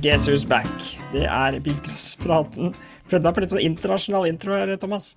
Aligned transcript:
Guess 0.00 0.28
who's 0.28 0.46
back? 0.48 0.70
Det 1.12 1.26
er 1.28 1.58
bilcrosspraten. 1.60 2.70
Prøvde 3.10 3.26
meg 3.26 3.34
på 3.36 3.42
litt 3.42 3.52
sånn 3.52 3.66
internasjonal 3.66 4.30
intro 4.30 4.54
her, 4.56 4.72
Thomas. 4.80 5.10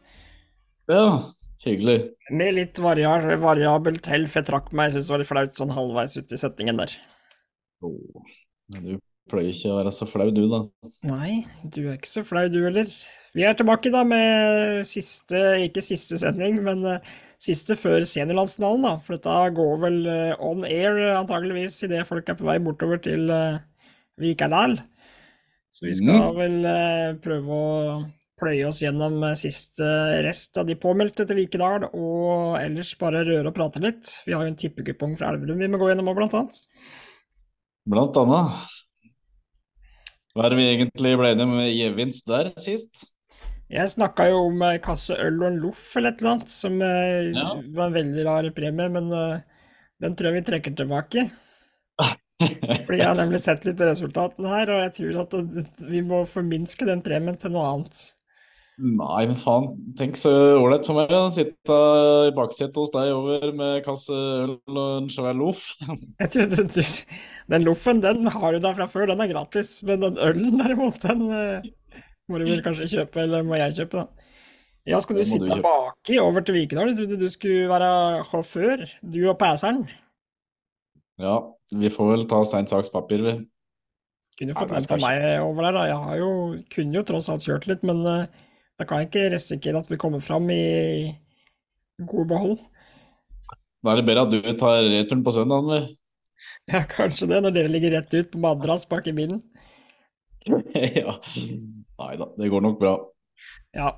Ja, 0.92 1.32
hyggelig. 1.64 1.96
Med 2.36 2.58
litt 2.58 2.82
variar, 2.84 3.24
variabel 3.40 4.02
hell, 4.10 4.28
for 4.28 4.42
jeg 4.42 4.50
trakk 4.50 4.68
meg. 4.76 4.90
Jeg 4.90 4.98
syns 4.98 5.08
det 5.08 5.16
var 5.16 5.24
litt 5.24 5.32
flaut 5.32 5.62
sånn 5.62 5.74
halvveis 5.78 6.18
ut 6.20 6.36
i 6.36 6.42
setningen 6.42 6.84
der. 6.84 6.98
Oh, 7.80 8.28
men 8.76 8.86
du 8.90 8.94
pleier 9.32 9.56
ikke 9.56 9.72
å 9.72 9.80
være 9.80 9.96
så 9.96 10.10
flau, 10.10 10.28
du, 10.36 10.44
da. 10.52 10.64
Nei, 11.08 11.44
du 11.64 11.86
er 11.86 11.96
ikke 11.96 12.12
så 12.12 12.28
flau, 12.28 12.50
du 12.52 12.60
heller. 12.66 12.92
Vi 13.40 13.48
er 13.48 13.56
tilbake 13.56 13.94
da 13.94 14.04
med 14.04 14.84
siste, 14.90 15.46
ikke 15.64 15.86
siste 15.86 16.20
sending, 16.20 16.60
men 16.66 16.84
eh, 16.92 17.14
siste 17.40 17.80
før 17.80 18.04
seniorlandsfinalen, 18.04 18.84
da. 18.84 18.98
For 19.06 19.16
dette 19.16 19.42
går 19.64 19.78
vel 19.88 20.02
eh, 20.12 20.42
on 20.44 20.68
air 20.68 21.00
eh, 21.00 21.20
antageligvis 21.22 21.86
idet 21.88 22.04
folk 22.10 22.28
er 22.28 22.36
på 22.36 22.52
vei 22.52 22.60
bortover 22.68 23.00
til 23.08 23.32
uh, 23.32 23.62
Vikerdal. 24.22 24.78
Så 25.74 25.86
vi 25.88 25.94
skal 25.98 26.20
Mm. 26.20 26.36
vel 26.38 26.66
eh, 26.70 27.14
prøve 27.24 27.50
å 27.50 28.04
pløye 28.40 28.68
oss 28.68 28.82
gjennom 28.84 29.24
eh, 29.24 29.34
siste 29.40 29.88
rest 30.26 30.58
av 30.58 30.68
de 30.68 30.76
påmeldte 30.76 31.26
til 31.26 31.36
Vikedal, 31.40 31.88
og 31.94 32.60
ellers 32.62 32.94
bare 33.00 33.24
røre 33.26 33.48
og 33.50 33.56
prate 33.56 33.82
litt. 33.82 34.20
Vi 34.28 34.34
har 34.34 34.44
jo 34.46 34.52
en 34.54 34.60
tippekupong 34.60 35.16
fra 35.18 35.32
Elverum 35.34 35.58
vi 35.58 35.68
må 35.72 35.80
gå 35.82 35.90
gjennom 35.90 36.10
òg, 36.12 36.16
blant 36.22 36.34
annet. 36.38 36.60
Blant 37.90 38.16
annet. 38.22 38.70
Hva 40.36 40.46
er 40.46 40.50
det 40.54 40.58
vi 40.62 40.70
egentlig 40.76 41.16
ble 41.20 41.32
enige 41.34 41.50
med 41.50 41.74
gevinst 41.78 42.26
der 42.30 42.52
sist? 42.62 43.08
Jeg 43.74 43.90
snakka 43.90 44.28
jo 44.30 44.44
om 44.52 44.62
ei 44.68 44.78
kasse 44.84 45.16
øl 45.18 45.40
og 45.42 45.48
en 45.50 45.60
loff 45.64 45.96
eller 45.98 46.12
et 46.14 46.22
eller 46.22 46.32
annet, 46.36 46.50
som 46.54 46.82
eh, 46.82 47.32
Ja. 47.34 47.56
var 47.74 47.88
en 47.90 47.94
veldig 47.98 48.26
rar 48.28 48.50
premie, 48.54 48.90
men 48.94 49.12
eh, 49.12 49.40
den 50.02 50.16
tror 50.16 50.30
jeg 50.34 50.44
vi 50.44 50.52
trekker 50.52 50.76
tilbake. 50.78 51.32
Fordi 52.86 53.00
jeg 53.00 53.08
har 53.08 53.20
nemlig 53.20 53.40
sett 53.44 53.66
litt 53.68 53.78
på 53.80 53.88
resultatene 53.90 54.52
her, 54.54 54.72
og 54.74 54.84
jeg 54.86 54.94
tror 55.00 55.22
at 55.24 55.38
det- 55.54 55.88
vi 55.90 56.02
må 56.06 56.24
forminske 56.30 56.88
den 56.90 57.02
premien 57.06 57.40
til 57.40 57.54
noe 57.56 57.70
annet. 57.72 58.02
Nei, 58.82 59.28
men 59.30 59.38
faen. 59.38 59.68
Tenk 60.00 60.18
så 60.18 60.32
ålreit 60.58 60.88
for 60.88 60.98
meg 60.98 61.12
å 61.14 61.28
sitte 61.34 61.76
i 62.26 62.32
baksetet 62.34 62.80
hos 62.82 62.90
deg 62.96 63.12
over 63.14 63.52
med 63.54 63.84
kasse 63.86 64.10
øl 64.18 64.56
og 64.66 65.04
en 65.04 65.10
svær 65.14 65.38
loff. 65.38 65.68
Jeg 66.20 66.32
du, 66.34 66.56
du, 66.66 66.82
Den 67.54 67.68
loffen, 67.68 68.02
den 68.02 68.26
har 68.34 68.56
du 68.56 68.60
da 68.64 68.74
fra 68.74 68.88
før, 68.90 69.12
den 69.12 69.22
er 69.22 69.30
gratis. 69.30 69.76
Men 69.86 70.02
den 70.02 70.18
ølen 70.18 70.58
derimot, 70.58 70.98
den 71.06 71.28
eh, 71.30 71.70
må 72.32 72.42
du 72.42 72.48
vel 72.50 72.64
kanskje 72.66 72.90
kjøpe, 72.96 73.28
eller 73.28 73.46
må 73.46 73.60
jeg 73.62 73.78
kjøpe, 73.84 74.04
da. 74.08 74.30
Ja, 74.90 75.00
skal 75.00 75.16
du 75.16 75.22
du 75.22 75.30
sitte 75.30 75.62
baki 75.64 76.18
over 76.20 76.44
til 76.44 76.58
Vikedal? 76.58 76.90
Jeg 76.92 76.98
trodde 76.98 77.20
du 77.22 77.30
skulle 77.32 77.70
være 77.72 77.92
sjåfør, 78.28 78.82
du 79.06 79.22
og 79.30 79.38
pæseren. 79.40 79.86
Ja, 81.22 81.36
vi 81.72 81.90
får 81.94 82.10
vel 82.12 82.28
ta 82.30 82.40
stein, 82.48 82.68
saks, 82.70 82.90
papir, 82.94 83.22
vi. 83.26 83.34
Kunne 84.40 84.54
jo 84.54 84.58
fått 84.58 84.74
kanskje- 84.74 85.02
meg 85.06 85.42
over 85.44 85.68
der, 85.68 85.76
da. 85.78 85.84
Jeg 85.92 86.00
har 86.06 86.18
jo, 86.18 86.30
kunne 86.74 86.98
jo 86.98 87.04
tross 87.06 87.30
alt 87.30 87.46
kjørt 87.46 87.68
litt, 87.70 87.84
men 87.86 88.02
uh, 88.06 88.26
da 88.80 88.86
kan 88.90 89.02
jeg 89.04 89.12
ikke 89.12 89.28
risikere 89.36 89.78
at 89.84 89.90
vi 89.92 90.00
kommer 90.02 90.24
fram 90.26 90.50
i 90.50 91.14
god 92.02 92.30
behold. 92.32 92.64
Da 93.84 93.92
er 93.94 94.00
det 94.00 94.08
bedre 94.08 94.24
at 94.26 94.32
du 94.34 94.40
tar 94.58 94.82
returen 94.88 95.24
på 95.26 95.36
søndagen, 95.36 95.70
vi. 95.74 95.82
Ja, 96.74 96.82
kanskje 96.90 97.30
det, 97.30 97.38
når 97.44 97.54
dere 97.56 97.72
ligger 97.72 97.94
rett 97.96 98.14
ut 98.18 98.32
på 98.34 98.40
madrass 98.44 98.88
bak 98.90 99.08
i 99.08 99.16
bilen. 99.16 99.42
Ja. 100.74 101.14
Nei 102.04 102.16
da, 102.20 102.26
det 102.36 102.50
går 102.52 102.64
nok 102.66 102.80
bra. 102.82 102.98
Ja. 103.78 103.94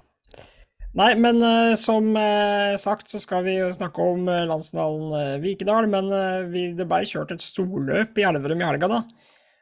Nei, 0.95 1.09
men 1.19 1.41
eh, 1.43 1.73
som 1.79 2.07
eh, 2.15 2.77
sagt 2.79 3.11
så 3.11 3.19
skal 3.19 3.43
vi 3.43 3.57
snakke 3.75 3.99
om 3.99 4.29
eh, 4.31 5.33
Vikedal, 5.43 5.89
men 5.91 6.07
vi, 6.53 6.69
det 6.77 6.87
ble 6.87 7.01
kjørt 7.07 7.33
et 7.35 7.43
storløp 7.43 8.15
i 8.15 8.27
Elverum 8.27 8.63
i 8.63 8.67
helga, 8.69 8.91
da. 8.91 9.01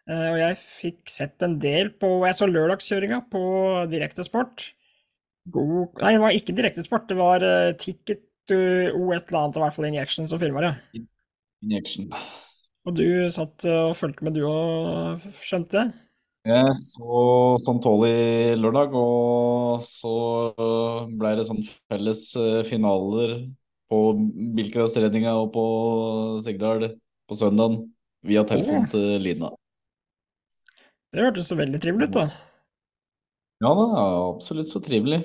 Og 0.03 0.35
jeg 0.35 0.55
fikk 0.59 1.07
sett 1.07 1.45
en 1.45 1.53
del 1.63 1.93
på 1.95 2.09
Jeg 2.25 2.35
så 2.35 2.47
lørdagskjøringa 2.49 3.21
på 3.31 3.43
Direktesport. 3.87 4.65
God 5.47 6.01
Nei, 6.01 6.11
det 6.17 6.19
var 6.19 6.35
ikke 6.35 6.55
Direktesport, 6.57 7.07
det 7.07 7.15
var 7.15 7.43
uh, 7.43 7.71
Ticket 7.79 8.51
uh, 8.51 8.91
O 8.99 9.13
et 9.15 9.23
eller 9.31 9.39
annet, 9.39 9.59
i 9.59 9.63
hvert 9.63 9.77
fall 9.77 9.87
Injection 9.87 10.27
som 10.27 10.41
filma 10.41 10.65
det. 10.65 10.73
Injection. 11.63 12.11
Og 12.83 12.97
du 12.99 13.07
satt 13.31 13.63
uh, 13.63 13.93
og 13.93 13.95
fulgte 13.95 14.27
med, 14.27 14.35
du 14.35 14.43
òg, 14.47 15.23
skjønte 15.39 15.85
jeg? 15.85 15.95
Jeg 16.43 16.71
så 16.75 17.19
sånn 17.63 17.77
tål 17.79 18.01
i 18.09 18.15
lørdag, 18.59 18.95
og 18.99 19.83
så 19.85 20.15
ble 21.07 21.29
det 21.39 21.45
sånn 21.47 21.61
felles 21.87 22.23
eh, 22.35 22.63
finaler 22.67 23.37
på 23.87 23.99
bilcrossredninga 24.57 25.37
og 25.39 25.53
på 25.53 25.63
Sigdal 26.43 26.89
på 27.29 27.37
søndagen 27.39 27.85
via 28.27 28.43
telefon 28.47 28.89
til 28.91 29.21
Lina. 29.23 29.53
Det 31.13 31.23
hørtes 31.23 31.47
så 31.47 31.55
veldig 31.55 31.79
trivelig 31.79 32.09
ut, 32.09 32.17
da. 32.17 32.25
Ja 33.63 33.71
da, 33.77 33.85
absolutt 34.33 34.71
så 34.71 34.81
trivelig. 34.83 35.21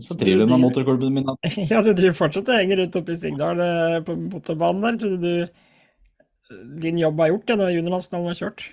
Så 0.00 0.16
trivelig 0.18 0.48
med 0.48 0.62
motorklubben 0.62 1.12
min. 1.12 1.26
da. 1.28 1.34
Ja, 1.72 1.82
du 1.84 1.92
driver 1.92 2.16
fortsatt 2.22 2.48
og 2.48 2.56
henger 2.56 2.80
rundt 2.80 2.96
oppe 3.02 3.12
i 3.12 3.20
Sigdal 3.20 3.60
eh, 3.60 3.98
på 4.06 4.16
motorbanen 4.16 4.80
der. 4.86 4.96
Trodde 5.02 5.20
du 5.20 5.44
eh, 5.44 6.64
din 6.80 7.02
jobb 7.02 7.20
var 7.20 7.34
gjort 7.34 7.52
ja, 7.52 7.58
når 7.60 7.76
juniorlandsfinalen 7.76 8.32
var 8.32 8.40
kjørt? 8.40 8.66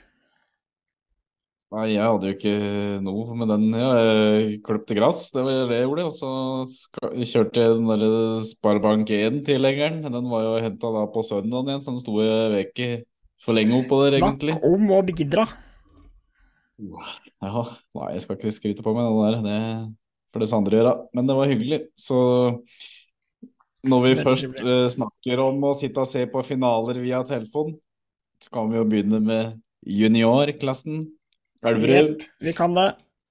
Nei, 1.72 1.86
jeg 1.94 2.04
hadde 2.04 2.28
jo 2.28 2.36
ikke 2.36 2.54
noe 3.00 3.36
med 3.40 3.48
den. 3.48 3.70
Jeg 3.80 4.58
kløpte 4.66 4.96
gress, 4.98 5.30
det 5.32 5.44
var 5.46 5.70
det 5.70 5.78
jeg 5.78 5.86
gjorde. 5.88 6.08
Og 6.10 6.16
så 6.18 6.32
kjørte 7.32 7.64
jeg 7.64 7.78
den 7.78 7.88
der 7.88 8.42
Sparebank 8.44 9.14
1-tilhengeren. 9.16 10.02
Den 10.04 10.28
var 10.34 10.44
jo 10.44 10.58
henta 10.66 10.92
da 10.98 11.06
på 11.14 11.24
søndagen 11.24 11.72
igjen, 11.72 11.86
så 11.86 11.94
den 11.94 12.02
sto 12.04 12.18
jeg 12.20 12.50
veke 12.58 12.90
for 13.46 13.56
lenge 13.56 13.78
oppå 13.80 14.02
der, 14.04 14.18
egentlig. 14.20 14.58
Snakk 14.58 14.68
om 14.68 14.92
å 14.98 15.00
bidra. 15.08 15.48
Ja, 16.82 17.64
nei, 17.96 18.10
jeg 18.18 18.26
skal 18.26 18.38
ikke 18.38 18.54
skryte 18.58 18.86
på 18.86 18.96
meg 18.98 19.08
den 19.08 19.48
der. 19.48 19.48
Det 19.48 20.36
får 20.36 20.44
det 20.44 20.52
andre 20.60 20.82
gjøre. 20.82 20.94
Men 21.16 21.32
det 21.32 21.40
var 21.40 21.54
hyggelig. 21.54 21.80
Så 21.96 22.20
når 23.88 24.06
vi 24.10 24.14
først 24.20 24.60
eh, 24.60 24.90
snakker 24.98 25.46
om 25.48 25.64
å 25.72 25.74
sitte 25.78 26.04
og 26.04 26.12
se 26.12 26.28
på 26.30 26.44
finaler 26.46 27.00
via 27.00 27.24
telefon, 27.32 27.74
så 28.44 28.52
kan 28.54 28.70
vi 28.72 28.82
jo 28.82 28.86
begynne 28.92 29.24
med 29.24 29.58
juniorklassen. 29.88 31.06
Elverum. 31.64 32.12
Jepp, 32.18 32.28
vi 32.42 32.54
kan 32.58 32.74
det. 32.78 32.90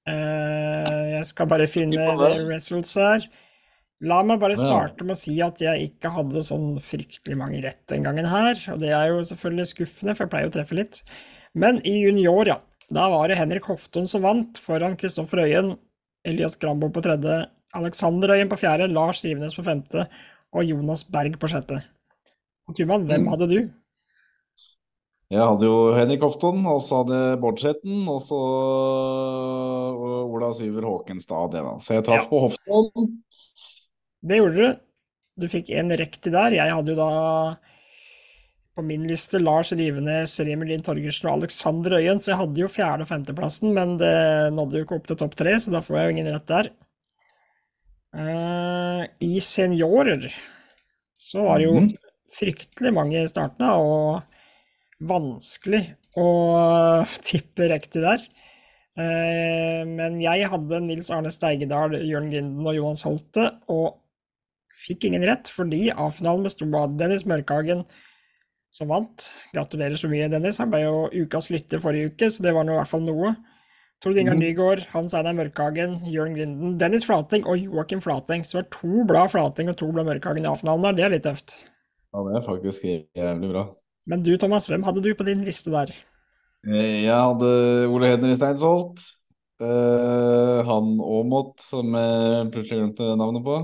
Uh, 0.08 1.16
jeg 1.18 1.26
skal 1.28 1.46
bare 1.50 1.66
finne 1.70 2.06
results 2.48 2.94
her. 2.98 3.26
La 4.00 4.22
meg 4.24 4.41
bare 4.41 4.56
starte 4.56 5.04
med 5.04 5.12
å 5.12 5.20
si 5.20 5.34
at 5.44 5.60
jeg 5.60 5.91
ikke 5.91 6.08
hadde 6.14 6.41
sånn 6.46 6.78
fryktelig 6.80 7.36
mange 7.36 7.60
rett 7.60 7.82
den 7.92 8.06
gangen 8.06 8.24
her. 8.30 8.56
Og 8.72 8.78
det 8.80 8.94
er 8.96 9.10
jo 9.12 9.18
selvfølgelig 9.28 9.66
skuffende, 9.74 10.14
for 10.16 10.24
jeg 10.24 10.32
pleier 10.32 10.48
å 10.48 10.54
treffe 10.54 10.78
litt. 10.78 11.02
Men 11.54 11.82
i 11.84 11.98
junior, 12.06 12.48
ja. 12.48 12.56
Da 12.91 13.08
var 13.12 13.28
det 13.28 13.36
Henrik 13.36 13.68
Hofton 13.68 14.08
som 14.08 14.22
vant, 14.24 14.56
foran 14.58 14.97
Kristoffer 14.98 15.44
Øyen, 15.44 15.74
Elias 16.26 16.56
Grambo 16.56 16.88
på 16.91 17.02
tredje, 17.04 17.42
Alexander 17.76 18.32
Øyen 18.34 18.48
på 18.50 18.58
fjerde, 18.58 18.88
Lars 18.91 19.20
Rivenes 19.22 19.54
på 19.54 19.62
femte 19.68 20.06
og 20.50 20.64
Jonas 20.66 21.04
Berg 21.04 21.36
på 21.38 21.50
sjette. 21.52 21.82
Og 22.66 22.74
Tuman, 22.80 23.04
hvem 23.06 23.26
Mm. 23.26 23.30
hadde 23.30 23.48
du? 23.52 23.70
Jeg 25.30 25.46
hadde 25.46 25.62
jo 25.68 25.92
Henrik 25.94 26.24
Hofton, 26.26 26.64
og 26.66 26.80
så 26.82 27.04
hadde 27.04 27.18
Bårdsetten, 27.41 28.00
og 28.10 28.18
så 28.26 28.38
Ola 30.26 30.48
Syver 30.56 30.86
Håkenstad. 30.88 31.52
Det 31.52 31.62
da. 31.62 31.74
Så 31.78 31.94
jeg 31.94 32.04
traff 32.06 32.24
Ja. 32.24 32.28
på 32.32 32.41
Hofton. 32.46 33.12
Det 34.26 34.38
gjorde 34.41 34.56
du. 34.56 34.80
Du 35.41 35.46
fikk 35.48 35.70
en 35.70 35.91
riktig 35.96 36.32
der. 36.34 36.50
Jeg 36.52 36.74
hadde 36.74 36.91
jo 36.92 36.96
da 36.98 37.56
på 38.76 38.82
min 38.84 39.06
liste 39.06 39.38
Lars 39.41 39.70
Rivenes, 39.72 40.34
Remelin 40.41 40.82
Torgersen 40.82 41.28
og 41.30 41.38
Alexander 41.42 41.91
Øyen, 41.98 42.18
så 42.20 42.32
jeg 42.32 42.38
hadde 42.42 42.60
jo 42.60 42.66
fjerde- 42.68 43.02
og 43.02 43.08
femteplassen, 43.08 43.72
men 43.74 43.97
det 43.98 44.52
nådde 44.54 44.78
jo 44.78 44.84
ikke 44.84 44.97
opp 44.98 45.06
til 45.06 45.16
topp 45.16 45.34
tre, 45.36 45.54
så 45.60 45.70
da 45.70 45.80
får 45.80 45.97
jeg 45.97 46.04
jo 46.06 46.10
ingen 46.16 46.32
rett 46.34 46.47
der. 46.47 46.70
Uh, 48.14 49.06
I 49.22 49.38
seniorer 49.38 50.32
så 51.16 51.44
var 51.44 51.58
det 51.58 51.66
jo 51.68 51.74
Mhm. 51.80 51.91
fryktelig 52.34 52.92
mange 52.94 53.22
i 53.22 53.28
starten, 53.28 53.62
og 53.70 54.22
vanskelig 55.00 55.82
å 56.20 56.26
tippe 57.28 57.68
riktig 57.72 58.02
der. 58.04 58.24
Eh, 59.00 59.82
Men 59.88 60.20
jeg 60.22 60.48
hadde 60.50 60.80
Nils 60.84 61.10
Arne 61.14 61.32
Steigedal, 61.32 61.97
Jørn 62.04 62.30
Grinden 62.32 62.66
og 62.66 62.76
Johans 62.76 63.04
Holte, 63.06 63.47
og 63.72 63.98
fikk 64.80 65.08
ingen 65.08 65.24
rett 65.28 65.48
fordi 65.52 65.88
A-finalen 65.92 66.47
besto 66.47 66.68
av 66.78 66.94
Dennis 66.98 67.26
Mørkhagen 67.28 67.84
som 68.72 68.88
vant. 68.92 69.26
Gratulerer 69.54 69.98
så 69.98 70.08
mye, 70.08 70.28
Dennis. 70.30 70.60
Han 70.62 70.70
ble 70.70 70.84
jo 70.84 71.08
ukas 71.24 71.50
lytter 71.50 71.80
forrige 71.82 72.12
uke, 72.12 72.28
så 72.30 72.44
det 72.44 72.53
var 72.54 72.64
nå 72.64 72.76
i 72.76 72.78
hvert 72.78 72.88
fall 72.92 73.03
noe. 73.03 73.32
Tord 74.00 74.16
Ingar 74.16 74.32
Mhm. 74.36 74.41
Nygaard, 74.41 74.84
Hans 74.94 75.12
Einar 75.12 75.34
Mørkhagen, 75.36 75.98
Jørn 76.08 76.32
Grinden, 76.36 76.78
Dennis 76.80 77.04
Flating 77.04 77.44
og 77.44 77.58
Joakim 77.58 78.00
Flating. 78.00 78.44
Så 78.46 78.56
det 78.56 78.62
var 78.62 78.70
to 78.78 79.04
blad 79.04 79.30
Flating 79.34 79.68
og 79.68 79.76
to 79.76 79.91
blad 79.92 80.06
Mørkhagen 80.06 80.46
i 80.46 80.48
A-finalen 80.48 80.82
der. 80.86 80.92
Det 80.96 81.04
er 81.04 81.12
litt 81.16 81.26
tøft. 81.26 81.56
Ja, 82.14 82.22
det 82.24 82.36
er 82.38 82.46
faktisk 82.46 82.86
jævlig 82.88 83.50
bra. 83.53 83.66
Men 84.10 84.24
du, 84.27 84.33
Thomas, 84.41 84.66
hvem 84.66 84.83
hadde 84.83 85.03
du 85.04 85.12
på 85.15 85.27
din 85.27 85.45
liste 85.47 85.71
der? 85.71 85.92
Eh, 86.66 87.07
Jeg 87.07 87.15
hadde 87.15 87.51
Ole 87.89 88.10
Hedner 88.10 88.34
i 88.34 88.39
Steinsholt. 88.39 89.03
Uh, 89.60 90.65
han 90.65 90.95
Aamodt, 91.04 91.60
som 91.62 91.92
jeg 91.95 92.47
plutselig 92.54 92.78
glemte 92.80 93.10
navnet 93.21 93.45
på. 93.45 93.59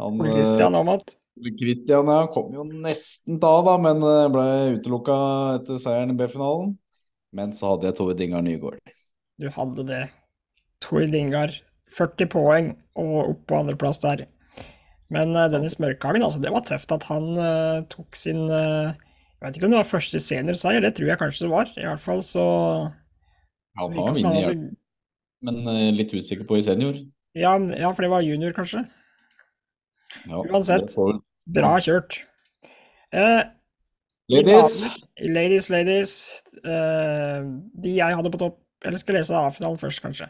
Han, 0.00 0.22
Christian 0.30 0.78
Aamodt. 0.78 1.16
eh, 1.42 1.50
Christian 1.58 2.08
ja, 2.08 2.20
kom 2.30 2.54
jo 2.54 2.64
nesten 2.64 3.40
da, 3.42 3.50
da, 3.66 3.74
men 3.82 4.04
ble 4.32 4.46
utelukka 4.76 5.16
etter 5.58 5.80
seieren 5.82 6.14
i 6.14 6.16
B-finalen. 6.16 6.76
Men 7.36 7.52
så 7.58 7.74
hadde 7.74 7.90
jeg 7.90 7.98
Tove 7.98 8.14
Dingar 8.18 8.46
Nygaard. 8.46 8.94
Du 9.42 9.50
hadde 9.54 9.86
det. 9.86 10.04
Tove 10.82 11.10
Dingar, 11.10 11.52
40 11.90 12.30
poeng 12.30 12.72
og 12.98 13.16
opp 13.24 13.44
på 13.50 13.60
andreplass 13.60 14.00
der. 14.02 14.24
Men 15.10 15.34
uh, 15.34 15.48
Dennis 15.50 15.78
Mørkhagen, 15.82 16.22
altså, 16.22 16.40
det 16.42 16.54
var 16.54 16.64
tøft 16.66 16.94
at 16.94 17.06
han 17.10 17.32
uh, 17.34 17.82
tok 17.90 18.14
sin 18.18 18.46
uh, 18.46 18.94
Jeg 19.40 19.46
vet 19.46 19.56
ikke 19.56 19.68
om 19.70 19.72
det 19.72 19.80
var 19.80 19.88
første 19.88 20.20
seniorseier, 20.20 20.82
det 20.84 20.92
tror 20.96 21.08
jeg 21.08 21.20
kanskje 21.20 21.46
det 21.46 21.52
var. 21.54 21.70
I 21.80 21.86
hvert 21.88 22.02
fall 22.04 22.20
så 22.26 22.44
Ja, 22.44 23.86
han 23.86 23.94
var 23.96 24.10
vunnet, 24.12 24.34
hadde... 24.36 24.56
men 25.48 25.96
litt 25.96 26.12
usikker 26.12 26.44
på 26.44 26.58
i 26.60 26.64
senior. 26.66 26.98
Ja, 27.38 27.54
ja, 27.56 27.92
for 27.94 28.04
det 28.04 28.10
var 28.12 28.26
junior, 28.26 28.52
kanskje. 28.52 28.84
Ja, 30.28 30.42
Uansett, 30.44 30.92
bra 31.48 31.76
kjørt. 31.80 32.18
ladies. 34.28 34.82
Ladies, 35.24 35.70
ladies. 35.72 36.12
de 36.60 37.94
jeg 37.96 38.18
hadde 38.20 38.34
på 38.34 38.42
topp 38.42 38.58
eller 38.84 39.00
skal 39.00 39.18
lese 39.18 39.36
A-finalen 39.36 39.80
først, 39.80 40.00
kanskje. 40.00 40.28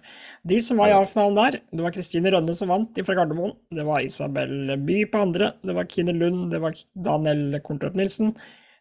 De 0.50 0.56
som 0.64 0.80
var 0.80 0.90
i 0.90 0.94
A-finalen 0.96 1.36
der, 1.38 1.58
det 1.70 1.84
var 1.84 1.94
Kristine 1.94 2.32
Rønne 2.34 2.54
som 2.58 2.72
vant 2.72 2.98
fra 3.06 3.14
Gardermoen. 3.14 3.52
Det 3.70 3.84
var 3.86 4.02
Isabel 4.02 4.74
By 4.86 5.04
på 5.10 5.20
andre. 5.22 5.52
Det 5.62 5.76
var 5.76 5.86
Kine 5.90 6.16
Lund, 6.16 6.48
det 6.50 6.58
var 6.62 6.74
Daniel 6.98 7.60
Korntrup 7.62 7.94
Nilsen, 7.98 8.32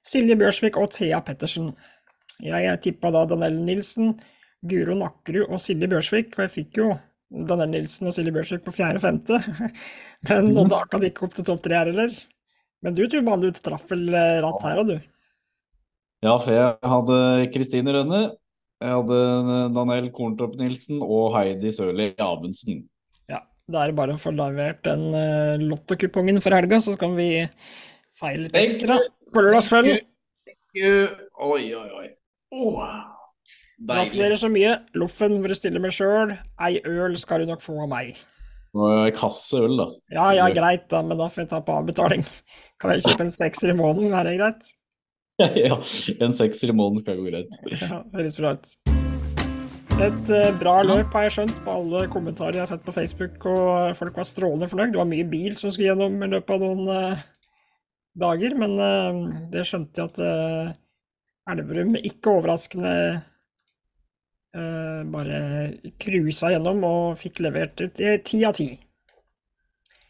Silje 0.06 0.38
Bjørsvik 0.40 0.80
og 0.80 0.92
Thea 0.96 1.20
Pettersen. 1.26 1.74
Jeg 2.44 2.80
tippa 2.84 3.12
da 3.14 3.26
Danelle 3.28 3.62
Nilsen, 3.68 4.14
Guro 4.66 4.96
Nakkerud 4.98 5.52
og 5.52 5.62
Silje 5.64 5.90
Bjørsvik, 5.92 6.34
og 6.38 6.46
jeg 6.46 6.54
fikk 6.56 6.82
jo 6.82 6.90
Danelle 7.30 7.74
Nilsen 7.76 8.10
og 8.10 8.16
Silje 8.16 8.34
Bjørsvik 8.36 8.66
på 8.66 8.76
fjerde 8.76 9.02
og 9.02 9.06
femte. 9.06 9.40
Men 10.28 10.52
nådde 10.54 10.70
mhm. 10.72 10.78
akkurat 10.80 11.08
ikke 11.10 11.28
opp 11.28 11.38
til 11.38 11.48
topp 11.48 11.64
tre 11.66 11.80
her 11.80 11.92
heller. 11.92 12.16
Men 12.84 12.96
du 12.96 13.04
tror 13.12 13.26
bare 13.28 13.44
du 13.44 13.60
traff 13.60 13.90
vel 13.92 14.08
eh, 14.16 14.40
ratt 14.44 14.64
her 14.64 14.82
òg, 14.82 14.94
du? 14.94 15.10
Ja, 16.24 16.36
for 16.36 16.52
jeg 16.52 16.92
hadde 16.92 17.18
Kristine 17.54 17.96
Rønne, 17.96 18.22
jeg 18.80 18.96
hadde 18.96 19.20
Daniel 19.76 20.10
Korntorp 20.16 20.56
Nilsen 20.60 21.04
og 21.04 21.34
Heidi 21.36 21.72
Sørli 21.76 22.10
Amundsen. 22.24 22.86
Ja, 23.32 23.42
da 23.72 23.84
er 23.84 23.92
det 23.92 24.00
bare 24.00 24.16
å 24.16 24.20
få 24.20 24.32
levert 24.36 24.82
den 24.88 25.06
uh, 25.12 25.60
lottokupongen 25.60 26.40
for 26.44 26.56
helga, 26.56 26.80
så 26.84 26.96
kan 27.00 27.16
vi 27.20 27.30
feire 28.20 28.46
litt 28.46 28.60
ekstra 28.60 29.00
på 29.34 29.46
lørdagskvelden. 29.46 30.02
Oi, 30.80 31.64
oi, 31.76 31.88
oi. 32.02 32.10
Oh, 32.56 32.82
Gratulerer 33.80 34.36
så 34.36 34.50
mye. 34.52 34.74
Loffen 35.00 35.38
får 35.40 35.54
du 35.54 35.58
stille 35.58 35.82
med 35.84 35.96
sjøl. 35.96 36.34
Ei 36.66 36.82
øl 36.84 37.16
skal 37.22 37.44
du 37.44 37.52
nok 37.54 37.64
få 37.64 37.78
av 37.86 37.90
meg. 37.92 38.18
Ei 38.76 39.14
kasse 39.16 39.62
øl, 39.64 39.78
da. 39.80 39.88
Ja, 40.14 40.28
ja, 40.38 40.50
greit, 40.54 40.90
da, 40.92 41.02
men 41.06 41.18
da 41.18 41.30
får 41.32 41.46
jeg 41.46 41.52
ta 41.54 41.62
på 41.66 41.78
avbetaling. 41.80 42.26
Kan 42.82 42.94
jeg 42.94 43.06
kjøpe 43.08 43.26
en 43.26 43.34
sekser 43.34 43.74
i 43.74 43.78
måneden, 43.78 44.14
er 44.14 44.28
det 44.28 44.36
greit? 44.42 44.70
ja, 45.64 45.80
en 46.20 46.36
sekser 46.36 46.74
i 46.74 46.76
måneden 46.76 47.06
skal 47.06 47.22
gå 47.22 47.30
greit. 47.32 47.56
ja, 47.80 48.02
høres 48.14 48.38
bra 48.38 48.54
ut. 48.58 48.74
Et 50.00 50.30
uh, 50.32 50.52
bra 50.60 50.78
løp 50.86 51.16
har 51.16 51.26
jeg 51.26 51.36
skjønt 51.36 51.58
på 51.66 51.74
alle 51.76 52.06
kommentarer 52.12 52.60
jeg 52.60 52.64
har 52.64 52.72
sett 52.72 52.86
på 52.86 52.96
Facebook, 52.96 53.42
og 53.48 53.98
folk 54.00 54.20
var 54.20 54.28
strålende 54.28 54.70
fornøyd. 54.72 54.94
Det 54.94 55.02
var 55.02 55.10
mye 55.10 55.28
bil 55.28 55.58
som 55.60 55.74
skulle 55.74 55.90
gjennom 55.90 56.20
i 56.24 56.30
løpet 56.36 56.56
av 56.56 56.64
noen 56.64 56.92
uh, 56.92 57.26
dager, 58.22 58.56
men 58.60 58.76
uh, 58.78 59.24
det 59.52 59.66
skjønte 59.68 60.04
jeg 60.04 60.12
at 60.14 60.78
Elverum 61.50 61.96
ikke 61.98 62.36
overraskende 62.38 62.94
bare 64.50 65.40
cruisa 66.02 66.50
gjennom 66.50 66.80
og 66.88 67.20
fikk 67.22 67.44
levert 67.46 67.84
ti 67.94 68.40
av 68.46 68.56
ti. 68.58 68.72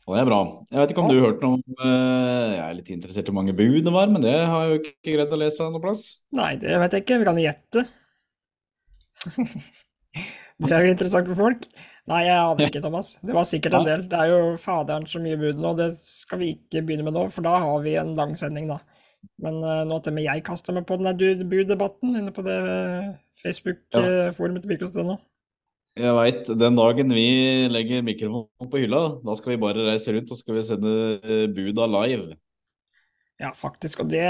Og 0.08 0.16
det 0.16 0.22
er 0.22 0.30
bra. 0.30 0.38
Jeg 0.72 0.80
vet 0.80 0.94
ikke 0.94 1.04
om 1.04 1.12
du 1.12 1.20
hørte 1.20 1.44
noe 1.44 1.58
om 1.60 1.82
Jeg 1.84 2.62
er 2.64 2.78
litt 2.78 2.92
interessert 2.96 3.28
i 3.28 3.34
hvor 3.34 3.38
mange 3.42 3.56
bud 3.58 3.84
det 3.84 3.94
var, 3.94 4.08
men 4.10 4.24
det 4.24 4.32
har 4.32 4.64
jeg 4.64 4.72
jo 4.72 4.80
ikke 4.80 5.16
greid 5.18 5.36
å 5.36 5.42
lese 5.44 5.68
noe 5.68 5.84
plass. 5.84 6.06
Nei, 6.40 6.54
det 6.62 6.80
vet 6.80 6.96
jeg 6.96 7.04
ikke. 7.04 7.20
Vi 7.20 7.28
kan 7.28 7.42
gjette. 7.44 7.84
det 10.66 10.72
er 10.72 10.88
jo 10.88 10.96
interessant 10.96 11.30
for 11.30 11.42
folk. 11.44 11.68
Nei, 12.10 12.24
jeg 12.26 12.38
aner 12.42 12.70
ikke, 12.70 12.82
Thomas. 12.86 13.14
Det 13.22 13.36
var 13.36 13.48
sikkert 13.48 13.78
en 13.80 13.88
del. 13.88 14.06
Det 14.10 14.18
er 14.20 14.32
jo 14.32 14.54
faderen 14.62 15.06
så 15.10 15.22
mye 15.22 15.38
bud 15.40 15.62
nå, 15.62 15.76
det 15.78 15.92
skal 16.02 16.42
vi 16.42 16.54
ikke 16.56 16.84
begynne 16.86 17.06
med 17.06 17.18
nå, 17.18 17.28
for 17.34 17.46
da 17.46 17.60
har 17.62 17.86
vi 17.86 17.96
en 18.02 18.16
lang 18.18 18.36
sending, 18.40 18.70
da. 18.72 18.80
Men 19.44 19.60
uh, 19.64 19.82
nå 19.88 20.00
til 20.00 20.14
og 20.14 20.16
med 20.16 20.26
jeg 20.26 20.44
kaster 20.48 20.76
meg 20.76 20.86
på 20.88 20.96
den 21.00 21.10
der 21.10 21.48
buddebatten 21.52 22.16
inne 22.16 22.32
på 22.32 22.44
det 22.46 22.56
eh, 22.56 23.10
Facebook-forumet 23.42 24.64
til 24.64 24.72
Birkelstad 24.72 25.08
nå. 25.08 25.18
Jeg 26.00 26.16
veit. 26.16 26.48
Den 26.60 26.78
dagen 26.78 27.12
vi 27.12 27.26
legger 27.72 28.06
mikrofonen 28.06 28.70
på 28.72 28.80
hylla, 28.80 29.02
da 29.26 29.36
skal 29.36 29.54
vi 29.54 29.62
bare 29.64 29.88
reise 29.90 30.14
rundt 30.16 30.32
og 30.32 30.40
skal 30.40 30.56
vi 30.56 30.64
sende 30.68 30.94
eh, 31.20 31.48
buda 31.52 31.88
live. 31.98 32.38
Ja, 33.40 33.52
faktisk. 33.56 34.06
Og 34.06 34.12
det, 34.12 34.28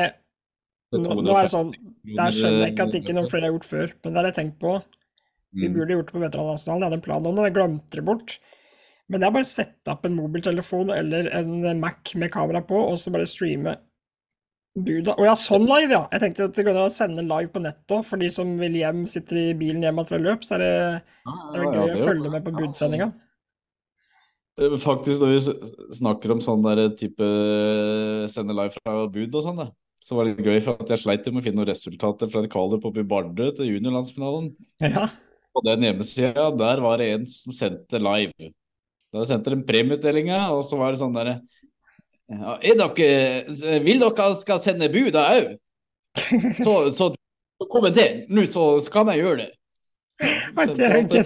det 0.94 1.02
nå, 1.04 1.20
nå, 1.22 1.36
er 1.36 1.46
det 1.46 1.54
sånn 1.54 1.74
Der 1.74 2.34
skjønner 2.34 2.66
jeg 2.66 2.74
ikke 2.74 2.88
at 2.90 2.98
ikke 3.02 3.18
noen 3.18 3.30
flere 3.30 3.50
har 3.50 3.56
gjort 3.56 3.70
før, 3.70 3.94
men 4.02 4.14
det 4.14 4.22
har 4.22 4.30
jeg 4.32 4.38
tenkt 4.40 4.58
på. 4.62 4.80
Vi 5.56 5.68
mm. 5.68 5.76
burde 5.76 5.98
gjort 5.98 6.10
det 6.10 6.16
på 6.16 6.24
veteranasjonalen, 6.24 6.82
jeg 6.84 6.90
hadde 6.90 7.00
en 7.00 7.06
plan 7.06 7.28
om 7.28 7.38
det, 7.38 7.50
jeg 7.50 7.58
glemte 7.58 8.00
det 8.00 8.06
bort. 8.06 8.40
Men 9.10 9.22
det 9.22 9.28
er 9.28 9.36
bare 9.40 9.48
å 9.48 9.50
sette 9.50 9.94
opp 9.94 10.04
en 10.06 10.18
mobiltelefon 10.18 10.92
eller 10.94 11.32
en 11.40 11.80
Mac 11.82 12.14
med 12.22 12.30
kamera 12.34 12.62
på, 12.66 12.78
og 12.92 13.00
så 13.02 13.14
bare 13.14 13.30
streame 13.30 13.80
Buda. 14.78 15.16
Å 15.18 15.26
ja, 15.26 15.34
sånn 15.40 15.66
live, 15.66 15.90
ja. 15.96 16.04
Jeg 16.14 16.22
tenkte 16.24 16.46
at 16.46 16.58
det 16.58 16.66
går 16.68 16.78
an 16.78 16.88
å 16.88 16.94
sende 16.94 17.26
live 17.26 17.50
på 17.52 17.62
nettet 17.64 17.96
òg, 17.96 18.04
for 18.06 18.22
de 18.22 18.30
som 18.32 18.52
vil 18.60 18.78
hjem, 18.78 19.02
sitter 19.10 19.42
i 19.42 19.48
bilen 19.58 19.82
hjem 19.84 20.04
fra 20.08 20.20
løp, 20.22 20.46
så 20.46 20.56
er 20.60 20.64
det, 20.64 20.76
ah, 21.26 21.42
er 21.56 21.64
det 21.64 21.72
gøy 21.74 21.96
å 21.96 22.06
følge 22.06 22.32
med 22.36 22.46
på 22.46 22.54
budsendinga. 22.54 23.10
Faktisk, 24.84 25.24
når 25.24 25.34
vi 25.34 25.94
snakker 25.96 26.34
om 26.36 26.42
sånn 26.44 26.66
der 26.66 26.84
type 27.00 27.28
sende 28.32 28.56
live 28.56 28.76
fra 28.76 29.06
bud 29.10 29.38
og 29.40 29.46
sånn, 29.46 29.64
så 30.04 30.18
var 30.18 30.28
det 30.28 30.46
gøy, 30.46 30.60
for 30.66 30.84
at 30.84 30.94
jeg 30.94 31.02
sleit 31.02 31.28
med 31.32 31.42
å 31.42 31.46
finne 31.48 31.62
noen 31.62 31.72
resultater 31.72 32.30
fra 32.32 32.44
kvalet 32.52 32.84
på 32.84 32.94
Bardu 33.10 33.48
til 33.58 33.74
juniorlandsfinalen. 33.74 34.54
Ja. 34.86 35.08
På 35.54 35.64
den 35.66 35.86
hjemmesida, 35.88 36.50
der 36.56 36.82
var 36.84 37.02
det 37.02 37.12
en 37.14 37.30
som 37.30 37.56
sendte 37.56 38.02
live. 38.02 38.52
Da 39.10 39.24
sendte 39.26 39.56
de 39.56 39.64
premieutdelinga, 39.66 40.50
og 40.54 40.62
så 40.68 40.78
var 40.78 40.94
det 40.94 41.02
sånn 41.02 41.16
derre 41.18 41.40
ja, 42.30 42.60
er 42.62 42.76
dere, 42.78 43.80
vil 43.82 44.04
dere 44.04 44.28
skal 44.38 44.60
sende 44.62 44.90
bud 44.94 45.18
òg? 45.18 45.56
Så, 46.60 46.74
så, 46.94 47.08
så 47.58 47.68
kommenter 47.72 48.24
nå, 48.30 48.44
så, 48.52 48.66
så 48.84 48.94
kan 48.94 49.10
jeg 49.14 49.24
gjøre 49.24 49.40
det. 49.46 49.50
det 50.76 50.86
er, 50.86 50.98
ikke, 51.00 51.24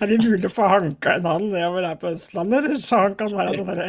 er 0.00 0.10
det 0.10 0.18
mulig 0.22 0.48
å 0.48 0.54
få 0.56 0.68
hanka 0.72 1.18
en 1.18 1.28
han 1.28 1.48
nedover 1.50 1.88
her 1.90 1.98
på 2.00 2.12
Østlandet, 2.14 2.70
så 2.80 3.02
han 3.06 3.16
kan 3.18 3.34
være 3.36 3.58
sånn 3.58 3.82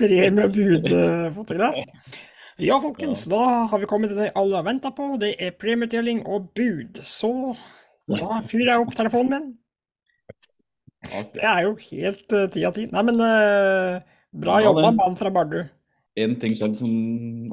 premie-bud-fotograf? 0.00 1.76
Ja, 2.62 2.78
folkens, 2.78 3.26
da 3.28 3.66
har 3.68 3.82
vi 3.82 3.90
kommet 3.90 4.12
til 4.14 4.20
det 4.22 4.32
alle 4.38 4.60
har 4.60 4.66
venta 4.68 4.94
på. 4.94 5.16
Det 5.20 5.34
er 5.42 5.56
premieutdeling 5.58 6.22
og 6.30 6.52
bud. 6.54 7.02
Så 7.02 7.52
da 8.10 8.40
fyrer 8.44 8.72
jeg 8.72 8.82
opp 8.84 8.96
telefonen 8.96 9.32
min. 9.32 9.52
Det 11.34 11.44
er 11.44 11.66
jo 11.66 11.74
helt 11.90 12.32
uh, 12.32 12.46
ti 12.52 12.64
av 12.64 12.74
ti. 12.76 12.86
Nei, 12.92 13.04
men 13.06 13.20
uh, 13.20 14.00
Bra 14.34 14.58
ja, 14.60 14.70
jobba, 14.70 14.90
mann 14.96 15.16
fra 15.18 15.32
Bardu. 15.32 15.62
En 16.18 16.36
ting 16.40 16.54
selv 16.58 16.76
som 16.78 16.90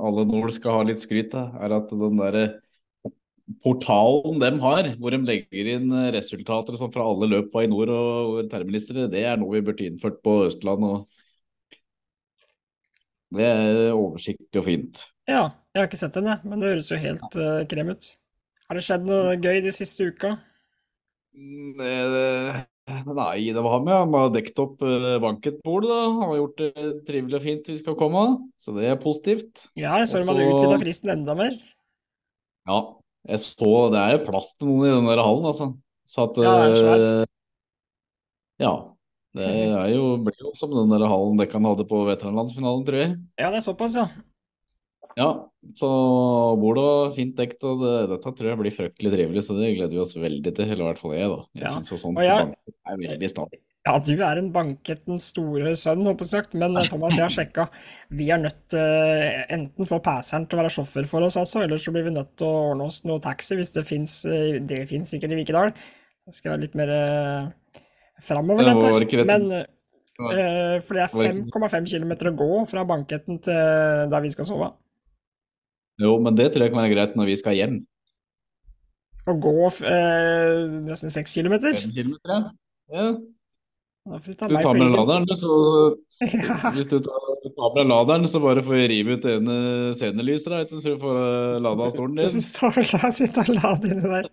alle 0.01 0.25
nord 0.29 0.53
skal 0.55 0.79
ha 0.79 0.83
litt 0.87 1.01
skryt 1.03 1.33
av, 1.37 1.55
er 1.61 1.75
at 1.75 1.91
den 1.91 2.19
derre 2.19 2.45
portalen 3.61 4.39
de 4.39 4.51
har, 4.63 4.91
hvor 5.01 5.11
de 5.11 5.19
legger 5.27 5.71
inn 5.73 5.91
resultater 6.13 6.77
sånn 6.79 6.93
fra 6.93 7.03
alle 7.09 7.27
løpene 7.27 7.67
i 7.67 7.71
nord 7.71 7.91
og 7.91 8.37
termelister, 8.51 9.03
det 9.11 9.25
er 9.27 9.39
noe 9.41 9.57
vi 9.57 9.63
burde 9.65 9.87
innført 9.89 10.21
på 10.23 10.37
Østland. 10.45 10.85
og 10.87 11.81
Det 13.35 13.47
er 13.49 13.91
oversiktlig 13.91 14.61
og 14.61 14.67
fint. 14.69 15.03
Ja, 15.27 15.43
jeg 15.73 15.81
har 15.81 15.89
ikke 15.89 15.99
sett 15.99 16.15
den, 16.17 16.31
jeg, 16.31 16.47
men 16.47 16.61
det 16.61 16.71
høres 16.71 16.91
jo 16.93 17.01
helt 17.01 17.37
uh, 17.39 17.61
krem 17.69 17.91
ut. 17.95 18.11
Har 18.71 18.77
det 18.79 18.85
skjedd 18.85 19.03
noe 19.03 19.33
gøy 19.35 19.57
de 19.65 19.71
siste 19.75 20.05
uka? 20.07 20.29
Mm, 21.35 21.73
det, 21.75 21.89
Nei, 23.03 23.49
det 23.51 23.63
var 23.65 23.81
ja. 23.83 23.97
Han 24.05 24.15
har 24.15 24.29
dekket 24.31 24.61
opp 24.63 24.85
uh, 24.87 25.17
banketbordet, 25.19 25.89
da. 25.91 26.05
Han 26.07 26.29
har 26.29 26.37
gjort 26.37 26.61
det 26.61 26.85
trivelig 27.09 27.35
og 27.35 27.43
fint 27.43 27.67
vi 27.67 27.75
skal 27.81 27.97
komme. 27.99 28.21
Så 28.63 28.71
det 28.77 28.87
er 28.87 28.95
positivt. 29.03 29.65
Ja, 29.75 29.97
jeg 29.99 30.07
så 30.07 30.21
de 30.21 30.31
hadde 30.31 30.47
utvida 30.53 30.79
fristen 30.79 31.11
enda 31.17 31.35
mer. 31.35 31.59
Ja, 32.71 32.79
jeg 33.27 33.43
så 33.43 33.75
Det 33.91 34.05
er 34.05 34.23
plass 34.23 34.53
til 34.55 34.71
noen 34.71 34.87
i 34.87 34.95
den 34.95 35.11
der 35.11 35.25
hallen, 35.27 35.51
altså. 35.51 35.73
Så 36.07 36.29
at 36.29 36.39
Ja, 36.39 36.55
det 36.63 36.71
er 36.71 36.79
svært. 36.79 37.05
Uh, 37.27 37.29
ja. 38.63 38.73
Det 39.35 39.51
er 39.51 39.91
jo, 39.97 40.15
blir 40.23 40.47
jo 40.47 40.55
som 40.55 40.71
den 40.71 40.95
der 40.95 41.09
hallen 41.11 41.43
Dekkan 41.43 41.67
hadde 41.67 41.91
på 41.91 42.05
veteranlandsfinalen, 42.07 42.87
tror 42.87 43.03
jeg. 43.03 43.15
Ja, 43.35 43.51
det 43.51 43.59
er 43.59 43.67
såpass, 43.67 43.99
ja. 43.99 44.07
Ja, 45.17 45.29
så 45.77 45.89
bordet 46.57 46.83
det 46.85 47.15
fint 47.17 47.33
dekt, 47.37 47.65
og 47.67 47.83
det, 47.83 47.95
dette 48.13 48.31
tror 48.37 48.49
jeg 48.49 48.59
blir 48.61 48.73
fryktelig 48.75 49.11
trivelig, 49.13 49.43
så 49.45 49.57
det 49.57 49.73
gleder 49.75 49.93
vi 49.93 50.01
oss 50.01 50.15
veldig 50.17 50.53
til. 50.57 50.69
Eller 50.69 50.85
i 50.85 50.87
hvert 50.87 51.01
fall 51.01 51.13
jeg, 51.17 51.29
da. 51.29 51.43
Jeg 51.57 51.67
ja. 51.67 51.73
syns 51.75 52.01
sånt 52.01 52.21
jeg, 52.23 52.47
er 52.89 53.03
veldig 53.03 53.29
stadig. 53.29 53.61
Ja, 53.81 53.95
du 53.97 54.11
er 54.13 54.37
en 54.37 54.51
bankettens 54.53 55.31
store 55.31 55.71
sønn, 55.79 56.03
håper 56.05 56.27
jeg 56.27 56.33
sagt. 56.35 56.57
Men 56.59 56.77
eh, 56.77 56.89
Thomas, 56.89 57.15
jeg 57.17 57.25
har 57.25 57.33
sjekka. 57.33 57.65
Vi 58.13 58.27
er 58.33 58.41
nødt 58.43 58.59
til 58.69 58.81
uh, 58.81 59.39
enten 59.55 59.89
få 59.89 59.97
passeren 60.05 60.45
til 60.45 60.59
å 60.59 60.61
være 60.61 60.73
sjåfør 60.75 61.09
for 61.09 61.25
oss, 61.25 61.39
altså, 61.41 61.63
eller 61.65 61.81
så 61.81 61.93
blir 61.93 62.05
vi 62.05 62.13
nødt 62.13 62.35
til 62.37 62.45
å 62.45 62.67
ordne 62.71 62.89
oss 62.91 63.01
noe 63.09 63.21
taxi 63.23 63.57
hvis 63.57 63.73
det 63.73 63.87
fins. 63.89 64.19
Uh, 64.29 64.59
det 64.69 64.83
fins 64.91 65.13
sikkert 65.13 65.33
i 65.33 65.41
Vikedal. 65.41 65.73
Det 65.73 66.37
skal 66.37 66.53
være 66.53 66.67
litt 66.67 66.77
mer 66.77 66.93
uh, 66.93 67.81
framover, 68.21 68.69
her. 68.69 69.25
Men 69.25 69.49
uh, 69.49 70.77
for 70.85 70.97
det 70.97 71.07
er 71.07 71.41
5,5 71.41 71.89
km 71.89 72.13
å 72.29 72.37
gå 72.37 72.51
fra 72.69 72.85
banketten 72.85 73.41
til 73.41 74.13
der 74.13 74.25
vi 74.25 74.33
skal 74.33 74.45
sove. 74.45 74.69
Jo, 76.01 76.15
men 76.23 76.37
det 76.37 76.51
tror 76.51 76.65
jeg 76.65 76.73
kan 76.73 76.81
være 76.83 76.93
greit 76.95 77.17
når 77.19 77.31
vi 77.31 77.37
skal 77.39 77.57
hjem. 77.57 77.81
å 79.29 79.35
gå 79.37 79.57
eh, 79.85 80.63
nesten 80.87 81.13
seks 81.13 81.35
kilometer. 81.37 81.77
Fem 81.77 81.93
kilometer, 81.93 82.33
ja. 82.33 82.41
ja. 82.95 83.11
Da 84.09 84.17
får 84.17 84.33
du 84.33 84.37
ta 84.39 84.47
meg 84.49 84.65
med 84.81 84.95
laderen, 84.95 85.27
så, 85.37 85.57
så 85.61 85.81
Ja, 86.25 86.55
hvis 86.75 86.89
du 86.89 86.97
tar, 87.05 87.27
tar 87.45 87.75
med 87.75 87.91
laderen, 87.91 88.25
så 88.29 88.41
bare 88.41 88.63
får 88.65 88.79
vi 88.79 88.87
rive 88.95 89.17
ut 89.17 89.27
ene 89.29 89.57
scenelyset, 89.97 90.73
så 90.73 90.81
du 90.81 90.97
får 91.03 91.19
eh, 91.21 91.59
lada 91.61 91.89
stolen 91.93 92.17
din. 92.17 92.41
Så 92.51 92.71
la 92.73 93.11
der 93.21 93.51
og 93.53 93.59
lade 93.59 93.93
inni 93.93 94.13
der. 94.15 94.31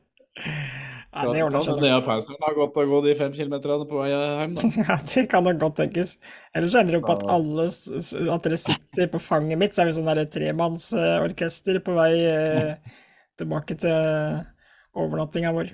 Nei, 1.18 1.34
det 1.34 1.42
ordner 1.44 1.64
seg 1.64 1.74
Kan. 1.74 1.84
Lea 1.84 1.98
Pauseren 2.06 2.46
har 2.46 2.56
godt 2.56 2.78
å 2.78 2.86
gå 2.92 3.00
de 3.04 3.16
fem 3.18 3.34
kilometerne 3.36 3.88
på 3.90 4.00
vei 4.00 4.08
hjem, 4.12 4.54
da. 4.58 4.70
Ja, 4.88 4.98
det 5.12 5.26
kan 5.32 5.46
nok 5.46 5.60
godt 5.64 5.78
tenkes. 5.82 6.14
Ellers 6.56 6.74
så 6.74 6.82
ender 6.82 6.96
det 6.96 7.02
opp 7.02 7.12
at 7.16 7.26
alle 7.34 7.68
At 8.36 8.46
dere 8.46 8.60
sitter 8.62 9.12
på 9.12 9.22
fanget 9.22 9.60
mitt, 9.60 9.76
så 9.76 9.84
er 9.84 9.90
vi 9.90 9.98
sånn 9.98 10.24
tremannsorkester 10.38 11.82
på 11.84 11.98
vei 11.98 12.12
eh, 12.30 12.98
tilbake 13.38 13.78
til 13.82 14.42
overnattinga 14.98 15.54
vår. 15.54 15.72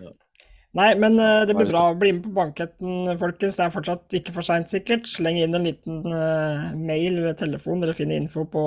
Nei, 0.74 0.90
men 0.98 1.18
eh, 1.22 1.44
det 1.46 1.54
blir 1.54 1.68
bra 1.70 1.84
bra. 1.90 1.98
Bli 2.00 2.12
med 2.16 2.24
på 2.26 2.32
banketten, 2.34 3.12
folkens. 3.20 3.58
Det 3.58 3.66
er 3.66 3.74
fortsatt 3.74 4.16
ikke 4.18 4.34
for 4.34 4.46
seint, 4.46 4.70
sikkert. 4.72 5.06
Sleng 5.06 5.38
inn 5.38 5.54
en 5.54 5.68
liten 5.68 6.00
eh, 6.10 6.72
mail 6.74 7.12
eller 7.12 7.36
telefon. 7.38 7.82
Dere 7.82 7.94
finner 7.94 8.18
info 8.18 8.42
på 8.50 8.64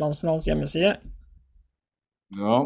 landsfinalens 0.00 0.48
hjemmeside. 0.50 0.96
Ja. 2.34 2.58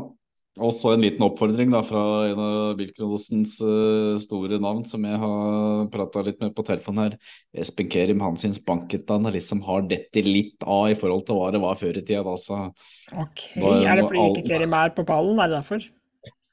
Også 0.59 0.91
en 0.91 1.03
liten 1.05 1.23
oppfordring 1.23 1.71
da, 1.71 1.85
fra 1.87 2.01
en 2.33 2.41
av 2.43 2.73
Bilkronosens 2.81 3.59
uh, 3.63 4.17
store 4.19 4.57
navn, 4.59 4.81
som 4.91 5.05
jeg 5.07 5.21
har 5.23 5.85
prata 5.93 6.25
litt 6.27 6.41
med 6.43 6.51
på 6.57 6.65
telefon 6.67 6.99
her. 6.99 7.15
Espen 7.55 7.87
Kerim 7.93 8.25
Hansins 8.25 8.59
banket 8.67 9.07
han 9.13 9.29
liksom 9.31 9.61
har 9.69 9.85
dette 9.87 10.25
litt 10.27 10.65
av 10.67 10.89
i 10.91 10.97
forhold 10.99 11.29
til 11.29 11.39
hva 11.39 11.53
det 11.55 11.61
var 11.63 11.79
før 11.79 12.01
i 12.01 12.03
tida. 12.03 12.25
Da, 12.27 12.35
så 12.43 12.59
Ok, 13.15 13.45
da, 13.55 13.71
er- 13.85 14.01
det 14.01 14.09
fordi 14.09 14.25
all- 14.25 14.35
ikke 14.35 14.49
Kerim 14.49 14.75
er 14.81 14.91
på 14.97 15.05
pallen? 15.07 15.39
Er 15.39 15.53
det 15.53 15.61
derfor? 15.61 15.87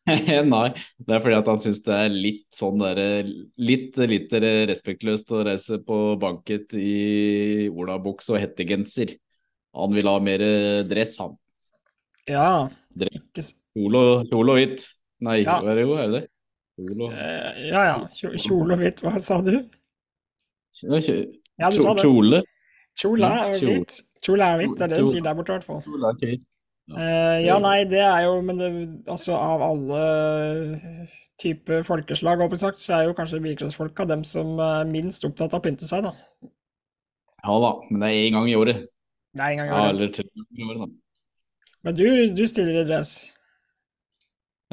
Nei, 0.54 0.68
det 1.02 1.16
er 1.16 1.24
fordi 1.24 1.38
at 1.40 1.48
han 1.50 1.64
syns 1.64 1.80
det 1.82 1.96
er 1.98 2.14
litt 2.14 2.46
sånn 2.54 2.78
der, 2.84 3.26
Litt 3.58 3.98
lite 3.98 4.42
respektløst 4.70 5.34
å 5.34 5.42
reise 5.48 5.80
på 5.82 5.98
banket 6.22 6.76
i 6.78 7.66
olabukse 7.74 8.36
og 8.36 8.44
hettegenser. 8.44 9.16
Han 9.74 9.98
vil 9.98 10.06
ha 10.12 10.20
mer 10.22 10.46
dress, 10.86 11.18
han. 11.24 11.34
Ja. 12.28 12.70
Ikke 12.96 13.44
Kjole 13.76 14.02
og 14.32 14.58
hvitt. 14.58 14.86
Nei, 15.26 15.38
Ja. 15.44 15.60
jo, 15.62 15.94
er 16.00 16.12
det? 16.12 16.24
Kjole 16.78 17.06
og 17.08 17.14
eh, 17.14 17.68
Ja 17.70 17.84
ja. 17.90 17.96
Kjole 18.16 18.74
og 18.76 18.80
hvitt, 18.82 19.02
hva 19.04 19.20
sa 19.20 19.42
du? 19.42 19.54
Ja, 20.84 21.00
Ja, 21.60 21.70
du 21.72 21.80
sa 21.80 21.94
det. 21.96 22.04
Kjole. 22.04 22.42
Kjole 23.00 23.30
er 23.30 23.56
hvitt. 23.60 24.02
Kjole 24.26 24.44
er 24.44 24.58
hvitt, 24.60 24.76
det 24.80 24.84
er 24.88 24.92
det 24.96 25.00
de 25.04 25.12
sier 25.14 25.24
der 25.24 25.36
borte, 25.38 25.54
i 25.54 25.58
hvert 25.60 25.68
fall. 25.68 25.82
Kjole 25.86 26.10
er 26.12 26.20
hvit. 26.20 26.44
Eh, 26.86 27.40
ja, 27.48 27.56
nei, 27.58 27.80
det 27.90 27.98
er 28.06 28.28
jo 28.28 28.42
Men 28.46 28.60
det, 28.60 28.68
altså, 29.10 29.34
av 29.34 29.62
alle 29.66 30.78
typer 31.42 31.82
folkeslag, 31.88 32.44
åpent 32.46 32.62
sagt, 32.62 32.78
så 32.80 33.00
er 33.00 33.08
jo 33.08 33.16
kanskje 33.18 33.40
bilcrossfolka 33.42 34.06
dem 34.08 34.24
som 34.28 34.60
er 34.62 34.86
minst 34.86 35.26
opptatt 35.26 35.54
av 35.56 35.62
å 35.62 35.66
pynte 35.66 35.88
seg, 35.88 36.06
da. 36.06 36.12
Ja 37.46 37.56
da, 37.62 37.72
men 37.90 38.02
det 38.02 38.10
er 38.12 38.20
én 38.28 38.38
gang 38.38 38.50
i 38.52 38.56
året. 38.60 38.86
Det 39.36 39.42
er 39.42 39.50
en 39.56 39.58
gang 39.64 39.68
i 39.68 39.72
Ja, 39.72 39.80
året. 39.82 39.96
eller 39.96 40.14
tre 40.14 40.24
ganger 40.30 40.62
i 40.62 40.70
året, 40.70 40.80
da. 40.84 40.88
Men 41.86 41.98
du, 41.98 42.06
du 42.34 42.46
stiller 42.50 42.82
i 42.82 42.88
dress. 42.88 43.12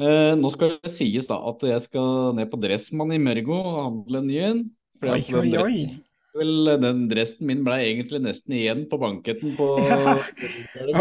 Eh, 0.01 0.31
nå 0.33 0.49
skal 0.49 0.79
det 0.81 0.89
sies 0.89 1.27
da 1.29 1.37
at 1.51 1.61
jeg 1.69 1.83
skal 1.85 2.33
ned 2.39 2.49
på 2.49 2.57
Dressmann 2.61 3.13
i 3.13 3.21
Mørgo 3.21 3.59
og 3.59 3.77
handle 3.77 4.23
en 4.23 4.31
ny 4.31 4.39
en. 4.41 4.63
Oi, 5.03 5.21
oi, 5.37 5.51
oi. 5.61 5.77
Vel, 6.33 6.71
den 6.81 7.03
dressen 7.11 7.45
min 7.45 7.61
ble 7.61 7.75
egentlig 7.83 8.23
nesten 8.23 8.55
igjen 8.57 8.87
på 8.89 8.97
banketten 8.97 9.53
på 9.53 9.67
Ja. 9.85 10.15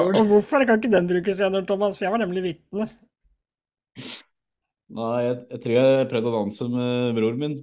Og, 0.03 0.19
hvorfor 0.29 0.67
kan 0.69 0.77
ikke 0.77 0.93
den 0.93 1.09
brukes 1.09 1.41
igjen, 1.41 1.57
Thomas? 1.65 1.97
For 1.97 2.05
jeg 2.05 2.13
var 2.13 2.21
nemlig 2.21 2.45
vitne. 2.51 2.91
Nei, 4.93 5.19
jeg, 5.25 5.37
jeg 5.55 5.63
tror 5.63 5.79
jeg 5.79 6.09
prøvde 6.11 6.29
å 6.29 6.37
danse 6.43 6.69
med 6.69 7.17
bror 7.17 7.39
min. 7.41 7.63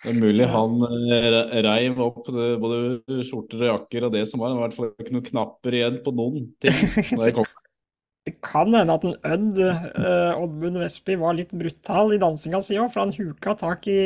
Det 0.00 0.14
er 0.14 0.16
mulig 0.16 0.46
han 0.48 0.78
eh, 0.88 1.56
reiv 1.62 1.98
opp 2.02 2.26
både 2.26 3.22
skjorter 3.28 3.66
og 3.66 3.68
jakker 3.68 4.08
og 4.08 4.14
det 4.16 4.24
som 4.26 4.42
var. 4.42 4.50
Det 4.50 4.56
var 4.56 4.62
i 4.62 4.66
hvert 4.66 4.78
fall 4.78 5.04
ikke 5.04 5.14
noen 5.14 5.26
knapper 5.28 5.76
igjen 5.76 5.98
på 6.02 6.14
noen 6.16 6.46
ting. 6.64 6.78
Når 7.14 7.28
jeg 7.28 7.36
kom. 7.38 7.50
Det 8.28 8.34
kan 8.44 8.74
hende 8.76 8.96
at 8.98 9.06
en 9.08 9.14
Ødd, 9.16 9.60
eh, 9.60 10.42
Oddmund 10.42 10.80
Vestby, 10.82 11.16
var 11.20 11.38
litt 11.38 11.54
brutal 11.56 12.12
i 12.12 12.20
dansinga 12.20 12.60
si 12.62 12.76
òg, 12.76 12.90
for 12.92 13.06
han 13.06 13.14
huka 13.16 13.56
tak 13.58 13.88
i 13.88 14.02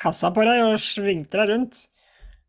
kassa 0.00 0.32
på 0.32 0.44
deg 0.46 0.62
og 0.64 0.80
svingte 0.80 1.42
deg 1.42 1.52
rundt. 1.52 1.84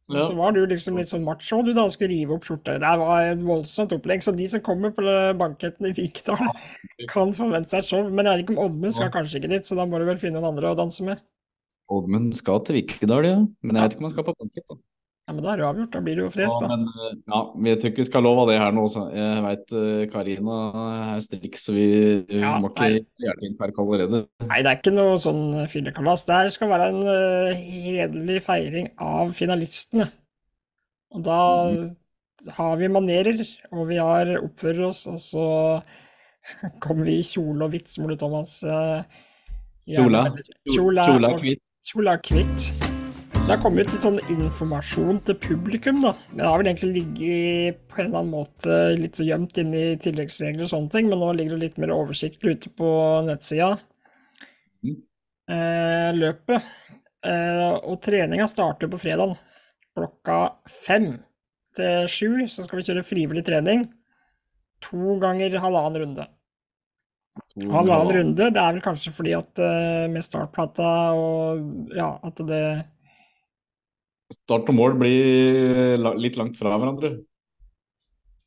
Ja. 0.07 0.21
så 0.23 0.37
var 0.37 0.53
du 0.55 0.61
liksom 0.63 0.95
litt 0.95 1.09
sånn 1.09 1.25
macho 1.25 1.57
du 1.67 1.73
da, 1.73 1.83
og 1.83 1.91
skulle 1.91 2.13
rive 2.13 2.37
opp 2.37 2.45
skjorta. 2.47 2.77
Det 2.79 2.91
var 3.01 3.25
et 3.27 3.41
voldsomt 3.43 3.91
opplegg. 3.91 4.21
Så 4.23 4.31
de 4.37 4.45
som 4.47 4.61
kommer 4.63 4.93
på 4.95 5.03
banketten 5.35 5.89
i 5.89 5.91
Vikdal, 5.97 6.45
kan 7.11 7.33
forvente 7.35 7.73
seg 7.73 7.83
et 7.83 7.89
show. 7.89 8.07
Men 8.07 8.23
jeg 8.23 8.31
vet 8.31 8.45
ikke 8.45 8.55
om 8.55 8.61
Oddmund 8.69 8.95
skal 8.95 9.11
kanskje 9.11 9.41
ikke 9.41 9.51
dit, 9.51 9.67
så 9.67 9.75
da 9.75 9.83
må 9.83 9.99
du 9.99 10.07
vel 10.07 10.21
finne 10.21 10.39
noen 10.39 10.53
andre 10.53 10.71
å 10.71 10.77
danse 10.79 11.03
med. 11.03 11.19
Oddmund 11.91 12.31
skal 12.39 12.63
til 12.63 12.79
Vikedal, 12.79 13.27
ja. 13.27 13.41
Men 13.63 13.79
jeg 13.79 13.83
vet 13.83 13.97
ikke 13.97 14.05
om 14.05 14.07
han 14.07 14.15
skal 14.15 14.27
på 14.29 14.37
banket. 14.39 14.79
Da. 15.27 15.33
Ja, 15.33 15.35
men 15.35 15.43
da 15.43 15.51
er 15.51 15.59
det 15.59 15.63
jo 15.63 15.69
avgjort. 15.69 15.91
Da 15.91 16.01
blir 16.05 16.15
det 16.17 16.23
jo 16.23 16.31
frest, 16.31 16.63
Ja, 16.63 16.69
men 16.71 16.85
eh, 16.87 17.17
ja, 17.27 17.41
vi 17.65 17.73
tror 17.75 17.91
ikke 17.91 18.03
vi 18.03 18.07
skal 18.07 18.25
love 18.25 18.45
det 18.47 18.57
her 18.61 18.71
nå. 18.75 18.85
Så 18.91 19.03
jeg 19.11 19.43
veit 19.43 19.75
Karina 20.13 20.59
er 20.85 21.21
strikk, 21.25 21.59
så 21.59 21.75
vi 21.75 21.87
Ja, 22.39 22.55
må 22.63 22.71
ikke 22.71 23.03
hjerteinfarkt 23.25 23.83
allerede. 23.83 24.23
Nei, 24.47 24.61
det 24.63 24.71
er 24.71 24.79
ikke 24.79 24.95
noe 24.95 25.19
sånn 25.21 25.43
fyllekalas. 25.71 26.25
Det 26.29 26.39
her 26.39 26.51
skal 26.55 26.71
være 26.71 26.89
en 26.93 27.03
uh, 27.03 27.67
hederlig 27.67 28.41
feiring 28.47 28.91
av 29.03 29.35
finalistene. 29.35 30.09
Og 31.15 31.23
da 31.27 31.39
har 32.57 32.75
vi 32.79 32.91
manerer, 32.91 33.39
og 33.73 33.87
vi 33.91 33.99
har 33.99 34.37
oppfører 34.39 34.89
oss, 34.89 35.05
og 35.11 35.19
så 35.21 35.47
kommer 36.83 37.07
vi 37.07 37.19
i 37.19 37.27
kjole 37.27 37.67
og 37.67 37.73
hvitt, 37.75 37.91
som 37.91 38.07
Ole 38.07 38.19
Thomas 38.19 38.59
Uh, 38.63 39.01
Kjola. 39.87 40.35
Kjola 40.67 41.03
Kjola 41.07 41.37
kvitt. 41.39 41.63
Kjola 41.87 42.17
hvitt. 42.19 42.86
Det 43.47 43.53
har 43.55 43.61
kommet 43.63 43.87
litt 43.93 44.03
sånn 44.03 44.17
informasjon 44.27 45.21
til 45.23 45.37
publikum, 45.39 46.01
da. 46.03 46.09
Det 46.35 46.43
har 46.43 46.59
vel 46.59 46.67
egentlig 46.67 46.89
ligget 46.97 47.77
på 47.87 48.01
en 48.01 48.09
eller 48.09 48.19
annen 48.19 48.33
måte 48.33 48.79
litt 48.99 49.15
så 49.15 49.23
gjemt 49.23 49.55
inne 49.61 49.83
i 49.93 49.93
tilleggsregler 50.03 50.65
og 50.65 50.71
sånne 50.73 50.91
ting, 50.91 51.07
men 51.07 51.21
nå 51.23 51.29
ligger 51.31 51.55
det 51.55 51.61
litt 51.61 51.77
mer 51.79 51.93
oversiktlig 51.95 52.57
ute 52.57 52.71
på 52.75 52.89
nettsida. 53.23 53.69
Mm. 54.83 54.97
Eh, 55.55 56.09
løpet. 56.17 56.67
Eh, 57.31 57.77
og 57.87 58.01
treninga 58.03 58.49
starter 58.51 58.91
på 58.91 58.99
fredag 59.05 59.37
klokka 59.95 60.41
fem 60.67 61.07
til 61.79 62.11
sju. 62.11 62.29
Så 62.51 62.67
skal 62.67 62.81
vi 62.81 62.85
kjøre 62.89 63.05
frivillig 63.07 63.45
trening. 63.47 63.87
To 64.89 65.15
ganger 65.23 65.55
halvannen 65.63 66.01
runde. 66.03 66.27
Halvannen 67.63 68.11
runde, 68.19 68.51
det 68.51 68.59
er 68.59 68.75
vel 68.75 68.83
kanskje 68.83 69.15
fordi 69.15 69.39
at 69.39 69.63
eh, 69.63 70.11
med 70.11 70.27
startplata 70.27 70.91
og 71.15 71.95
ja, 71.95 72.11
at 72.27 72.43
det 72.51 72.61
Start 74.33 74.67
og 74.67 74.75
mål 74.75 74.97
blir 74.99 75.97
litt 76.19 76.39
langt 76.39 76.57
fra 76.59 76.75
hverandre. 76.75 77.15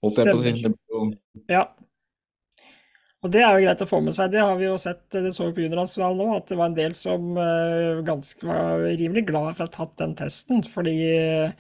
Stemmer. 0.01 0.75
Ja. 1.49 1.65
Og 3.21 3.33
det 3.33 3.43
er 3.45 3.53
jo 3.53 3.65
greit 3.67 3.83
å 3.85 3.89
få 3.89 3.99
med 4.01 4.17
seg. 4.17 4.31
Det 4.33 4.41
har 4.41 4.55
vi 4.57 4.65
jo 4.65 4.79
sett, 4.81 5.03
det 5.13 5.35
så 5.37 5.51
vi 5.51 5.59
på 5.59 5.65
juniorlandsfinalen 5.67 6.23
nå, 6.23 6.39
at 6.39 6.49
det 6.49 6.57
var 6.57 6.71
en 6.71 6.79
del 6.79 6.95
som 6.97 7.35
eh, 7.37 8.01
ganske 8.07 8.49
var 8.49 8.87
rimelig 8.87 9.27
glad 9.29 9.51
for 9.59 9.67
å 9.67 9.69
ha 9.69 9.75
tatt 9.75 9.99
den 10.01 10.15
testen. 10.17 10.63
Fordi 10.65 10.95
eh, 11.11 11.53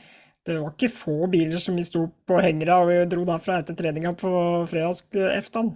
det 0.48 0.56
var 0.56 0.72
ikke 0.72 0.92
få 1.02 1.28
biler 1.32 1.60
som 1.60 1.76
vi 1.76 1.84
sto 1.84 2.06
på 2.28 2.40
hengere 2.40 2.78
og 2.80 2.88
vi 2.88 2.96
dro 3.12 3.26
derfra 3.28 3.58
etter 3.60 3.76
treninga 3.76 4.14
på 4.20 4.30
fredagseftan. 4.70 5.74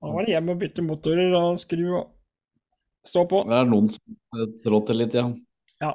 Da 0.00 0.10
var 0.10 0.26
det 0.26 0.34
hjem 0.34 0.50
og 0.50 0.58
bytte 0.64 0.82
motorer 0.82 1.38
og 1.38 1.60
skru 1.60 1.84
og 2.00 2.10
stå 3.06 3.24
på. 3.30 3.44
Det 3.46 3.60
er 3.60 3.70
noen 3.70 3.86
som 3.94 4.50
trår 4.64 4.86
til 4.88 5.02
litt, 5.04 5.14
ja. 5.14 5.28
Ja. 5.84 5.94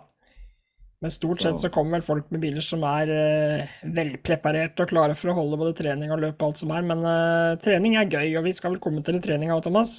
Men 1.06 1.14
stort 1.14 1.44
sett 1.44 1.60
så 1.62 1.70
kommer 1.70 2.00
vel 2.00 2.04
folk 2.08 2.32
med 2.34 2.42
biler 2.42 2.64
som 2.66 2.82
er 2.90 3.10
uh, 3.14 3.74
velpreparerte 3.94 4.82
og 4.82 4.90
klare 4.90 5.14
for 5.14 5.30
å 5.30 5.36
holde 5.38 5.60
både 5.62 5.76
trening 5.78 6.10
og 6.10 6.24
løp 6.24 6.40
og 6.40 6.48
alt 6.48 6.62
som 6.64 6.72
er. 6.74 6.88
Men 6.90 7.04
uh, 7.06 7.52
trening 7.62 7.94
er 8.00 8.10
gøy, 8.10 8.32
og 8.40 8.48
vi 8.48 8.54
skal 8.58 8.74
vel 8.74 8.82
komme 8.82 9.04
til 9.06 9.20
treninga 9.22 9.54
òg, 9.54 9.62
Thomas. 9.68 9.92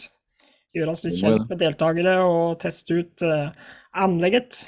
Gjøre 0.74 0.90
oss 0.96 1.04
litt 1.06 1.20
kjent 1.20 1.46
med 1.46 1.60
deltakere 1.62 2.16
og 2.26 2.56
teste 2.64 2.98
ut 2.98 3.22
uh, 3.22 3.54
anlegget. 4.02 4.64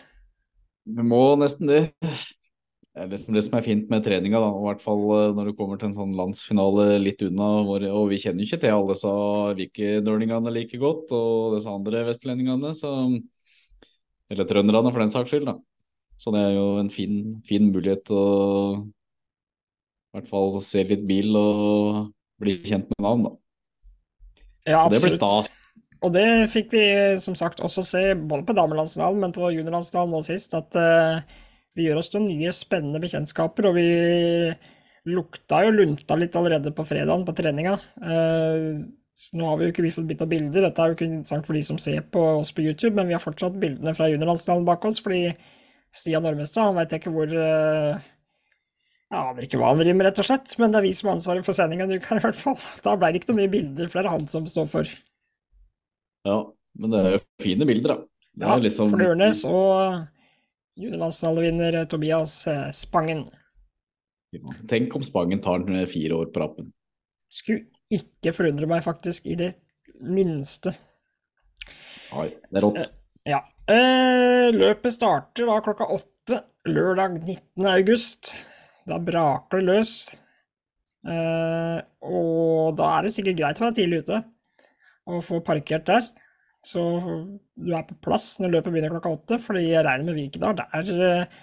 Vi 0.87 1.07
må 1.11 1.25
nesten 1.43 1.73
det. 1.73 1.81
Det 1.99 3.03
er 3.03 3.11
liksom 3.11 3.35
det 3.35 3.43
som 3.49 3.59
er 3.59 3.67
fint 3.67 3.91
med 3.91 4.07
treninga, 4.07 4.39
da. 4.39 4.53
I 4.55 4.67
hvert 4.69 4.85
fall 4.87 5.03
eh, 5.15 5.35
når 5.35 5.51
du 5.51 5.57
kommer 5.59 5.79
til 5.79 5.91
en 5.91 5.99
sånn 5.99 6.15
landsfinale 6.19 7.01
litt 7.03 7.27
unna. 7.27 7.51
Og 7.67 8.13
vi 8.13 8.23
kjenner 8.23 8.43
jo 8.43 8.49
ikke 8.53 8.63
til 8.63 8.75
alle 8.75 8.95
disse 8.95 9.13
vikedølingene 9.59 10.55
like 10.55 10.79
godt, 10.83 11.11
og 11.19 11.59
disse 11.59 11.75
andre 11.75 12.07
vestlendingene. 12.09 12.73
Så, 12.79 12.95
eller 14.31 14.47
trønderne, 14.47 14.95
for 14.95 15.03
den 15.03 15.19
saks 15.19 15.35
skyld. 15.35 15.51
da. 15.51 15.59
Så 16.19 16.33
det 16.35 16.43
er 16.43 16.57
jo 16.57 16.67
en 16.81 16.91
fin, 16.91 17.19
fin 17.47 17.69
mulighet 17.71 18.11
å 18.11 18.23
i 20.09 20.19
hvert 20.19 20.31
fall 20.31 20.57
se 20.65 20.83
litt 20.89 21.05
bil 21.07 21.37
og 21.39 22.09
bli 22.43 22.57
kjent 22.65 22.89
med 22.91 23.05
navn, 23.05 23.27
da. 23.27 23.33
Ja, 24.69 24.81
Så 24.85 24.93
det 24.93 25.03
blir 25.05 25.15
absolutt. 25.15 25.51
stas. 25.51 25.55
Og 25.99 26.15
det 26.15 26.27
fikk 26.53 26.73
vi 26.75 26.85
som 27.19 27.35
sagt 27.39 27.61
også 27.65 27.83
se 27.87 28.03
både 28.15 28.47
på 28.47 28.55
damelandsfinalen, 28.55 29.21
men 29.23 29.35
på 29.35 29.51
juniorlandsfinalen 29.55 30.15
nå 30.15 30.23
sist, 30.27 30.55
at 30.55 30.75
uh, 30.79 31.19
vi 31.79 31.89
gjør 31.89 32.01
oss 32.03 32.13
noen 32.15 32.29
nye 32.31 32.53
spennende 32.55 33.03
bekjentskaper. 33.03 33.71
Og 33.71 33.79
vi 33.79 33.89
lukta 35.09 35.65
jo 35.67 35.75
lunta 35.75 36.19
litt 36.19 36.37
allerede 36.39 36.75
på 36.75 36.87
fredagen 36.87 37.27
på 37.27 37.35
treninga. 37.39 37.75
Uh, 38.03 38.87
nå 39.35 39.51
har 39.51 39.59
vi 39.59 39.67
jo 39.67 39.75
ikke 39.75 39.83
vi 39.83 39.95
fått 39.95 40.07
bitt 40.07 40.23
av 40.23 40.31
bilder, 40.31 40.69
dette 40.69 40.83
er 40.83 40.93
jo 40.93 40.95
ikke 40.95 41.09
interessant 41.09 41.47
for 41.49 41.59
de 41.59 41.63
som 41.67 41.79
ser 41.83 42.05
på 42.07 42.23
oss 42.37 42.53
på 42.55 42.63
YouTube, 42.63 42.95
men 42.95 43.09
vi 43.09 43.17
har 43.17 43.23
fortsatt 43.23 43.57
bildene 43.59 43.95
fra 43.97 44.07
juniorlandsfinalen 44.13 44.67
bak 44.69 44.87
oss, 44.87 45.01
fordi 45.03 45.33
Stian 45.95 46.27
Ormestad, 46.29 46.69
han 46.69 46.77
veit 46.77 46.93
ikke 46.99 47.13
hvor 47.15 47.31
uh, 47.33 47.97
Jeg 49.09 49.19
aner 49.19 49.47
ikke 49.47 49.61
hva 49.61 49.73
han 49.73 49.81
driver 49.81 49.99
med, 49.99 50.09
rett 50.11 50.21
og 50.23 50.29
slett, 50.29 50.53
men 50.61 50.75
det 50.75 50.81
er 50.81 50.87
vi 50.87 50.93
som 50.99 51.11
har 51.11 51.19
ansvaret 51.19 51.47
for 51.47 51.57
sendinga 51.57 51.89
denne 51.89 52.03
uka, 52.03 52.19
i 52.19 52.25
hvert 52.27 52.39
fall. 52.39 52.59
Da 52.85 52.95
ble 52.99 53.13
det 53.13 53.23
ikke 53.23 53.33
noen 53.33 53.43
nye 53.45 53.55
bilder, 53.57 53.89
for 53.89 54.01
det 54.01 54.05
er 54.05 54.17
han 54.17 54.29
som 54.31 54.47
står 54.51 54.69
for. 54.73 54.93
Ja, 56.29 56.39
men 56.79 56.95
det 56.95 57.01
er 57.01 57.17
jo 57.17 57.25
fine 57.43 57.69
bilder, 57.69 57.95
da. 57.95 57.99
Det 58.39 58.47
Ja, 58.47 58.57
liksom 58.63 58.93
Flørnes 58.93 59.41
og 59.49 60.05
juniorlandsfinalevinner 60.79 61.81
Tobias 61.91 62.35
eh, 62.47 62.69
Spangen. 62.77 63.25
Tenk 64.71 64.95
om 64.95 65.03
Spangen 65.03 65.41
tar 65.43 65.65
den 65.65 65.81
fire 65.91 66.21
år 66.21 66.29
på 66.31 66.45
rappen. 66.45 66.69
Skulle 67.33 67.67
ikke 67.91 68.35
forundre 68.37 68.69
meg 68.71 68.85
faktisk 68.85 69.27
i 69.27 69.35
det 69.41 69.55
minste. 70.05 70.75
Nei, 72.13 72.29
det 72.49 72.61
er 72.61 72.65
rått. 72.65 72.93
Ja. 73.29 73.43
Eh, 73.69 74.49
løpet 74.57 74.95
starter 74.95 75.45
da 75.45 75.59
klokka 75.61 75.91
åtte 75.93 76.39
lørdag 76.69 77.19
19. 77.21 77.67
august. 77.69 78.33
Da 78.89 78.97
braker 78.97 79.61
det 79.61 79.67
løs. 79.69 79.93
Eh, 81.05 81.77
og 82.09 82.79
da 82.79 82.89
er 82.95 83.05
det 83.05 83.13
sikkert 83.13 83.37
greit 83.37 83.61
å 83.61 83.67
være 83.67 83.77
tidlig 83.77 84.01
ute 84.07 84.23
og 85.09 85.21
få 85.25 85.43
parkert 85.45 85.85
der. 85.89 86.09
Så 86.65 86.81
du 87.57 87.69
er 87.77 87.85
på 87.87 87.99
plass 88.05 88.39
når 88.41 88.57
løpet 88.57 88.73
begynner 88.73 88.95
klokka 88.97 89.13
åtte, 89.15 89.39
fordi 89.41 89.69
jeg 89.69 89.85
regner 89.85 90.09
med 90.09 90.19
Vikedal 90.19 90.57
der 90.59 90.91
eh, 91.13 91.37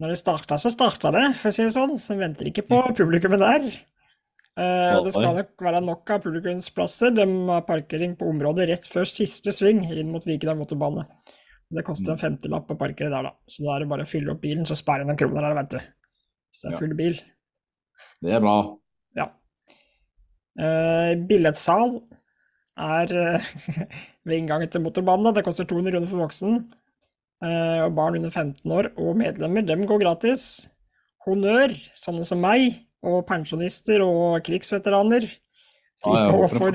Når 0.00 0.12
det 0.12 0.18
starta, 0.18 0.58
så 0.58 0.70
starta 0.72 1.10
det, 1.14 1.26
for 1.38 1.50
å 1.50 1.54
si 1.54 1.62
det 1.62 1.74
sånn. 1.76 1.94
Så 2.00 2.18
venter 2.18 2.50
ikke 2.50 2.66
på 2.66 2.82
publikummet 2.98 3.42
der. 3.42 3.70
Eh, 4.60 4.98
det 5.06 5.12
skal 5.14 5.38
nok 5.38 5.64
være 5.64 5.80
nok 5.84 6.10
av 6.12 6.24
publikumsplasser. 6.24 7.14
De 7.16 7.26
har 7.48 7.66
parkering 7.68 8.16
på 8.18 8.28
området 8.28 8.68
rett 8.68 8.88
før 8.90 9.08
siste 9.08 9.54
sving 9.56 9.86
inn 9.88 10.10
mot 10.12 10.26
Vikedal 10.26 10.58
motorbane. 10.58 11.06
Det 11.70 11.84
koster 11.86 12.12
en 12.12 12.20
femtilapp 12.20 12.72
å 12.72 12.76
parkere 12.78 13.12
der, 13.12 13.28
da. 13.30 13.32
Så 13.46 13.64
da 13.64 13.76
er 13.76 13.84
det 13.84 13.90
bare 13.92 14.04
å 14.04 14.10
fylle 14.10 14.34
opp 14.34 14.42
bilen, 14.42 14.66
så 14.66 14.76
sparer 14.76 15.04
jeg 15.04 15.12
noen 15.12 15.20
kroner 15.20 15.46
der, 15.46 15.56
vet 15.60 15.76
du. 15.76 15.78
Hvis 16.50 16.64
det 16.64 16.72
er 16.72 16.80
full 16.82 16.94
bil. 16.98 17.20
Det 18.20 18.34
er 18.36 18.42
bra. 18.42 18.56
Ja. 19.16 19.28
Eh, 20.58 21.12
billettsal 21.30 21.94
er 22.80 23.14
eh, 23.22 23.48
ved 24.26 24.36
inngangen 24.36 24.72
til 24.72 24.84
motorbanen. 24.84 25.30
Det 25.36 25.46
koster 25.46 25.68
200 25.70 25.94
kroner 25.94 26.10
for 26.10 26.24
voksen. 26.26 26.60
Eh, 27.40 27.80
og 27.86 27.94
barn 27.96 28.18
under 28.18 28.34
15 28.34 28.76
år 28.76 28.90
og 28.98 29.16
medlemmer, 29.22 29.64
dem 29.64 29.86
går 29.88 30.02
gratis. 30.02 30.44
Honnør, 31.24 31.72
sånne 31.96 32.26
som 32.26 32.42
meg, 32.42 32.82
og 33.06 33.24
pensjonister 33.28 34.04
og 34.04 34.40
krigsveteraner. 34.46 35.26
De 35.30 36.14
Ja, 36.14 36.16
jeg 36.16 36.30
går 36.32 36.38
håper 36.40 36.56
for, 36.56 36.70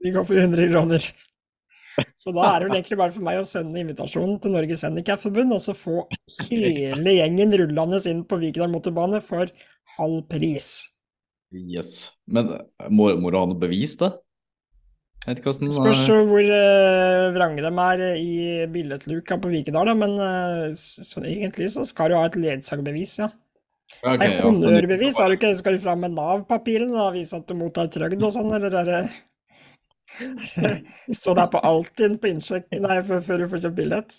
de 0.00 0.12
går 0.14 0.24
for 0.24 0.40
100 0.40 0.70
kroner. 0.72 1.10
Så 2.20 2.32
da 2.32 2.46
er 2.46 2.62
det 2.62 2.68
vel 2.68 2.78
egentlig 2.78 2.98
bare 3.00 3.12
for 3.12 3.24
meg 3.26 3.40
å 3.40 3.48
sende 3.48 3.80
invitasjonen 3.82 4.38
til 4.40 4.54
Norges 4.54 4.84
Handikapforbund, 4.86 5.52
og 5.56 5.60
så 5.60 5.74
få 5.76 6.06
hele 6.46 7.16
gjengen 7.16 7.52
rullende 7.60 8.00
inn 8.08 8.22
på 8.28 8.38
Vikedal 8.40 8.72
motorbane 8.72 9.20
for 9.24 9.50
halv 9.98 10.22
pris. 10.30 10.70
Yes. 11.50 12.08
Men 12.30 12.54
må, 12.88 13.10
må 13.20 13.32
du 13.32 13.40
ha 13.40 13.46
noe 13.50 13.60
bevis, 13.60 13.98
da? 14.00 14.14
Spørs 15.20 16.06
jo 16.08 16.22
hvor 16.30 16.40
uh, 16.40 17.26
vrange 17.34 17.60
de 17.60 17.70
er 17.84 18.02
i 18.16 18.36
billedluka 18.72 19.36
på 19.42 19.50
Vikedal, 19.52 19.90
da, 19.90 19.96
men 19.98 20.16
uh, 20.16 20.70
så 20.72 21.20
egentlig 21.20 21.68
så 21.74 21.84
skal 21.84 22.12
du 22.12 22.16
ha 22.16 22.24
et 22.30 22.38
ledsagerbevis, 22.40 23.18
ja. 23.20 23.28
Ja, 24.00 24.14
ok, 24.14 24.22
Nei, 24.22 24.28
honnørbevis 24.44 25.18
har 25.20 25.28
du 25.28 25.36
ikke, 25.36 25.50
skal 25.58 25.76
du 25.76 25.82
fram 25.82 26.00
med 26.04 26.14
Nav-papirene 26.16 26.96
og 27.02 27.16
vise 27.18 27.36
at 27.36 27.48
du 27.50 27.56
mottar 27.58 27.90
trygd 27.92 28.22
og 28.22 28.32
sånn, 28.32 28.52
eller 28.56 28.76
er 28.80 28.88
det 28.88 29.02
Så 31.20 31.34
det 31.36 31.44
er 31.44 31.50
på 31.52 31.60
Altinn 31.66 32.16
på 32.20 32.30
innsjekk, 32.32 32.70
nei, 32.82 33.00
før, 33.06 33.42
du 33.42 33.48
får 33.50 33.66
kjøpt 33.66 33.78
billett? 33.78 34.16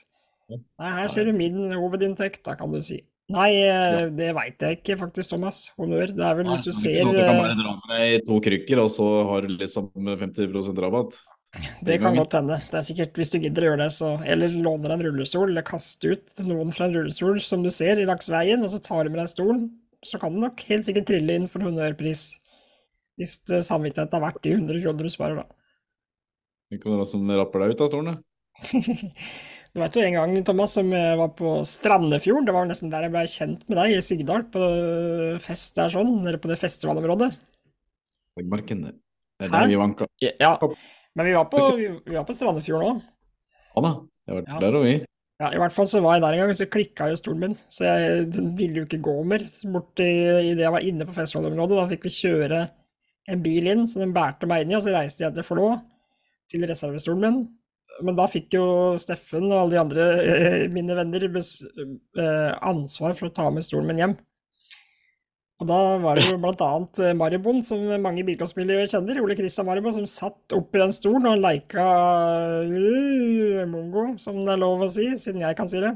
Nei, 0.52 0.92
her 1.00 1.10
ser 1.12 1.28
du 1.28 1.34
min 1.36 1.64
hovedinntekt, 1.74 2.44
da 2.48 2.56
kan 2.60 2.72
du 2.74 2.82
si. 2.84 3.00
Nei, 3.32 3.52
eh, 3.64 4.10
det 4.12 4.32
veit 4.36 4.64
jeg 4.64 4.80
ikke 4.80 4.98
faktisk, 5.06 5.32
Thomas. 5.32 5.62
Honnør. 5.80 6.12
Det 6.16 6.24
er 6.28 6.34
vel 6.36 6.50
hvis 6.52 6.66
du 6.68 6.74
ser 6.76 7.06
Du 7.08 7.14
kan 7.16 7.22
eh, 7.22 7.40
bare 7.40 7.56
dra 7.56 7.76
med 7.78 7.94
deg 7.94 8.26
to 8.28 8.40
krykker, 8.44 8.82
og 8.84 8.90
så 8.92 9.08
har 9.30 9.48
du 9.48 9.54
liksom 9.56 9.88
50% 9.96 10.82
rabatt. 10.84 11.16
Det 11.84 11.98
kan 12.00 12.16
godt 12.16 12.38
hende. 12.38 12.56
Det 12.72 12.78
er 12.80 12.86
sikkert 12.88 13.18
hvis 13.20 13.34
du 13.34 13.38
gidder 13.44 13.66
å 13.66 13.70
gjøre 13.72 13.84
det, 13.84 13.90
så 13.92 14.14
Eller 14.24 14.54
låner 14.64 14.94
en 14.96 15.04
rullestol, 15.04 15.50
eller 15.50 15.66
kaste 15.68 16.14
ut 16.14 16.44
noen 16.48 16.72
fra 16.72 16.88
en 16.88 16.96
rullestol 16.96 17.42
som 17.44 17.66
du 17.66 17.72
ser 17.74 18.00
langs 18.08 18.32
veien, 18.32 18.64
og 18.64 18.72
så 18.72 18.80
tar 18.84 19.04
du 19.04 19.12
med 19.12 19.20
deg 19.20 19.32
stolen, 19.34 19.66
så 20.06 20.20
kan 20.22 20.34
du 20.34 20.40
nok 20.42 20.64
helt 20.70 20.88
sikkert 20.88 21.10
trille 21.12 21.36
inn 21.36 21.50
for 21.52 21.66
honnørpris. 21.68 22.30
Hvis 23.20 23.42
det 23.50 23.66
samvittigheten 23.68 24.18
er 24.18 24.24
verdt 24.24 24.44
de 24.46 24.56
100 24.56 24.80
kroner 24.86 25.10
du 25.10 25.14
sparer, 25.14 25.42
da. 25.44 25.58
Det 26.72 26.80
kan 26.80 26.96
være 26.96 27.10
som 27.10 27.34
rapper 27.36 27.66
deg 27.66 27.76
ut 27.76 27.84
av 27.84 27.92
stolen, 27.92 28.14
da. 28.14 28.72
Du 29.72 29.80
veit 29.80 29.96
jo 29.96 30.02
en 30.04 30.16
gang, 30.18 30.34
Thomas, 30.44 30.74
som 30.76 30.90
jeg 30.92 31.16
var 31.16 31.30
på 31.38 31.52
Strandefjord, 31.64 32.44
det 32.44 32.52
var 32.52 32.66
nesten 32.68 32.90
der 32.92 33.06
jeg 33.06 33.14
ble 33.14 33.22
kjent 33.32 33.62
med 33.72 33.78
deg, 33.80 33.94
i 33.96 34.02
Sigdal, 34.04 34.42
på 34.52 34.66
fest 35.40 35.80
der 35.80 35.94
sånn, 35.94 36.18
eller 36.26 36.42
på 36.44 36.52
det 36.52 36.58
festivalområdet. 36.60 37.30
Marken, 38.52 38.82
det 38.84 39.48
er 39.48 39.54
der 39.54 39.72
vi 39.72 39.78
vanka. 39.80 40.10
Ja, 40.20 40.58
men 41.16 41.28
vi 41.28 41.34
var 41.36 41.48
på, 41.52 41.64
vi, 41.78 41.88
vi 42.08 42.18
var 42.18 42.26
på 42.28 42.36
Strandefjord 42.36 42.84
nå. 42.86 42.92
Ja 43.76 43.84
da, 43.86 43.92
det 44.28 44.36
var, 44.38 44.46
Ja. 44.48 44.60
der 44.64 44.78
og 44.80 44.86
vi. 44.88 44.94
Ja, 45.42 45.50
i 45.56 45.58
hvert 45.58 45.74
fall 45.74 45.88
så 45.90 46.04
var 46.06 46.16
jeg 46.18 46.22
der 46.22 46.36
en 46.38 46.44
gang, 46.44 46.52
så 46.54 46.68
klikka 46.70 47.08
jo 47.10 47.16
stolen 47.18 47.40
min. 47.42 47.56
Så 47.72 47.88
jeg 47.88 48.28
den 48.36 48.52
ville 48.60 48.84
jo 48.84 48.86
ikke 48.86 49.00
gå 49.02 49.16
mer 49.26 49.48
bort 49.74 50.04
i, 50.04 50.12
i 50.52 50.52
det 50.54 50.68
jeg 50.68 50.74
var 50.76 50.86
inne 50.86 51.08
på 51.08 51.16
festivalområdet. 51.16 51.80
Da 51.80 51.88
fikk 51.90 52.06
vi 52.06 52.14
kjøre 52.14 52.60
en 53.32 53.42
bil 53.42 53.70
inn, 53.72 53.88
så 53.90 54.04
den 54.04 54.14
bærte 54.14 54.46
meg 54.50 54.64
inn 54.66 54.76
i, 54.76 54.78
og 54.78 54.84
så 54.86 54.94
reiste 54.94 55.26
jeg 55.26 55.34
til 55.34 55.48
Flå, 55.48 55.72
til 56.52 56.68
reservestolen 56.70 57.26
min. 57.26 57.42
Men 58.06 58.18
da 58.20 58.28
fikk 58.30 58.54
jo 58.56 58.66
Steffen 59.02 59.50
og 59.50 59.58
alle 59.64 59.74
de 59.76 59.82
andre 59.82 60.06
eh, 60.22 60.62
mine 60.72 60.96
venner 60.96 61.26
eh, 61.28 62.52
ansvar 62.62 63.18
for 63.18 63.28
å 63.28 63.34
ta 63.36 63.50
med 63.54 63.66
stolen 63.66 63.90
min 63.90 64.00
hjem. 64.04 64.16
Og 65.62 65.68
da 65.70 65.78
var 66.02 66.18
det 66.18 66.26
jo 66.26 66.40
annet 66.42 67.00
eh, 67.06 67.14
Maribon, 67.14 67.60
som 67.62 67.84
mange 68.02 68.24
i 68.24 68.26
kjenner, 68.90 69.20
Ole 69.22 69.36
Christian 69.38 69.68
Maribon, 69.68 69.94
som 69.94 70.08
satt 70.10 70.56
oppi 70.58 70.82
den 70.82 70.94
stolen 70.96 71.28
og 71.30 71.44
leika 71.44 71.86
uh, 72.66 73.62
mongo, 73.70 74.08
som 74.18 74.40
det 74.42 74.56
er 74.56 74.64
lov 74.64 74.82
å 74.82 74.90
si, 74.90 75.12
siden 75.22 75.46
jeg 75.46 75.60
kan 75.60 75.70
si 75.70 75.84
det. 75.84 75.94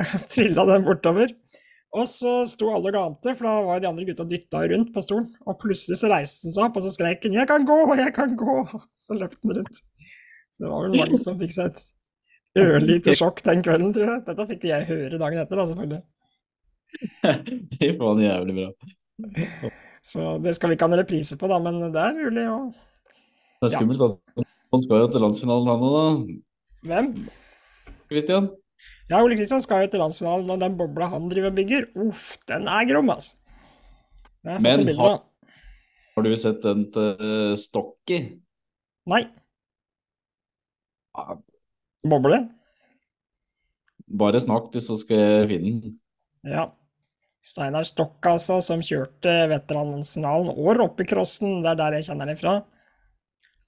Trilla 0.32 0.66
den 0.72 0.88
bortover. 0.88 1.30
Og 1.94 2.06
så 2.10 2.32
sto 2.50 2.72
alle 2.74 2.90
og 2.90 2.96
gante, 2.98 3.36
for 3.38 3.46
da 3.46 3.54
var 3.66 3.78
jo 3.78 3.84
de 3.84 3.90
andre 3.92 4.08
gutta 4.10 4.26
dytta 4.26 4.66
rundt 4.72 4.92
på 4.94 5.06
stolen. 5.06 5.30
Og 5.46 5.58
plutselig 5.62 5.98
så 6.02 6.10
reiste 6.10 6.48
den 6.48 6.58
seg 6.58 6.66
opp, 6.66 6.78
og 6.78 6.86
så 6.86 6.92
skrek 6.94 7.26
han 7.26 7.38
'Jeg 7.38 7.50
kan 7.50 7.66
gå! 7.66 7.78
Jeg 7.98 8.14
kan 8.14 8.36
gå!' 8.38 8.66
Så 9.06 9.18
løp 9.18 9.34
den 9.38 9.58
rundt. 9.58 9.82
Så 10.50 10.66
det 10.66 10.70
var 10.70 10.86
vel 10.86 10.98
mange 10.98 11.18
som 11.18 11.38
fikk 11.38 11.54
seg 11.54 11.70
et 11.70 11.82
ørlite 12.58 13.14
sjokk 13.22 13.42
den 13.46 13.62
kvelden, 13.62 13.94
tror 13.94 14.16
jeg. 14.16 14.22
Dette 14.26 14.50
fikk 14.50 14.66
jeg 14.70 14.90
høre 14.90 15.18
dagen 15.18 15.42
etter, 15.42 15.58
da, 15.58 15.66
selvfølgelig. 15.70 16.02
Fy 17.78 17.90
faen, 17.98 18.22
jævlig 18.24 18.54
bra. 18.56 19.70
Så 20.02 20.38
det 20.42 20.54
skal 20.56 20.70
vi 20.70 20.76
ikke 20.78 20.86
ha 20.88 20.92
en 20.94 21.00
reprise 21.02 21.36
på, 21.40 21.48
da, 21.50 21.58
men 21.62 21.80
det 21.92 22.00
er 22.00 22.16
mulig 22.16 22.46
å 22.50 22.60
Det 23.60 23.68
er 23.68 23.74
skummelt 23.76 24.04
at 24.06 24.46
han 24.72 24.82
skal 24.84 25.02
jo 25.04 25.10
til 25.12 25.24
landsfinalen 25.26 25.68
han 25.70 25.84
òg, 25.86 25.96
da. 25.96 26.06
Hvem? 26.90 27.10
Christian? 28.10 28.46
Ja, 29.10 29.18
Ole 29.20 29.36
Kristian 29.36 29.60
skal 29.60 29.84
jo 29.84 29.90
til 29.92 30.00
landsfinalen, 30.00 30.48
og 30.54 30.60
den 30.62 30.76
bobla 30.78 31.08
han 31.12 31.26
driver 31.28 31.50
og 31.50 31.58
bygger, 31.58 31.88
uff, 32.06 32.36
den 32.48 32.68
er 32.70 32.86
grom, 32.88 33.10
altså. 33.12 33.36
Men 34.46 34.86
har- 34.96 35.20
Har 36.16 36.24
du 36.24 36.30
sett 36.36 36.62
den 36.62 36.86
til 36.94 37.56
Stokki? 37.60 38.22
Nei, 39.10 39.24
Ja, 41.16 41.34
boble? 42.06 42.38
Bare 44.20 44.40
snakk, 44.40 44.70
du, 44.72 44.78
så 44.82 44.96
skal 44.98 45.18
jeg 45.20 45.48
finne 45.50 45.72
den. 45.82 45.98
Ja. 46.46 46.68
Steinar 47.40 47.86
Stokk, 47.88 48.18
altså, 48.28 48.58
som 48.64 48.82
kjørte 48.84 49.32
veteranlandsfinalen 49.50 50.52
og 50.52 50.74
roppecrossen, 50.76 51.62
det 51.64 51.72
er 51.72 51.78
der 51.80 51.96
jeg 51.96 52.10
kjenner 52.10 52.28
det 52.28 52.36
fra. 52.40 52.58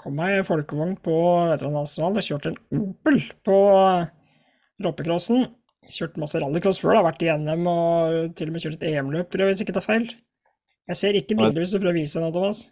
Kom 0.02 0.18
meg 0.18 0.40
i 0.40 0.44
folkevogn 0.44 0.96
på 1.00 1.14
veteranlandsfinalen 1.54 2.20
og 2.20 2.26
kjørte 2.26 2.52
en 2.52 2.82
Opel 2.82 3.20
på 3.46 3.58
roppecrossen. 4.84 5.46
Kjørt 5.92 6.18
masse 6.20 6.38
rallycross 6.38 6.78
før, 6.82 6.98
da, 6.98 7.06
vært 7.08 7.24
i 7.24 7.32
NM 7.32 7.64
og 7.70 8.36
til 8.38 8.50
og 8.50 8.54
med 8.54 8.64
kjørt 8.64 8.76
et 8.78 8.86
EM-løp, 8.92 9.32
tror 9.32 9.46
jeg, 9.46 9.54
hvis 9.54 9.64
ikke 9.64 9.74
tar 9.78 9.86
feil. 9.86 10.06
Jeg 10.90 10.98
ser 10.98 11.18
ikke 11.18 11.38
bilder 11.38 11.62
hvis 11.62 11.72
du 11.72 11.78
prøver 11.78 11.94
å 11.94 12.00
vise 12.02 12.22
noe, 12.22 12.34
Thomas. 12.34 12.64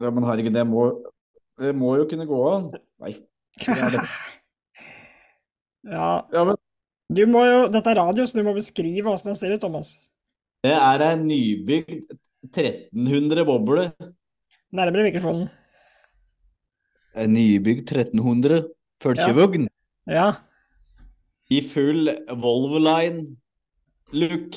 Ja, 0.00 0.12
men 0.14 0.24
herregud, 0.28 0.54
det 0.56 0.64
må, 0.68 0.86
det 1.60 1.74
må 1.76 1.94
jo 1.98 2.06
kunne 2.08 2.28
gå 2.28 2.40
an. 2.54 2.70
Nei. 3.02 3.16
Ja, 5.80 6.28
Ja, 6.28 6.42
men 6.44 6.58
du 7.10 7.24
må 7.26 7.42
jo, 7.46 7.60
dette 7.72 7.90
er 7.90 7.98
radio, 7.98 8.24
så 8.26 8.38
du 8.38 8.44
må 8.46 8.54
beskrive 8.56 9.10
åssen 9.10 9.32
den 9.32 9.38
ser 9.38 9.54
ut, 9.54 9.60
Thomas. 9.62 9.94
det 10.64 10.72
er 10.76 11.02
ei 11.08 11.16
nybygd 11.16 12.12
1300 12.54 13.44
boble. 13.48 13.88
Nærmere 14.72 15.08
mikrofonen. 15.08 15.48
Ei 17.18 17.26
nybygd 17.26 17.90
1300 17.90 18.68
følgevogn 19.02 19.66
Ja. 20.08 20.28
i 21.50 21.60
full 21.66 22.08
Volvo 22.40 22.78
Line 22.78 23.36
look. 24.12 24.52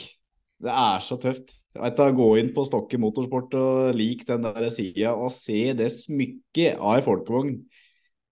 Det 0.64 0.70
er 0.72 1.00
så 1.02 1.18
tøft. 1.20 1.50
Vet 1.74 1.98
du, 1.98 2.04
Gå 2.14 2.28
inn 2.38 2.52
på 2.54 2.64
Stokke 2.68 3.00
Motorsport 3.02 3.54
og 3.58 3.96
lik 3.98 4.28
den 4.28 4.44
der 4.46 4.70
sida 4.70 5.16
og 5.18 5.32
se 5.34 5.74
det 5.74 5.90
smykket 5.92 6.78
av 6.78 7.00
ei 7.00 7.02
folkevogn 7.02 7.56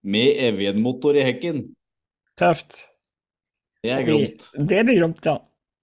med 0.04 0.38
Evjen-motor 0.46 1.18
i 1.18 1.26
hekken. 1.26 1.64
Tøft. 2.38 2.91
Det 3.84 3.92
er 3.96 4.04
gromt. 4.06 4.44
Det 4.70 4.84
blir 4.86 5.00
gromt, 5.00 5.26
ja. 5.26 5.38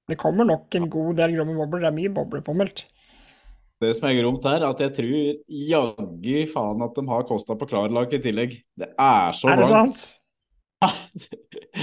Det 0.09 0.17
kommer 0.21 0.47
nok 0.49 0.75
en 0.79 0.87
god 0.91 1.17
del 1.19 1.35
gromme 1.37 1.57
bobler. 1.59 1.83
Det 1.83 1.89
er 1.91 1.97
mye 1.99 2.13
bobler 2.15 2.45
påmeldt. 2.47 2.85
Det 3.83 3.91
som 3.95 4.09
er 4.09 4.17
gromt 4.21 4.47
her, 4.49 4.63
er 4.63 4.71
at 4.73 4.81
jeg 4.83 4.95
tror 4.97 5.19
jaggu 5.69 6.39
faen 6.53 6.81
at 6.83 6.97
de 6.99 7.05
har 7.11 7.27
kosta 7.29 7.55
på 7.59 7.69
klarlak 7.71 8.15
i 8.17 8.21
tillegg. 8.23 8.57
Det 8.79 8.89
er 8.99 9.37
så 9.39 9.51
Er 9.53 9.61
det 9.61 9.69
sant? 9.71 10.07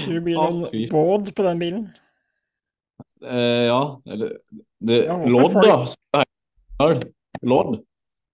Tror 0.02 0.14
det 0.16 0.22
blir 0.24 0.36
noen 0.40 0.88
båd 0.92 1.30
på 1.36 1.44
den 1.44 1.58
bilen. 1.60 1.82
Eh, 3.24 3.66
ja, 3.68 3.80
eller 4.08 4.34
det, 4.80 4.98
Lodd, 5.28 5.52
folk- 5.52 5.66
da. 5.68 6.24
Lodd. 7.44 7.78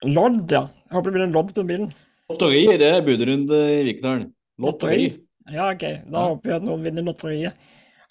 Lodd, 0.07 0.41
ja. 0.55 0.63
Jeg 0.67 0.95
håper 0.97 1.11
det 1.11 1.15
blir 1.17 1.27
en 1.29 1.35
lodd 1.35 1.51
på 1.55 1.61
den 1.63 1.71
bilen. 1.71 1.91
Lotteri, 2.31 2.63
det 2.81 2.89
er 2.95 3.03
budrunde 3.07 3.59
i 3.75 3.83
Vikdalen. 3.91 4.25
Lotteri. 4.63 5.11
Ja, 5.51 5.69
ok. 5.75 5.83
Da 5.83 6.19
Ja. 6.19 6.29
håper 6.33 6.49
vi 6.51 6.57
at 6.57 6.67
noen 6.67 6.83
vinner 6.87 7.07
lotteriet. 7.07 7.55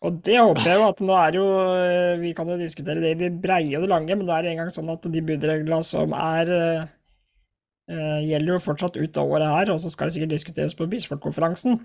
Og 0.01 0.17
det 0.25 0.39
håper 0.39 0.65
jeg 0.65 0.79
jo 0.79 0.87
at 0.87 1.01
nå 1.05 1.17
er 1.19 1.35
jo 1.37 1.45
eh, 1.75 2.21
Vi 2.23 2.33
kan 2.37 2.49
jo 2.49 2.57
diskutere 2.59 3.03
det 3.03 3.13
i 3.13 3.19
det 3.19 3.31
breie 3.43 3.77
og 3.77 3.85
det 3.85 3.91
lange, 3.91 4.17
men 4.17 4.25
det 4.25 4.37
er 4.37 4.49
engang 4.51 4.71
sånn 4.73 4.89
at 4.93 5.05
de 5.13 5.23
budreglene 5.25 5.81
som 5.85 6.15
er 6.17 6.53
eh, 6.55 6.87
eh, 7.93 8.21
gjelder 8.31 8.55
jo 8.55 8.63
fortsatt 8.65 8.97
ut 8.97 9.19
av 9.21 9.35
året 9.37 9.53
her, 9.53 9.73
og 9.73 9.81
så 9.83 9.91
skal 9.93 10.09
det 10.09 10.17
sikkert 10.17 10.33
diskuteres 10.33 10.77
på 10.77 10.89
Bisportkonferansen. 10.89 11.77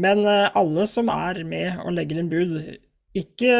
Men 0.00 0.22
alle 0.24 0.84
som 0.86 1.10
er 1.12 1.42
med 1.44 1.80
og 1.82 1.92
legger 1.96 2.20
inn 2.20 2.30
bud, 2.30 2.52
ikke 3.18 3.54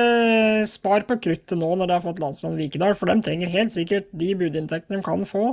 spar 0.71 1.03
på 1.09 1.17
kruttet 1.27 1.59
nå 1.59 1.73
når 1.75 1.91
de 1.91 1.97
har 1.97 2.05
fått 2.05 2.21
landsnavn 2.23 2.55
Vikedal, 2.57 2.95
for 2.97 3.11
de 3.11 3.19
trenger 3.27 3.51
helt 3.51 3.75
sikkert 3.75 4.07
de 4.17 4.31
budinntektene 4.39 5.01
de 5.01 5.05
kan 5.05 5.27
få. 5.27 5.49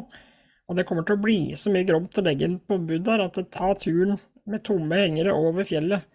Og 0.70 0.78
det 0.78 0.86
kommer 0.88 1.08
til 1.08 1.18
å 1.18 1.24
bli 1.24 1.40
så 1.58 1.74
mye 1.74 1.88
gromt 1.88 2.20
å 2.22 2.24
legge 2.24 2.46
inn 2.46 2.60
på 2.62 2.78
bud 2.78 3.08
der 3.10 3.26
at 3.26 3.40
det 3.40 3.50
tar 3.56 3.74
turen 3.82 4.20
med 4.48 4.64
tomme 4.70 5.02
hengere 5.02 5.34
over 5.36 5.66
fjellet. 5.68 6.06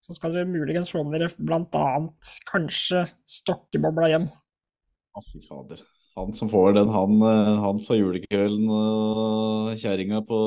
Så 0.00 0.16
skal 0.16 0.32
dere 0.34 0.48
muligens 0.48 0.90
få 0.92 1.02
med 1.04 1.20
dere 1.20 1.30
annet 1.76 2.34
kanskje 2.48 3.04
stokkebobla 3.28 4.08
hjem. 4.12 4.28
Å, 4.30 5.22
fy 5.26 5.42
fader. 5.44 5.82
Han 6.18 6.32
som 6.34 6.50
får 6.50 6.74
den, 6.74 6.90
han, 6.92 7.20
eh, 7.22 7.52
han 7.62 7.78
får 7.84 8.00
julekvelden 8.00 8.66
og 8.74 9.76
kjerringa 9.78 10.24
på 10.26 10.40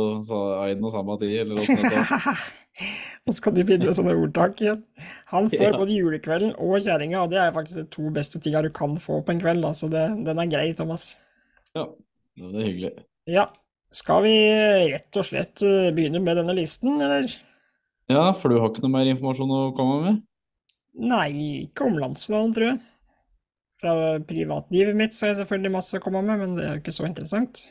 en 0.67 0.83
og 0.83 0.91
samme 0.93 1.15
tid, 1.21 1.37
eller 1.43 1.55
noe 1.55 1.63
sånt. 1.63 2.43
Nå 3.23 3.33
skal 3.37 3.53
de 3.55 3.63
begynne 3.63 3.87
med 3.87 3.95
sånne 3.95 4.15
ordtak 4.19 4.59
igjen. 4.59 4.81
Han 5.31 5.47
får 5.51 5.69
Ja. 5.69 5.77
både 5.77 5.95
julekvelden 5.95 6.55
og 6.57 6.75
kjerringa, 6.83 7.21
og 7.23 7.31
det 7.31 7.39
er 7.39 7.53
faktisk 7.55 7.79
de 7.79 7.85
to 7.93 8.09
beste 8.11 8.41
tinga 8.43 8.63
du 8.65 8.69
kan 8.75 8.97
få 8.99 9.21
på 9.23 9.31
en 9.31 9.39
kveld. 9.39 9.63
Altså 9.63 9.89
det, 9.93 10.03
den 10.25 10.41
er 10.41 10.51
grei, 10.51 10.73
Thomas. 10.75 11.13
Ja, 11.77 11.87
det 12.35 12.49
er 12.59 12.67
hyggelig. 12.67 12.91
Ja, 13.29 13.47
skal 13.93 14.25
vi 14.25 14.35
rett 14.91 15.15
og 15.21 15.29
slett 15.29 15.63
eh, 15.63 15.91
begynne 15.95 16.19
med 16.19 16.41
denne 16.41 16.57
listen, 16.57 16.99
eller? 16.99 17.29
Ja, 18.11 18.31
for 18.35 18.51
du 18.51 18.59
har 18.59 18.71
ikke 18.71 18.83
noe 18.83 18.93
mer 18.93 19.09
informasjon 19.11 19.53
å 19.55 19.61
komme 19.77 19.99
med? 20.03 20.23
Nei, 20.93 21.29
ikke 21.65 21.87
om 21.87 21.95
landsdalen, 22.01 22.51
tror 22.55 22.67
jeg. 22.67 22.81
Fra 23.83 23.93
privatlivet 24.27 24.95
mitt 24.97 25.15
så 25.15 25.25
har 25.25 25.33
jeg 25.33 25.41
selvfølgelig 25.43 25.73
masse 25.73 25.99
å 25.99 26.03
komme 26.03 26.21
med, 26.27 26.41
men 26.43 26.57
det 26.57 26.65
er 26.65 26.75
jo 26.75 26.83
ikke 26.83 26.95
så 26.95 27.07
interessant. 27.07 27.63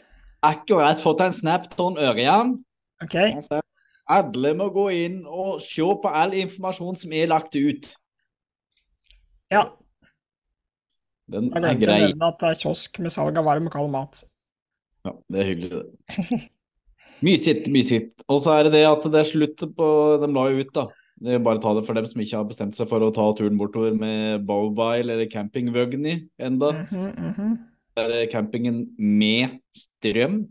Akkurat 0.43 1.01
fått 1.01 1.23
en 1.23 1.37
snap 1.37 1.69
av 1.79 2.01
Ørjan. 2.01 2.19
igjen. 2.19 2.57
Ok. 3.03 3.61
alle 4.13 4.55
må 4.59 4.69
gå 4.75 4.89
inn 4.91 5.23
og 5.27 5.61
se 5.63 5.83
på 5.83 6.11
all 6.11 6.35
informasjon 6.35 6.99
som 6.99 7.13
er 7.13 7.31
lagt 7.31 7.55
ut. 7.57 7.87
ja. 9.51 9.71
Den 11.33 11.49
Jeg 11.49 11.57
er 11.57 11.61
glemte 11.63 11.93
å 11.93 11.99
nevne 12.03 12.29
at 12.29 12.41
det 12.43 12.49
er 12.51 12.59
kiosk 12.61 12.99
med 13.01 13.13
salg 13.15 13.39
av 13.39 13.47
varm 13.47 13.69
og 13.71 13.73
kald 13.73 13.91
mat. 13.95 14.25
Ja, 15.07 15.13
det 15.33 15.41
er 15.41 15.47
hyggelig, 15.49 15.71
det. 15.79 16.41
Mye 17.23 17.39
sitt, 17.39 17.69
mye 17.71 17.87
sitt. 17.87 18.13
Og 18.27 18.41
så 18.43 18.57
er 18.57 18.67
det 18.67 18.81
det 18.81 18.87
at 18.89 19.05
det 19.07 19.21
er 19.21 19.29
slutt 19.29 19.63
på 19.77 19.89
De 20.23 20.29
la 20.35 20.47
jo 20.51 20.65
ut, 20.65 20.73
da. 20.75 20.89
Det 21.23 21.37
er 21.37 21.45
bare 21.45 21.61
ta 21.63 21.71
det 21.77 21.85
for 21.87 21.95
dem 21.95 22.07
som 22.09 22.23
ikke 22.23 22.41
har 22.41 22.49
bestemt 22.49 22.75
seg 22.75 22.89
for 22.91 23.05
å 23.05 23.13
ta 23.15 23.29
turen 23.39 23.59
bortover 23.61 23.95
med 23.95 24.43
bowbile 24.49 25.15
eller 25.15 25.29
campingvogni 25.31 26.17
enda. 26.43 26.73
Mhm, 26.83 27.13
mhm. 27.29 27.53
Det 27.93 28.05
er 28.09 28.31
campingen 28.33 28.87
med 28.97 29.61
strøm. 29.77 30.49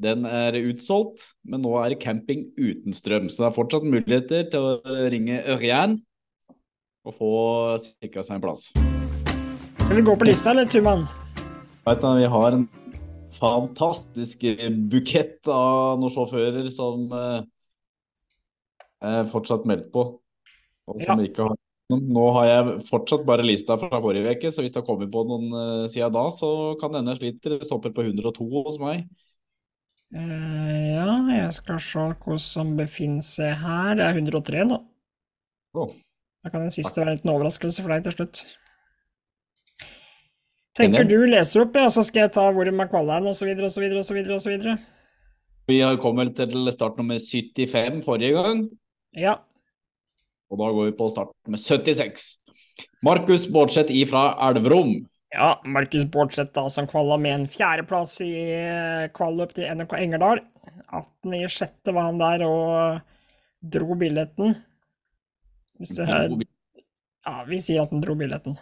Den 0.00 0.24
er 0.24 0.56
utsolgt, 0.56 1.20
men 1.44 1.60
nå 1.60 1.74
er 1.78 1.92
det 1.92 2.00
camping 2.00 2.46
uten 2.56 2.96
strøm. 2.96 3.28
Så 3.28 3.44
det 3.44 3.50
er 3.50 3.58
fortsatt 3.58 3.84
muligheter 3.84 4.48
til 4.50 4.64
å 4.64 5.00
ringe 5.12 5.42
Ørjan 5.44 5.98
og 7.04 7.18
få 7.20 7.34
sikra 7.84 8.24
seg 8.24 8.38
en 8.38 8.44
plass. 8.48 8.70
Skal 9.84 10.00
vi 10.00 10.06
gå 10.08 10.16
på 10.16 10.26
lista, 10.26 10.54
eller, 10.54 10.66
Tuman? 10.66 11.04
Vet 11.86 12.00
du, 12.00 12.08
vi 12.16 12.32
har 12.32 12.56
en 12.56 12.66
fantastisk 13.40 14.44
bukett 14.92 15.48
av 15.50 15.98
noen 16.00 16.12
sjåfører 16.14 16.68
som 16.74 17.08
eh, 17.16 17.40
fortsatt 19.32 19.66
meldt 19.68 19.88
på, 19.94 20.02
og 20.90 21.02
som 21.02 21.18
Ja. 21.18 21.26
ikke 21.26 21.48
har. 21.48 21.56
Nå 21.90 22.26
har 22.36 22.44
jeg 22.46 22.84
fortsatt 22.86 23.24
bare 23.26 23.42
lista 23.42 23.74
fra 23.80 23.98
forrige 23.98 24.36
uke, 24.36 24.52
så 24.54 24.62
hvis 24.62 24.70
det 24.70 24.78
har 24.82 24.86
kommet 24.86 25.10
på 25.10 25.24
noen 25.26 25.48
eh, 25.50 25.88
siden 25.90 26.14
da, 26.14 26.28
så 26.30 26.76
kan 26.78 26.94
denne 26.94 27.16
sliter. 27.18 27.56
Det 27.58 27.66
stopper 27.66 27.90
på 27.96 28.04
102 28.06 28.46
hos 28.62 28.78
meg. 28.78 29.08
Eh, 30.14 30.94
ja, 30.94 31.16
jeg 31.34 31.50
skal 31.54 31.80
se 31.82 31.98
hva 31.98 32.38
som 32.38 32.76
befinner 32.78 33.26
seg 33.26 33.58
her. 33.64 33.98
Det 33.98 34.06
er 34.06 34.14
103 34.22 34.68
nå. 34.70 34.78
Oh. 35.74 35.90
Da 36.44 36.50
kan 36.50 36.62
den 36.64 36.70
siste 36.74 37.00
være 37.00 37.10
en 37.12 37.16
liten 37.18 37.32
overraskelse 37.34 37.82
for 37.82 37.90
deg 37.94 38.02
til 38.06 38.14
slutt. 38.16 38.36
Tenker 40.78 41.04
du 41.08 41.16
leser 41.26 41.64
opp, 41.64 41.74
ja, 41.76 41.88
så 41.90 42.02
skal 42.06 42.26
jeg 42.28 42.32
ta 42.36 42.46
hvor 42.54 42.68
videre 44.14 44.36
og 44.38 44.42
så 44.44 44.52
videre. 44.52 44.76
Vi 45.70 45.80
har 45.82 45.98
kommet 46.02 46.34
til 46.38 46.70
start 46.74 46.96
nummer 46.98 47.18
75 47.18 48.04
forrige 48.06 48.34
gang, 48.36 48.68
Ja. 49.18 49.36
og 50.50 50.58
da 50.58 50.70
går 50.70 50.90
vi 50.90 50.96
på 50.98 51.08
start 51.10 51.34
med 51.48 51.58
76. 51.58 52.38
Markus 53.02 53.46
Bårdseth 53.50 53.92
ifra 53.92 54.34
Elverum. 54.48 54.94
Ja, 55.34 55.56
Markus 55.64 56.04
Bårdseth 56.10 56.52
da, 56.54 56.68
som 56.68 56.88
kvala 56.90 57.18
med 57.18 57.34
en 57.34 57.46
fjerdeplass 57.50 58.16
i 58.24 58.32
eh, 58.54 59.08
kvalløp 59.14 59.52
til 59.54 59.68
NRK 59.74 59.94
Engerdal. 59.98 60.40
18 60.90 61.34
i 61.38 61.44
sjette 61.50 61.94
var 61.94 62.08
han 62.08 62.18
der 62.18 62.42
og 62.46 63.00
dro 63.62 63.94
billetten. 63.98 64.56
Hvis 65.78 65.94
det 65.98 66.08
her, 66.08 66.34
ja, 67.26 67.36
vi 67.46 67.60
sier 67.62 67.84
at 67.84 67.94
han 67.94 68.02
dro 68.02 68.16
billetten. 68.18 68.58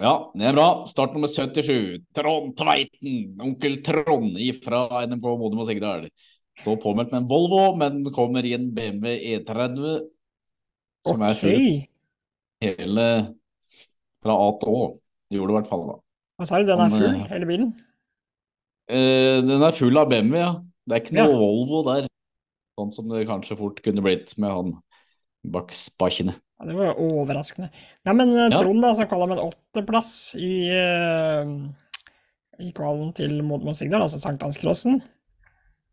Ja, 0.00 0.12
det 0.32 0.46
er 0.48 0.54
bra. 0.56 0.66
Start 0.88 1.12
nummer 1.12 1.28
77. 1.28 2.00
Trond 2.16 2.54
Tveiten, 2.56 3.16
onkel 3.44 3.80
Trond 3.84 4.38
fra 4.64 4.86
NMK 5.04 5.26
Modum 5.42 5.60
og 5.60 5.68
Sigdal. 5.68 6.06
Står 6.60 6.78
påmeldt 6.80 7.12
med 7.12 7.22
en 7.22 7.28
Volvo, 7.28 7.74
men 7.80 8.00
kommer 8.16 8.46
i 8.48 8.54
en 8.56 8.70
BMW 8.76 9.12
E30 9.34 10.00
som 11.06 11.22
er 11.24 11.36
full 11.36 11.68
hele 12.64 13.06
fra 14.20 14.36
A 14.36 14.48
til 14.60 14.72
Å. 14.76 14.82
Det 15.30 15.38
gjorde 15.38 15.52
det 15.52 15.54
i 15.54 15.58
hvert 15.60 15.70
fall, 15.70 15.86
da. 15.88 15.96
hva 16.40 16.48
sa 16.48 16.58
du, 16.60 16.66
den 16.68 16.82
er 16.84 16.92
full, 16.92 17.06
eh, 17.08 17.30
hele 17.30 17.48
bilen? 17.48 17.70
Eh, 18.90 19.38
den 19.46 19.64
er 19.68 19.76
full 19.76 20.00
av 20.00 20.10
BMW, 20.10 20.40
ja. 20.40 20.52
Det 20.88 20.96
er 20.96 21.04
ikke 21.04 21.16
noe 21.16 21.28
Ja. 21.30 21.40
Volvo 21.44 21.82
der. 21.86 22.08
Sånn 22.80 22.92
som 22.96 23.08
det 23.12 23.26
kanskje 23.28 23.56
fort 23.58 23.80
kunne 23.84 24.04
blitt 24.04 24.32
med 24.40 24.50
han 24.50 24.72
bak 25.44 25.72
spakene. 25.76 26.34
Ja, 26.60 26.66
det 26.68 26.74
var 26.76 26.90
jo 26.90 27.06
overraskende. 27.22 27.70
Nei, 28.04 28.14
men 28.18 28.34
eh, 28.36 28.50
Ja. 28.52 28.58
Trond 28.60 28.84
da, 28.84 28.92
som 28.96 29.08
kaller 29.08 29.30
meg 29.30 29.38
en 29.40 29.48
åttendeplass 29.48 30.10
i, 30.36 30.68
uh, 30.68 31.54
i 32.60 32.68
kvalen 32.76 33.14
til 33.16 33.38
Modum 33.48 33.72
Sigdal, 33.72 34.04
altså 34.04 34.20
Sankthanscrossen. 34.20 35.00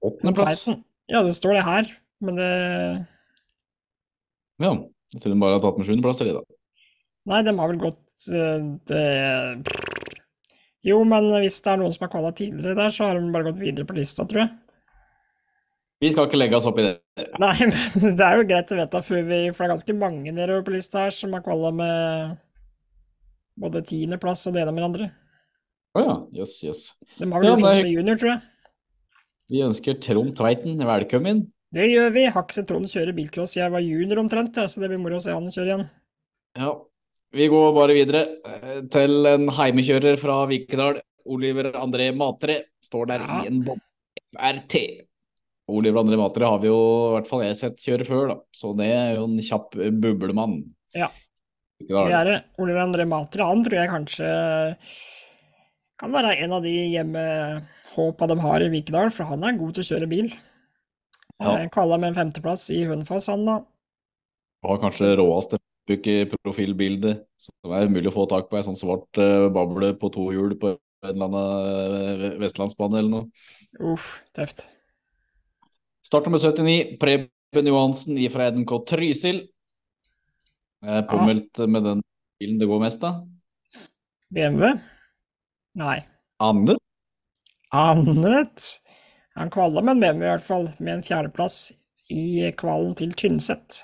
Åttendeplass. 0.03 0.65
Ja, 1.07 1.23
det 1.23 1.37
står 1.37 1.55
det 1.55 1.63
her, 1.69 1.93
men 2.19 2.35
det 2.41 2.51
Ja. 4.59 4.75
Jeg 5.15 5.21
tror 5.23 5.31
de 5.31 5.39
bare 5.39 5.55
har 5.55 5.63
tatt 5.63 5.77
med 5.79 5.87
sjuendeplass, 5.87 6.19
eller 6.19 6.41
da. 6.41 6.57
Nei, 7.31 7.41
de 7.47 7.53
har 7.55 7.71
vel 7.71 7.79
gått 7.79 8.27
uh, 8.27 8.59
det 8.91 9.05
Jo, 10.83 10.99
men 11.07 11.29
hvis 11.39 11.61
det 11.63 11.71
er 11.71 11.79
noen 11.79 11.95
som 11.95 12.03
har 12.03 12.11
kvala 12.11 12.33
tidligere 12.35 12.75
der, 12.75 12.91
så 12.91 13.07
har 13.07 13.15
de 13.15 13.31
bare 13.31 13.53
gått 13.53 13.63
videre 13.63 13.87
på 13.87 13.95
lista, 13.95 14.27
tror 14.27 14.43
jeg. 14.43 14.51
Vi 16.03 16.11
skal 16.13 16.27
ikke 16.27 16.37
legge 16.37 16.57
oss 16.59 16.67
opp 16.69 16.77
i 16.77 16.85
det. 16.85 16.95
Nei, 17.41 17.53
men 17.65 18.03
det 18.19 18.25
er 18.25 18.37
jo 18.37 18.47
greit 18.49 18.73
å 18.73 18.77
vite 18.77 18.99
før 19.01 19.23
vi 19.25 19.39
For 19.49 19.63
det 19.63 19.67
er 19.67 19.73
ganske 19.73 19.95
mange 19.97 20.33
nede 20.35 20.59
på 20.65 20.75
lista 20.75 21.07
her 21.07 21.15
som 21.15 21.33
har 21.33 21.41
kvala 21.45 21.71
med 21.73 22.35
både 23.57 23.81
tiendeplass 23.89 24.45
og 24.49 24.53
det 24.53 24.61
ene 24.61 24.75
med 24.75 24.83
det 24.83 24.89
andre. 24.91 25.07
Å 25.97 26.03
ja. 26.03 26.15
Jøss, 26.43 26.55
jøss. 26.67 26.83
De 27.17 27.25
har 27.31 27.41
vel 27.41 27.49
Ja, 27.49 27.57
sånn 27.63 27.89
junior, 27.89 28.19
tror 28.21 28.33
jeg. 28.35 28.43
Vi 29.49 29.63
ønsker 29.65 29.97
Trond 30.03 30.35
Tveiten 30.37 30.77
velkommen. 30.85 31.45
Det 31.73 31.87
gjør 31.89 32.13
vi. 32.13 32.25
Har 32.29 32.45
ikke 32.45 32.59
sett 32.59 32.67
Trond 32.69 32.91
kjøre 32.91 33.15
bilcross 33.17 33.57
jeg 33.57 33.73
var 33.73 33.81
junior 33.81 34.21
omtrent, 34.21 34.59
ja, 34.59 34.67
så 34.69 34.83
det 34.83 34.91
blir 34.91 35.01
moro 35.01 35.17
å 35.17 35.23
se 35.23 35.33
han 35.33 35.49
kjøre 35.49 35.71
igjen. 35.71 35.85
Ja. 36.59 36.75
Vi 37.35 37.49
går 37.51 37.73
bare 37.75 37.95
videre 37.97 38.21
eh, 38.45 38.77
til 38.93 39.27
en 39.27 39.49
heimekjører 39.57 40.19
fra 40.21 40.37
Vikedal. 40.51 41.01
Oliver 41.27 41.73
André 41.75 42.11
Matre 42.15 42.61
står 42.85 43.09
der 43.09 43.25
Ja. 43.25 43.41
i 43.43 43.49
en 43.49 43.63
Bob 43.65 43.81
RT. 44.37 44.77
Oliver 45.67 45.99
André 45.99 46.17
Matre 46.19 46.47
har 46.47 46.59
vi 46.63 46.69
jo 46.69 46.79
i 46.79 47.13
hvert 47.17 47.29
fall 47.29 47.43
jeg 47.43 47.57
sett 47.59 47.81
kjøre 47.83 48.07
før, 48.07 48.27
da. 48.31 48.37
Så 48.55 48.71
det 48.79 48.87
er 48.93 49.17
jo 49.17 49.25
en 49.27 49.39
kjapp 49.43 49.75
eh, 49.79 49.91
bublemann. 49.91 50.61
Ja. 50.95 51.09
Det 51.77 51.93
er 51.93 52.25
det. 52.25 52.37
Oliver 52.57 52.85
André 52.85 53.05
Matre, 53.05 53.45
han 53.45 53.61
tror 53.61 53.77
jeg 53.77 53.89
kanskje 53.91 54.27
Kan 56.01 56.13
være 56.15 56.31
en 56.41 56.55
av 56.57 56.63
de 56.65 56.71
hjemmehåpa 56.73 58.29
de 58.31 58.37
har 58.41 58.65
i 58.65 58.69
Vikedal, 58.73 59.11
for 59.13 59.29
han 59.29 59.45
er 59.45 59.59
god 59.59 59.75
til 59.75 59.83
å 59.83 59.89
kjøre 59.91 60.09
bil. 60.09 60.31
Ja. 61.41 61.53
Kvala 61.73 61.99
med 62.01 62.11
en 62.11 62.17
femteplass 62.17 62.67
i 62.73 62.83
Hønefoss, 62.89 63.29
han 63.29 63.45
da. 63.45 63.59
Har 64.65 64.81
kanskje 64.81 65.15
råeste 65.19 65.59
profilbildet 66.43 67.23
som 67.39 67.73
er 67.73 67.89
mulig 67.89 68.11
å 68.11 68.15
få 68.15 68.25
tak 68.29 68.49
på. 68.49 68.57
Ei 68.57 68.65
sånn 68.65 68.79
svart 68.79 69.21
eh, 69.21 69.47
bable 69.53 69.93
på 69.99 70.09
to 70.13 70.29
hjul 70.33 70.57
på 70.59 70.75
en 71.05 71.13
eller 71.13 71.29
annen 71.29 72.25
eh, 72.25 72.39
vestlandsbane 72.41 72.99
eller 73.01 73.13
noe. 73.13 73.93
Uff, 73.93 74.17
tøft. 74.37 74.67
Start 76.07 76.23
nummer 76.25 76.39
79, 76.39 76.97
Preben 77.01 77.67
Johansen 77.67 78.15
fra 78.31 78.51
NK 78.51 78.71
Trysil. 78.87 79.41
Påmeldt 81.09 81.59
med 81.67 81.83
den 81.83 82.03
bilen 82.39 82.59
det 82.61 82.69
går 82.69 82.79
mest 82.79 83.03
av. 83.03 83.25
BMW? 84.31 84.69
Nei. 85.75 85.97
Annet? 86.39 86.79
Annet. 87.75 88.69
Han 89.35 89.51
kvala 89.51 89.83
med 89.83 89.97
en 89.97 90.05
BMW 90.05 90.23
i 90.23 90.31
hvert 90.31 90.47
fall, 90.47 90.69
med 90.79 90.93
en 90.93 91.03
fjerdeplass 91.03 91.59
i 92.15 92.53
kvalen 92.55 92.95
til 92.95 93.11
Tynset. 93.11 93.81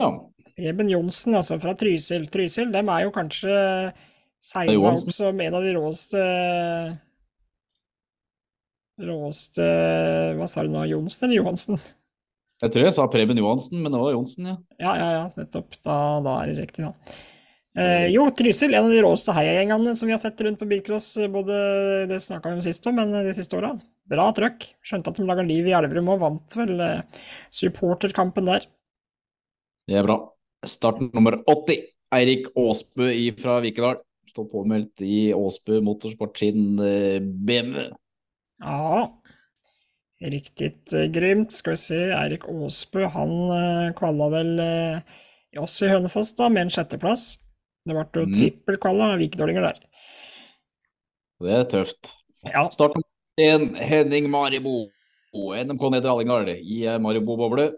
Ja. 0.00 0.10
Preben 0.58 0.90
Johnsen, 0.90 1.38
altså, 1.38 1.60
fra 1.62 1.76
Trysil. 1.78 2.26
Trysil, 2.34 2.74
dem 2.74 2.90
er 2.90 3.06
jo 3.06 3.14
kanskje 3.14 3.54
segna 4.42 4.90
opp 4.90 5.14
som 5.14 5.38
en 5.38 5.54
av 5.54 5.62
de 5.62 5.78
råeste 5.78 6.26
Råeste 9.00 9.66
Hva 10.36 10.46
sa 10.50 10.64
du 10.64 10.72
nå, 10.72 10.84
Johnsen 10.90 11.28
eller 11.28 11.40
Johansen? 11.40 11.80
Jeg 12.62 12.74
tror 12.74 12.84
jeg 12.86 12.94
sa 12.94 13.08
Preben 13.10 13.40
Johansen, 13.40 13.80
men 13.82 13.90
det 13.90 13.98
var 13.98 14.12
Johnsen, 14.14 14.50
ja. 14.52 14.56
Ja, 14.78 14.92
ja, 14.94 15.06
ja, 15.16 15.22
nettopp. 15.34 15.78
Da, 15.82 15.96
da 16.22 16.36
er 16.42 16.52
det 16.52 16.60
riktig, 16.60 16.84
da. 16.86 17.16
Eh, 17.72 18.06
jo, 18.12 18.26
Trysil, 18.36 18.74
en 18.76 18.86
av 18.86 18.92
de 18.92 19.00
råeste 19.02 19.34
heiagjengene 19.34 19.94
som 19.98 20.06
vi 20.06 20.14
har 20.14 20.20
sett 20.20 20.40
rundt 20.44 20.60
på 20.60 20.68
bilcross, 20.70 21.08
eh, 21.16 21.30
både 21.32 21.56
det 22.10 22.20
snakka 22.22 22.52
vi 22.52 22.60
om 22.60 22.62
sist 22.62 22.86
òg, 22.86 22.94
men 23.00 23.10
de 23.16 23.32
siste 23.34 23.58
åra. 23.58 23.72
Bra 24.12 24.28
trøkk. 24.36 24.68
Skjønte 24.84 25.10
at 25.10 25.18
de 25.18 25.26
laga 25.26 25.44
liv 25.46 25.66
i 25.66 25.74
Elverum 25.74 26.12
og 26.12 26.22
vant 26.22 26.56
vel 26.58 26.84
eh, 26.84 27.24
supporterkampen 27.54 28.46
der. 28.50 28.68
Det 29.88 29.98
er 29.98 30.06
bra. 30.06 30.20
Start 30.68 31.00
nummer 31.08 31.40
80, 31.50 31.82
Eirik 32.14 32.50
Aasbø 32.54 33.10
fra 33.40 33.58
Vikedal. 33.64 33.98
Står 34.30 34.46
påmeldt 34.52 35.02
i 35.02 35.32
Aasbø 35.34 35.80
Motorsport 35.82 36.38
sin 36.38 36.76
eh, 36.78 37.18
BMW. 37.18 37.88
Ja, 38.62 39.08
riktig 40.22 40.72
grymt. 41.14 41.52
Skal 41.56 41.74
vi 41.74 41.80
se, 41.82 42.00
Eirik 42.14 42.44
Aasbø, 42.50 43.06
han 43.10 43.32
eh, 43.56 43.92
kvalla 43.98 44.28
vel 44.32 44.52
oss 45.58 45.64
også 45.64 45.88
i 45.88 45.92
Hønefoss, 45.92 46.34
da, 46.38 46.48
med 46.48 46.66
en 46.68 46.74
sjetteplass. 46.74 47.38
Det 47.82 47.96
ble 47.96 48.04
jo 48.22 48.28
Mm. 48.28 48.36
trippelkvalla 48.38 49.12
av 49.14 49.18
vikedålinger 49.20 49.62
der. 49.66 49.80
Det 51.42 51.56
er 51.58 51.64
tøft. 51.66 52.12
Ja, 52.46 52.68
Start 52.70 52.94
med 52.94 53.04
1, 53.42 53.74
Henning 53.76 54.30
Maribo. 54.30 54.86
NMK 55.34 55.82
Nedre 55.90 56.12
Hallingdal 56.12 56.48
i 56.54 56.84
eh, 56.86 56.98
Maribo-boble. 57.02 57.72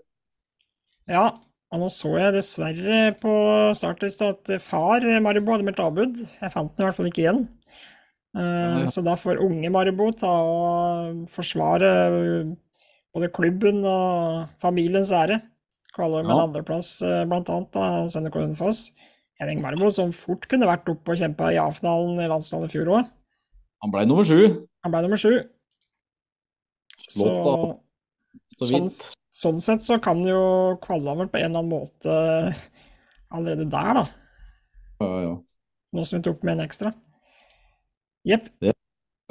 ja. 1.08 1.30
Og 1.74 1.80
nå 1.80 1.88
så 1.90 2.12
jeg 2.20 2.34
dessverre 2.36 2.98
på 3.18 3.30
startlista 3.74 4.28
at 4.30 4.50
far 4.62 5.02
Maribo 5.24 5.50
hadde 5.50 5.64
meldt 5.66 5.80
avbud. 5.82 6.20
Jeg 6.38 6.52
fant 6.52 6.70
den 6.76 6.84
i 6.84 6.86
hvert 6.86 6.94
fall 6.94 7.08
ikke 7.08 7.22
igjen. 7.24 7.40
Eh, 8.34 8.80
Ja. 8.80 8.86
Så 8.90 9.02
da 9.04 9.14
får 9.14 9.38
unge 9.40 9.70
Maribo 9.70 10.10
ta 10.12 10.26
og 10.28 11.28
forsvare 11.30 12.56
både 13.14 13.28
klubben 13.32 13.84
og 13.86 14.48
familiens 14.60 15.12
ære. 15.14 15.40
Kvaløy 15.94 16.22
med 16.24 16.30
en 16.32 16.38
Ja. 16.38 16.46
andreplass, 16.46 17.02
eh, 17.02 17.24
blant 17.24 17.48
annet, 17.48 17.70
da, 17.72 18.04
Sønne 18.10 18.30
NK 18.30 18.92
Henning 19.40 19.60
Maribo, 19.62 19.88
som 19.90 20.10
fort 20.12 20.48
kunne 20.48 20.66
vært 20.66 20.88
oppe 20.88 21.12
og 21.12 21.18
kjempa 21.18 21.52
i 21.52 21.58
A-finalen 21.58 22.18
i 22.18 22.28
landslaget 22.28 22.70
i 22.70 22.78
fjor 22.78 22.86
òg. 22.86 23.10
Han 23.82 23.90
ble 23.90 24.06
nummer 24.06 24.24
sju, 24.24 24.66
Han 24.82 24.92
ble 24.92 25.02
nummer 25.02 25.16
sju. 25.16 25.44
Så 27.08 27.78
så 28.54 28.66
sånn, 28.66 28.82
vidt. 28.88 29.16
sånn 29.32 29.60
sett 29.60 29.80
så 29.80 30.00
kan 30.02 30.22
jo 30.24 30.76
kvalla 30.82 31.14
på 31.30 31.38
en 31.38 31.54
eller 31.54 31.62
annen 31.62 31.70
måte 31.70 32.54
allerede 33.32 33.68
der, 33.70 33.94
da. 33.94 34.04
Ja, 35.00 35.20
ja. 35.22 35.34
Nå 35.94 36.04
som 36.04 36.20
vi 36.20 36.22
tok 36.30 36.42
med 36.42 36.58
en 36.58 36.66
ekstra. 36.66 36.92
Jepp. 38.24 38.48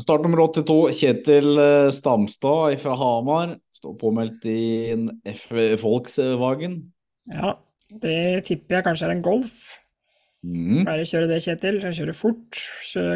Start 0.01 0.23
nummer 0.25 0.41
82, 0.45 0.77
Kjetil 0.97 1.59
eh, 1.61 1.89
Stamstad 1.93 2.79
fra 2.81 2.95
Hamar. 2.97 3.57
Står 3.77 3.95
påmeldt 4.01 4.45
i 4.49 4.91
en 4.93 5.07
Volkswagen. 5.81 6.79
Ja, 7.29 7.55
det 8.01 8.45
tipper 8.47 8.79
jeg 8.79 8.85
kanskje 8.87 9.09
er 9.09 9.15
en 9.15 9.25
Golf. 9.25 9.67
Mm. 10.43 10.83
Pleier 10.83 11.03
å 11.03 11.07
kjøre 11.07 11.29
det, 11.29 11.41
Kjetil. 11.45 11.77
Jeg 11.83 11.97
kjører 11.99 12.17
fort. 12.17 12.63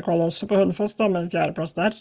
Kvalla 0.06 0.30
også 0.30 0.48
på 0.50 0.60
Hønefoss, 0.60 0.96
da, 1.00 1.10
med 1.12 1.26
en 1.26 1.34
fjerdeplass 1.34 1.76
der. 1.78 1.98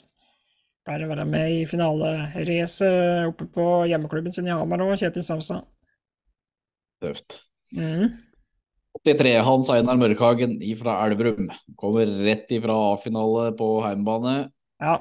Pleier 0.86 1.06
å 1.06 1.10
være 1.10 1.26
med 1.26 1.54
i 1.54 1.64
finaleracet 1.66 3.26
oppe 3.26 3.48
på 3.50 3.66
hjemmeklubben 3.90 4.34
sin 4.34 4.46
i 4.46 4.54
Hamar 4.54 4.84
òg, 4.84 4.94
Kjetil 5.00 5.24
Stamstad. 5.26 5.66
Tøft. 7.02 7.40
Mhm. 7.74 8.12
83, 9.06 9.36
Hans 9.46 9.70
Einar 9.70 9.98
Mørkhagen 10.00 10.56
fra 10.80 10.98
Elverum. 11.04 11.46
Kommer 11.78 12.10
rett 12.26 12.50
ifra 12.54 12.74
A-finale 12.92 13.52
på 13.58 13.68
heimbane. 13.84 14.34
Ja. 14.82 14.98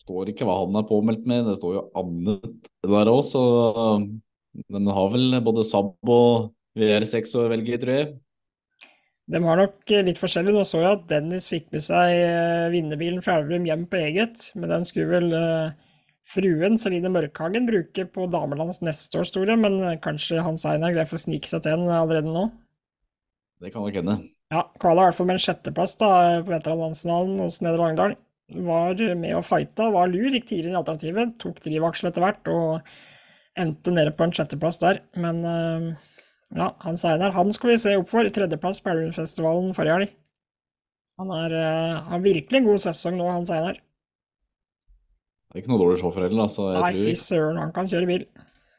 Står 0.00 0.32
ikke 0.32 0.48
hva 0.48 0.62
han 0.62 0.80
er 0.80 0.88
påmeldt 0.88 1.28
med, 1.28 1.44
det 1.46 1.58
står 1.58 1.76
jo 1.76 1.84
annet 2.00 2.48
der 2.88 3.10
òg, 3.12 3.20
så 3.28 3.42
um, 3.76 4.08
har 4.96 5.12
vel 5.12 5.36
både 5.44 5.66
SAB 5.68 6.10
og 6.10 6.50
VR6 6.80 7.36
å 7.36 7.46
velge 7.52 7.76
i, 7.76 7.80
tror 7.82 7.96
jeg. 7.98 8.10
De 9.30 9.38
har 9.44 9.60
nok 9.60 9.92
eh, 9.92 10.02
litt 10.06 10.18
forskjellig. 10.18 10.56
Nå 10.56 10.64
så 10.66 10.80
jeg 10.82 10.96
at 10.96 11.04
Dennis 11.12 11.46
fikk 11.52 11.68
med 11.74 11.84
seg 11.84 12.16
eh, 12.16 12.66
vinnerbilen 12.72 13.22
fra 13.22 13.36
Elverum 13.38 13.68
hjem 13.68 13.84
på 13.90 14.00
eget, 14.00 14.48
men 14.56 14.72
den 14.72 14.88
skulle 14.88 15.20
vel 15.20 15.36
eh, 15.36 15.76
fruen 16.30 16.78
Celine 16.80 17.12
Mørkhagen 17.12 17.68
bruke 17.68 18.06
på 18.10 18.26
damelands 18.32 18.80
neste 18.82 19.20
års 19.20 19.30
store, 19.30 19.54
men 19.60 19.78
eh, 19.84 20.00
kanskje 20.02 20.42
Hans 20.42 20.66
Einar 20.66 20.96
greier 20.96 21.14
å 21.14 21.22
snike 21.22 21.50
seg 21.50 21.62
til 21.62 21.78
den 21.78 21.94
allerede 21.94 22.32
nå? 22.32 22.48
Det 23.60 23.72
kan 23.72 23.84
nok 23.84 23.96
hende. 24.00 24.16
Ja, 24.50 24.64
Kvala 24.80 25.04
i 25.04 25.08
hvert 25.08 25.18
fall 25.18 25.28
med 25.28 25.36
en 25.36 25.44
sjetteplass 25.44 25.94
da, 26.00 26.10
på 26.42 26.50
veteranlandsfinalen 26.54 27.42
hos 27.44 27.60
Nedre 27.62 27.84
Langdal. 27.84 28.16
Var 28.50 29.02
med 29.20 29.36
og 29.38 29.44
fighta, 29.46 29.90
var 29.94 30.10
lur, 30.10 30.32
gikk 30.32 30.48
tidlig 30.48 30.70
inn 30.72 30.74
i 30.74 30.80
alternativet, 30.80 31.36
tok 31.38 31.60
drivaksel 31.62 32.08
etter 32.08 32.24
hvert 32.24 32.50
og 32.50 33.60
endte 33.60 33.92
nede 33.94 34.14
på 34.16 34.26
en 34.26 34.32
sjetteplass 34.34 34.80
der. 34.82 35.02
Men 35.20 35.44
eh, 35.46 36.08
ja, 36.56 36.72
han 36.82 36.98
Seinar 36.98 37.36
han 37.36 37.52
skal 37.54 37.74
vi 37.74 37.76
se 37.84 37.94
opp 38.00 38.10
for. 38.10 38.26
Tredjeplass 38.26 38.82
på 38.82 38.90
Elverumsfestivalen 38.90 39.76
forrige 39.76 40.00
helg. 40.00 40.16
Han 41.20 41.30
er, 41.36 41.54
eh, 41.60 42.00
har 42.10 42.24
virkelig 42.24 42.62
en 42.62 42.68
god 42.72 42.82
sesong 42.88 43.20
nå, 43.20 43.28
han 43.30 43.46
Seinar. 43.46 43.78
Det 45.50 45.58
er 45.58 45.62
ikke 45.62 45.74
noe 45.74 45.82
dårlig 45.84 46.00
sjåfør 46.00 46.26
heller, 46.26 46.46
altså. 46.48 46.72
Nei, 46.80 46.92
fy 46.96 47.14
søren, 47.18 47.60
han 47.60 47.72
kan 47.76 47.88
kjøre 47.90 48.08
bil. 48.08 48.26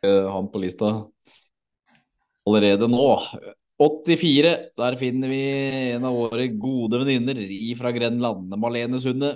han 0.02 0.48
på 0.50 0.60
lista 0.64 0.94
allerede 2.50 2.88
nå. 2.90 3.08
84, 3.82 4.52
der 4.78 4.96
finner 5.00 5.32
vi 5.32 5.40
en 5.96 6.04
av 6.06 6.14
våre 6.14 6.46
gode 6.54 7.00
venninner 7.02 7.40
fra 7.80 7.92
Grenland, 7.96 8.52
Malene 8.62 9.00
Sunde. 9.02 9.32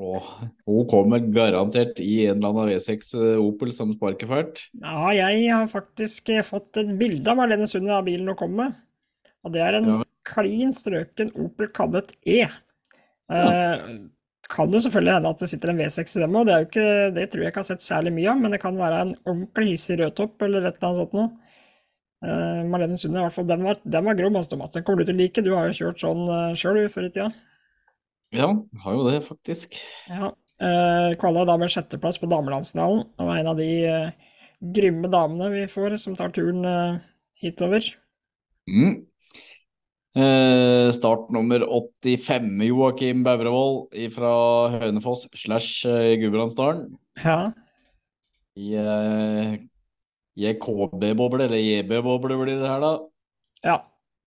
Og 0.00 0.24
hun 0.64 0.86
kommer 0.88 1.20
garantert 1.34 1.98
i 2.00 2.22
en 2.30 2.38
eller 2.38 2.54
annen 2.54 2.70
V6 2.78 3.10
Opel 3.42 3.74
som 3.76 3.90
sparker 3.92 4.30
fælt. 4.30 4.62
Ja, 4.80 5.10
jeg 5.12 5.50
har 5.52 5.66
faktisk 5.68 6.30
eh, 6.32 6.40
fått 6.46 6.80
et 6.80 6.94
bilde 6.96 7.28
av 7.28 7.36
Malene 7.42 7.68
Sunde 7.68 7.92
av 7.92 8.06
bilen 8.08 8.32
å 8.32 8.36
komme 8.38 8.70
med. 8.70 8.78
Og 9.44 9.52
det 9.52 9.60
er 9.66 9.76
en 9.80 9.90
Ja. 9.92 9.98
klin 10.24 10.72
strøken 10.76 11.34
Opel 11.36 11.68
Kadett 11.76 12.14
E. 12.24 12.46
Eh, 13.30 13.84
kan 14.50 14.72
jo 14.72 14.80
selvfølgelig 14.82 15.14
hende 15.18 15.30
at 15.34 15.38
det 15.44 15.48
sitter 15.52 15.70
en 15.74 15.78
V6 15.84 16.16
i 16.16 16.20
dem 16.24 16.34
òg, 16.40 16.48
det, 16.48 16.56
det 17.14 17.28
tror 17.30 17.44
jeg 17.44 17.52
ikke 17.52 17.62
har 17.62 17.68
sett 17.68 17.84
særlig 17.84 18.12
mye 18.16 18.32
av, 18.32 18.40
men 18.40 18.50
det 18.56 18.60
kan 18.62 18.76
være 18.80 19.02
en 19.04 19.12
ordentlig 19.28 19.74
hissig 19.76 20.00
rødtopp 20.00 20.42
eller 20.48 20.64
et 20.66 20.80
eller 20.80 20.88
annet 20.88 21.02
sånt 21.04 21.14
noe. 21.14 21.28
Eh, 22.20 22.62
Marlene 22.68 22.98
Sunde, 23.00 23.20
i 23.20 23.24
hvert 23.24 23.36
fall, 23.36 23.48
den 23.48 23.64
var, 23.64 23.78
den 23.84 24.04
var 24.06 24.18
grom, 24.18 24.36
altså, 24.36 24.54
Thomas. 24.54 24.74
Den 24.74 24.84
kommer 24.84 25.00
du 25.00 25.10
til 25.10 25.16
å 25.16 25.20
like. 25.22 25.44
Du 25.44 25.52
har 25.56 25.70
jo 25.70 25.78
kjørt 25.78 26.02
sånn 26.02 26.24
uh, 26.28 26.56
sjøl 26.58 26.82
før 26.92 27.08
i 27.08 27.12
tida. 27.14 27.30
Ja, 28.36 28.50
har 28.84 28.96
jo 28.96 29.06
det, 29.08 29.20
faktisk. 29.26 29.78
Ja. 30.10 30.32
Uh, 30.60 31.16
Kvala 31.20 31.46
da 31.48 31.56
med 31.58 31.72
sjetteplass 31.72 32.20
på 32.20 32.28
damelandsfinalen, 32.30 33.06
og 33.18 33.30
en 33.34 33.52
av 33.54 33.56
de 33.58 33.70
uh, 33.88 34.34
grymme 34.60 35.08
damene 35.10 35.48
vi 35.54 35.64
får 35.72 35.96
som 36.02 36.18
tar 36.18 36.34
turen 36.36 36.60
uh, 36.68 37.00
hitover. 37.40 37.88
Mm. 38.68 39.00
Uh, 40.10 40.90
start 40.90 41.28
nummer 41.30 41.62
85, 42.02 42.50
Joakim 42.66 43.22
Baurevold 43.24 43.94
fra 44.10 44.32
Hønefoss 44.74 45.28
slash 45.38 45.86
eh, 45.86 46.16
Gudbrandsdalen. 46.18 46.88
Ja. 47.22 47.52
I 48.58 48.74
eh, 48.74 49.52
JKB-boble, 50.38 51.44
eller 51.48 51.58
JB-boble 51.58 52.36
blir 52.42 52.60
det 52.62 52.68
her, 52.70 52.80
da. 52.84 52.92
ja. 53.66 53.78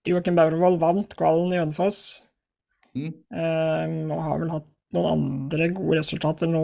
Joakim 0.04 0.36
Baurevold 0.36 0.82
vant 0.82 1.14
kvalen 1.16 1.54
i 1.56 1.62
Hønefoss, 1.62 2.22
Mm. 2.94 3.10
Um, 3.34 4.12
og 4.14 4.20
har 4.22 4.38
vel 4.38 4.52
hatt 4.54 4.68
noen 4.94 5.08
andre 5.16 5.66
gode 5.74 5.96
resultater 5.98 6.46
nå 6.46 6.60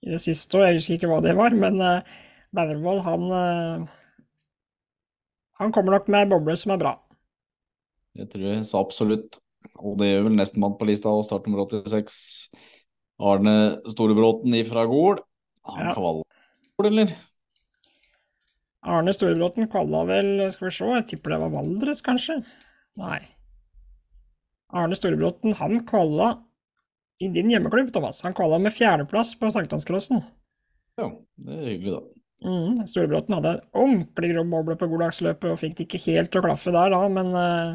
i 0.00 0.08
det 0.14 0.20
siste 0.24 0.56
òg. 0.56 0.62
Jeg 0.64 0.78
husker 0.78 0.94
ikke 0.96 1.10
hva 1.10 1.18
det 1.20 1.34
var, 1.36 1.52
men 1.52 1.76
uh, 1.76 2.00
Baurevold, 2.56 3.02
han 3.04 3.26
uh, 3.28 3.84
Han 5.60 5.74
kommer 5.76 5.92
nok 5.98 6.08
med 6.08 6.22
ei 6.24 6.30
boble 6.30 6.56
som 6.56 6.72
er 6.72 6.80
bra. 6.80 6.94
Det 8.16 8.30
tror 8.32 8.46
jeg 8.48 8.64
så 8.64 8.80
absolutt. 8.80 9.36
Og 9.76 9.98
det 10.00 10.08
gjør 10.14 10.24
vel 10.30 10.38
nestemann 10.40 10.78
på 10.80 10.88
lista, 10.88 11.12
og 11.12 11.26
startnummer 11.28 11.66
86. 11.68 12.48
Arne 13.20 13.54
Storebråten 13.92 14.56
ifra 14.56 14.86
Gol. 14.88 15.20
Han 15.68 15.84
Ja. 15.90 15.92
kvaler, 15.92 16.24
eller? 16.80 17.12
Arne 18.86 19.14
Storebråten 19.14 19.68
kvalla 19.70 20.04
vel, 20.06 20.28
skal 20.54 20.68
vi 20.68 20.74
se, 20.76 20.90
jeg 20.94 21.06
tipper 21.10 21.34
det 21.34 21.40
var 21.42 21.54
Valdres, 21.56 22.02
kanskje? 22.06 22.38
Nei. 23.00 23.20
Arne 24.76 24.98
Storebråten, 24.98 25.56
han 25.58 25.80
kvalla 25.88 26.36
i 27.22 27.30
din 27.32 27.50
hjemmeklubb, 27.50 27.90
Thomas. 27.94 28.20
Han 28.26 28.36
kvalla 28.36 28.60
med 28.62 28.74
fjerdeplass 28.76 29.34
på 29.40 29.50
sankthanscrossen. 29.50 30.22
Ja, 31.00 31.10
det 31.42 31.56
er 31.56 31.72
hyggelig, 31.72 31.96
da. 31.96 32.04
Mm, 32.46 32.84
Storebråten 32.86 33.34
hadde 33.38 33.54
en 33.56 33.64
ordentlig 33.80 34.30
grov 34.34 34.50
boble 34.52 34.76
på 34.78 34.88
Goddagsløpet 34.90 35.48
og 35.50 35.58
fikk 35.60 35.78
det 35.78 35.86
ikke 35.86 36.02
helt 36.10 36.30
til 36.32 36.42
å 36.42 36.46
klaffe 36.46 36.74
der 36.74 36.92
da, 36.92 37.00
men 37.10 37.32
eh, 37.40 37.74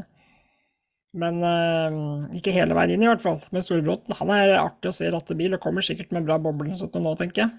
men 1.12 1.42
eh, 1.44 1.98
ikke 2.40 2.54
hele 2.56 2.76
veien 2.78 2.96
inn, 2.96 3.04
i 3.04 3.10
hvert 3.10 3.24
fall. 3.24 3.42
Men 3.52 3.64
Storebråten 3.66 4.16
han 4.16 4.32
er 4.32 4.54
artig 4.62 4.92
å 4.92 4.96
se 4.96 5.10
rattebil 5.12 5.58
og 5.58 5.64
kommer 5.64 5.84
sikkert 5.84 6.14
med 6.16 6.28
bra 6.28 6.38
boble 6.40 6.72
sånn 6.80 7.04
nå, 7.04 7.16
tenker 7.20 7.44
jeg. 7.44 7.52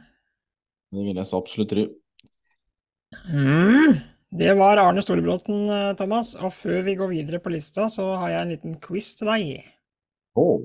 Det 0.93 1.05
vil 1.05 1.19
jeg 1.21 1.29
så 1.29 1.41
absolutt 1.41 1.73
tro. 1.73 1.85
Mm, 3.29 3.98
det 4.38 4.55
var 4.59 4.81
Arne 4.81 5.03
Storebråten, 5.05 5.64
eh, 5.68 5.92
Thomas. 5.98 6.35
Og 6.38 6.53
før 6.55 6.83
vi 6.87 6.96
går 6.98 7.12
videre 7.12 7.40
på 7.42 7.53
lista, 7.53 7.88
så 7.92 8.14
har 8.20 8.33
jeg 8.33 8.42
en 8.42 8.55
liten 8.55 8.77
quiz 8.83 9.12
til 9.18 9.33
deg. 9.33 9.66
Oh. 10.38 10.62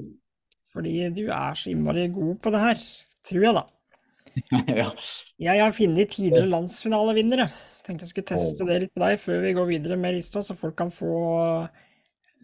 Fordi 0.73 1.09
du 1.15 1.25
er 1.27 1.57
så 1.57 1.71
innmari 1.73 2.07
god 2.13 2.37
på 2.43 2.53
det 2.53 2.61
her, 2.63 2.85
tror 3.27 3.47
jeg, 3.47 3.57
da. 3.57 3.65
ja. 4.81 4.91
Jeg 5.49 5.63
har 5.63 5.75
funnet 5.75 6.13
tidligere 6.13 6.51
landsfinalevinnere. 6.51 7.49
Tenkte 7.87 8.05
jeg 8.05 8.13
skulle 8.13 8.31
teste 8.35 8.63
oh. 8.63 8.69
det 8.69 8.79
litt 8.83 8.95
på 8.95 9.03
deg 9.03 9.19
før 9.19 9.43
vi 9.43 9.55
går 9.57 9.69
videre 9.71 9.99
med 9.99 10.17
lista, 10.17 10.43
så 10.43 10.55
folk 10.59 10.77
kan 10.79 10.93
få 10.93 11.17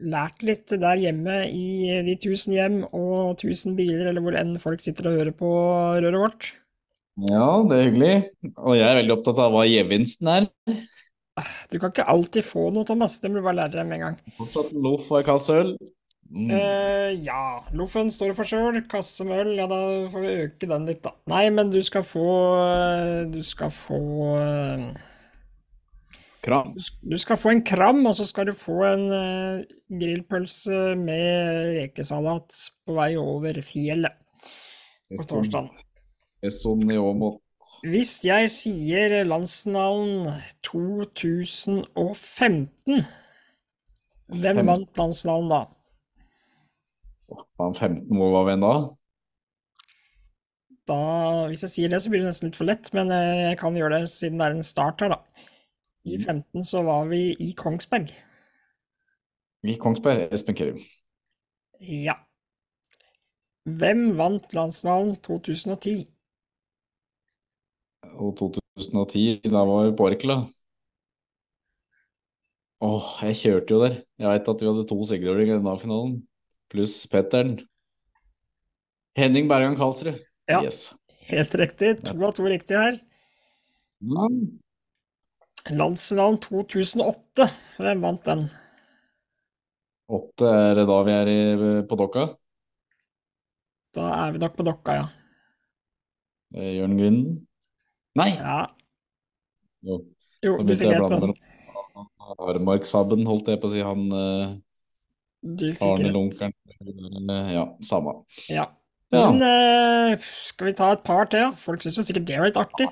lært 0.03 0.41
litt 0.43 0.73
der 0.81 0.99
hjemme 0.99 1.43
i 1.53 2.01
de 2.07 2.15
tusen 2.19 2.55
hjem 2.55 2.79
og 2.89 3.37
tusen 3.41 3.77
biler, 3.77 4.09
eller 4.09 4.23
hvor 4.23 4.35
enn 4.39 4.55
folk 4.61 4.81
sitter 4.83 5.09
og 5.09 5.19
hører 5.19 5.35
på 5.37 5.51
røret 5.99 6.19
vårt. 6.19 6.49
Ja, 7.29 7.47
det 7.69 7.77
er 7.77 7.87
hyggelig. 7.89 8.13
Og 8.57 8.77
jeg 8.77 8.87
er 8.87 8.99
veldig 9.01 9.15
opptatt 9.17 9.41
av 9.43 9.53
hva 9.53 9.65
gevinsten 9.69 10.31
er. 10.33 10.47
Du 11.71 11.79
kan 11.81 11.89
ikke 11.89 12.05
alltid 12.09 12.45
få 12.45 12.69
noe, 12.73 12.85
Thomas. 12.85 13.19
Det 13.21 13.31
du 13.33 13.41
bare 13.41 13.57
lære 13.63 13.79
deg 13.79 13.89
med 13.89 13.99
en 13.99 14.05
gang. 14.07 14.17
Fortsatt 14.37 14.73
loff 14.77 15.11
og 15.11 15.19
en 15.19 15.27
kasse 15.27 15.59
øl. 15.61 15.75
Mm. 16.33 16.49
Eh, 16.49 17.09
ja, 17.27 17.61
loffen 17.77 18.09
står 18.13 18.33
for 18.37 18.49
sjøl. 18.49 18.81
Kasse 18.89 19.25
med 19.27 19.43
øl, 19.43 19.55
ja 19.59 19.69
da 19.69 19.79
får 20.13 20.25
vi 20.25 20.35
øke 20.47 20.69
den 20.69 20.85
litt, 20.89 21.01
da. 21.05 21.13
Nei, 21.29 21.47
men 21.53 21.73
du 21.73 21.79
skal 21.85 22.05
få 22.07 22.27
eh, 22.65 23.23
Du 23.33 23.41
skal 23.45 23.73
få 23.73 24.01
eh, 24.39 24.87
Kram. 26.43 26.73
Du 26.75 27.15
skal 27.21 27.39
få 27.39 27.53
en 27.53 27.63
kram, 27.63 28.01
og 28.09 28.17
så 28.17 28.25
skal 28.27 28.49
du 28.49 28.51
få 28.57 28.81
en 28.83 29.05
uh, 29.07 29.61
grillpølse 29.87 30.91
med 30.99 31.77
rekesalat 31.77 32.57
på 32.83 32.97
vei 32.97 33.13
over 33.15 33.61
fjellet 33.63 34.17
på 35.07 35.23
torsdag. 35.29 35.69
Hvis 37.83 38.17
jeg 38.25 38.49
sier 38.51 39.23
landsfinalen 39.27 40.27
2015, 40.67 43.05
hvem 44.43 44.59
vant 44.67 44.99
landsfinalen 44.99 45.49
da? 45.51 45.61
Han 47.61 47.75
15, 47.75 48.17
hvor 48.17 48.33
var 48.35 48.49
vi 48.49 48.57
da? 48.61 48.73
Da, 50.87 50.99
Hvis 51.47 51.63
jeg 51.63 51.71
sier 51.71 51.93
det, 51.93 52.01
så 52.03 52.11
blir 52.11 52.23
det 52.23 52.33
nesten 52.33 52.49
litt 52.49 52.59
for 52.59 52.67
lett, 52.67 52.91
men 52.95 53.11
eh, 53.15 53.49
jeg 53.49 53.59
kan 53.61 53.79
gjøre 53.79 54.03
det 54.03 54.11
siden 54.11 54.41
det 54.41 54.49
er 54.49 54.57
en 54.57 54.67
start 54.67 55.03
her, 55.03 55.15
da. 55.15 55.47
I 56.03 56.19
15 56.19 56.65
så 56.67 56.83
var 56.83 57.07
vi 57.07 57.29
i 57.39 57.53
Kongsberg. 57.55 58.11
I 59.63 59.77
Kongsberg, 59.79 60.27
Espen 60.35 60.57
Kerim. 60.59 60.81
Ja. 61.79 62.17
Hvem 63.63 64.09
vant 64.19 64.51
landsfinalen 64.51 65.15
2010? 65.23 66.12
Og 68.13 68.35
2010, 68.39 69.41
da 69.47 69.63
var 69.67 69.87
vi 69.87 69.95
på 69.97 70.07
Orkla. 70.09 70.37
Åh, 72.83 73.05
jeg 73.29 73.37
kjørte 73.39 73.73
jo 73.73 73.79
der. 73.85 73.95
Jeg 74.19 74.27
veit 74.27 74.49
at 74.51 74.61
vi 74.61 74.67
hadde 74.67 74.87
to 74.89 74.97
sigere 75.07 75.45
i 75.45 75.51
denne 75.53 75.75
finalen, 75.79 76.17
pluss 76.71 76.97
Petteren. 77.07 77.55
Henning 79.15 79.47
Bergan 79.47 79.77
Karlsrud. 79.79 80.17
Ja. 80.51 80.59
Yes. 80.65 80.89
Helt 81.29 81.55
riktig. 81.55 81.93
To 82.03 82.17
av 82.27 82.33
to 82.35 82.43
riktige 82.49 82.81
her. 82.81 82.99
Ja. 84.03 84.27
Landsfinalen 85.71 86.41
2008. 86.43 87.47
Hvem 87.79 88.03
vant 88.03 88.25
den? 88.27 88.43
Åtte 90.11 90.49
er 90.51 90.75
det 90.81 90.87
da 90.89 90.99
vi 91.07 91.15
er 91.15 91.31
i, 91.31 91.39
på 91.87 91.97
Dokka. 91.99 92.27
Da 93.95 94.09
er 94.25 94.35
vi 94.35 94.41
nok 94.43 94.57
på 94.57 94.65
Dokka, 94.67 94.97
ja. 94.99 95.07
Jørn 96.51 96.99
Grinden. 96.99 97.39
Nei! 98.19 98.29
Ja. 98.37 98.59
Jo. 99.83 99.97
Jo, 100.43 100.57
du 100.61 100.73
fikk 100.75 100.89
jeg 100.91 100.99
å 101.01 101.03
rett 101.03 101.03
på 101.03 101.09
blande 101.09 101.27
den. 101.31 101.33
mellom 101.33 102.47
Armark 102.49 102.85
Sabben, 102.87 103.25
holdt 103.27 103.47
jeg 103.51 103.59
på 103.63 103.69
å 103.69 103.73
si. 103.73 103.81
Han 103.83 104.03
eh, 104.13 105.75
Arne. 105.83 106.11
Lunkeren 106.13 106.53
eh, 107.33 107.53
Ja, 107.55 107.65
samme. 107.83 108.13
Ja. 108.51 108.67
Ja. 109.13 109.27
Men 109.29 109.43
eh, 109.45 110.17
skal 110.23 110.71
vi 110.71 110.75
ta 110.77 110.91
et 110.95 111.03
par 111.05 111.27
til, 111.29 111.43
ja? 111.45 111.51
Folk 111.61 111.83
syns 111.85 111.99
sikkert 112.07 112.25
det 112.29 112.39
var 112.39 112.49
litt 112.49 112.57
artig. 112.61 112.87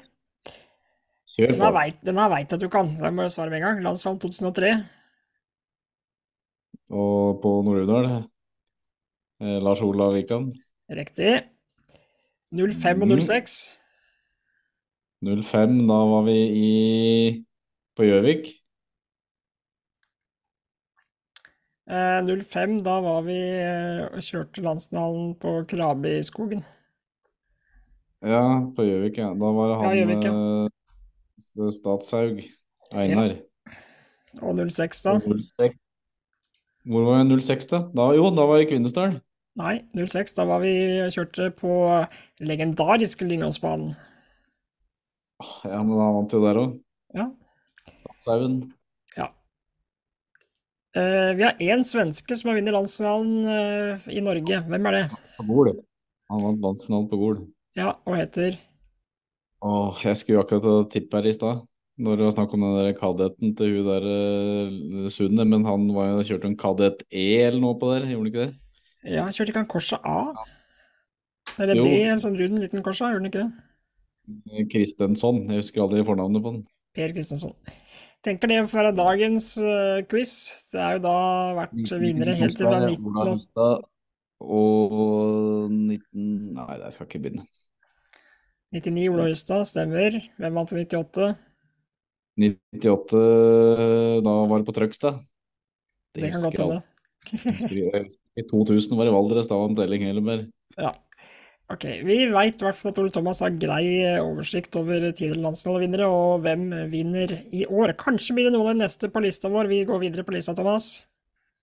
Kjør 1.32 1.54
Den 1.54 1.62
på. 1.64 1.84
den 2.06 2.18
her 2.20 2.30
veit 2.34 2.52
jeg 2.52 2.58
at 2.58 2.66
du 2.66 2.70
kan. 2.70 2.92
Da 3.00 3.10
må 3.16 3.24
du 3.26 3.32
svare 3.34 3.50
med 3.54 3.62
en 3.62 3.68
gang. 3.70 3.80
Landsland 3.86 4.20
2003. 4.22 4.74
Og 6.92 7.40
på 7.42 7.52
Nord-Udal? 7.66 8.10
eh, 9.42 9.58
Lars 9.64 9.82
Olav 9.82 10.14
Vikan? 10.18 10.52
Riktig. 10.92 11.38
05 12.52 13.02
og 13.02 13.08
Mhm. 13.08 13.22
06. 13.22 13.78
05, 15.22 15.88
da 15.88 16.00
var 16.12 16.24
vi 16.26 16.38
i 16.62 16.72
på 17.96 18.04
Gjøvik. 18.08 18.48
Eh, 21.92 22.20
05, 22.24 22.78
da 22.86 23.00
var 23.04 23.22
vi 23.26 23.36
eh, 23.38 24.06
og 24.08 24.22
kjørte 24.24 24.64
landsfinalen 24.66 25.34
på 25.42 25.58
Krabiskogen. 25.70 26.64
Ja, 28.22 28.42
på 28.76 28.86
Gjøvik, 28.86 29.18
ja. 29.18 29.32
Da 29.34 29.52
var 29.58 29.72
det 29.72 29.78
Ja, 29.82 30.06
han 30.06 30.22
ja. 30.22 30.34
eh, 31.66 31.72
Statshaug. 31.74 32.42
Einar. 32.94 33.36
Og 34.42 34.56
06, 34.72 35.02
da? 35.04 35.18
Og 35.18 35.42
06. 35.42 35.76
Hvor 36.86 37.04
var 37.06 37.18
jeg 37.22 37.42
06, 37.42 37.66
da? 37.70 37.84
da? 37.98 38.08
Jo, 38.18 38.30
da 38.36 38.46
var 38.50 38.58
jeg 38.62 38.68
i 38.68 38.72
Kvinesdal. 38.74 39.20
Nei, 39.60 39.80
06, 39.94 40.34
da 40.38 40.46
var 40.48 40.62
vi 40.64 40.72
kjørte 41.12 41.52
på 41.58 41.74
legendariske 42.40 43.28
Lyngåsbanen. 43.28 43.94
Ja, 45.67 45.82
men 45.84 45.97
han 45.97 46.15
vant 46.19 46.36
jo 46.36 46.43
der 46.43 46.62
òg. 46.62 46.77
Ja. 47.17 47.32
Statshaugen. 47.97 48.62
Eh, 50.91 51.32
vi 51.38 51.43
har 51.45 51.56
én 51.63 51.86
svenske 51.88 52.36
som 52.36 52.49
har 52.51 52.58
vunnet 52.58 52.75
landsfinalen 52.75 53.45
uh, 53.47 54.08
i 54.12 54.19
Norge. 54.23 54.58
Hvem 54.67 54.88
er 54.89 54.97
det? 54.97 55.04
På 55.38 55.45
Gol. 55.47 55.69
Han 56.32 56.43
vant 56.43 56.65
landsfinalen 56.65 57.08
på 57.08 57.19
Gol. 57.21 57.38
Ja, 57.80 57.93
og 58.04 58.17
heter 58.19 58.58
Åh, 59.63 60.01
jeg 60.04 60.17
skulle 60.19 60.39
jo 60.39 60.43
akkurat 60.43 60.89
tippe 60.91 61.21
her 61.21 61.30
i 61.30 61.36
stad. 61.38 61.62
Når 62.01 62.17
det 62.17 62.25
var 62.25 62.34
snakk 62.36 62.56
om 62.58 62.65
den 62.65 62.75
der 62.75 62.97
kadetten 62.97 63.54
til 63.56 63.77
hun 63.77 63.88
der 63.88 64.08
uh, 64.10 65.08
Sunne, 65.13 65.45
men 65.47 65.63
han 65.63 65.88
var 65.95 66.10
jo, 66.10 66.25
kjørte 66.34 66.49
en 66.49 66.60
kadett 66.60 67.06
E 67.08 67.27
eller 67.45 67.62
noe 67.63 67.80
på 67.80 67.93
der, 67.93 68.10
gjorde 68.10 68.25
han 68.25 68.32
ikke 68.34 68.43
det? 68.43 68.51
Ja, 69.15 69.30
kjørte 69.30 69.54
ikke 69.54 69.63
han 69.63 69.71
korset 69.71 70.04
A? 70.04 70.34
Eller 71.62 71.80
Jo. 71.80 71.86
D, 71.88 72.01
en 72.10 72.19
sånn 72.19 72.36
rund 72.39 72.60
liten 72.60 72.84
Korsa, 72.84 73.13
gjorde 73.13 73.23
han 73.23 73.32
ikke 73.32 73.45
det? 73.45 73.71
Kristensson, 74.72 75.44
jeg 75.50 75.63
husker 75.63 75.84
aldri 75.86 76.04
fornavnet 76.08 76.44
på 76.44 76.56
den. 76.56 76.65
Per 76.98 77.13
Kristensson. 77.15 77.56
Tenker 78.22 78.52
det 78.52 78.60
får 78.70 78.84
være 78.84 78.98
dagens 78.98 79.54
uh, 79.62 80.02
quiz. 80.10 80.34
Det 80.70 80.82
er 80.82 80.98
jo 80.98 81.04
da 81.08 81.15
vært 81.58 81.94
vinnere 82.04 82.36
helt 82.38 82.58
til 82.58 82.70
fra 82.70 82.84
19... 82.86 83.88
Og 84.41 85.70
19 85.70 86.54
Nei, 86.58 86.77
jeg 86.82 86.94
skal 86.96 87.08
ikke 87.08 87.21
begynne. 87.21 87.44
99 88.73 89.08
Ola 89.12 89.27
Hustad, 89.27 89.65
stemmer. 89.69 90.17
Hvem 90.40 90.58
vant 90.58 90.71
i 90.71 90.86
98? 90.86 91.32
98, 92.42 93.19
da 94.25 94.34
var 94.48 94.62
det 94.62 94.67
på 94.69 94.75
Trøgstad. 94.77 95.19
Det 96.15 96.32
kan 96.32 96.46
godt 96.46 96.62
hende. 96.62 96.79
I 98.40 98.44
2000 98.50 98.98
var 98.98 99.08
det 99.08 99.13
Valdres, 99.13 99.50
da 99.52 99.60
var 99.60 99.71
det 99.71 99.82
Telling 99.82 100.08
Helleberg. 100.08 100.48
Ja. 100.79 100.96
Ok, 101.72 101.86
vi 102.04 102.17
veit 102.34 102.60
i 102.60 102.65
hvert 102.65 102.76
fall 102.76 102.92
at 102.92 103.00
Ole 103.00 103.13
Thomas 103.13 103.40
har 103.44 103.54
grei 103.56 103.86
oversikt 104.19 104.76
over 104.80 105.06
tidligere 105.12 105.46
landslagsvinnere, 105.46 106.08
og 106.10 106.44
hvem 106.44 106.65
vinner 106.92 107.32
i 107.56 107.63
år. 107.69 107.94
Kanskje 108.00 108.36
blir 108.36 108.50
det 108.50 108.56
noen 108.58 108.74
av 108.74 108.76
de 108.76 108.84
neste 108.84 109.08
på 109.13 109.24
lista 109.24 109.52
vår. 109.52 109.69
Vi 109.72 109.84
går 109.88 110.02
videre 110.04 110.26
på 110.28 110.36
lista, 110.36 110.56
Thomas. 110.58 111.06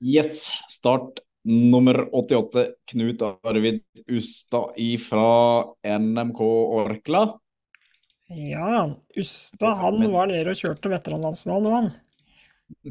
Yes, 0.01 0.47
start 0.71 1.21
nummer 1.49 2.01
88, 2.15 2.65
Knut 2.93 3.23
Arvid 3.23 3.83
Ustad 4.07 4.79
ifra 4.81 5.65
NMK 5.99 6.41
Orkla. 6.41 7.23
Ja, 8.29 8.91
Ustad 9.17 9.77
han 9.81 10.13
var 10.13 10.29
nede 10.29 10.53
og 10.53 10.61
kjørte 10.61 10.93
veteranlandsfinalen 10.93 11.65
nå, 11.65 11.75
han. 11.75 11.91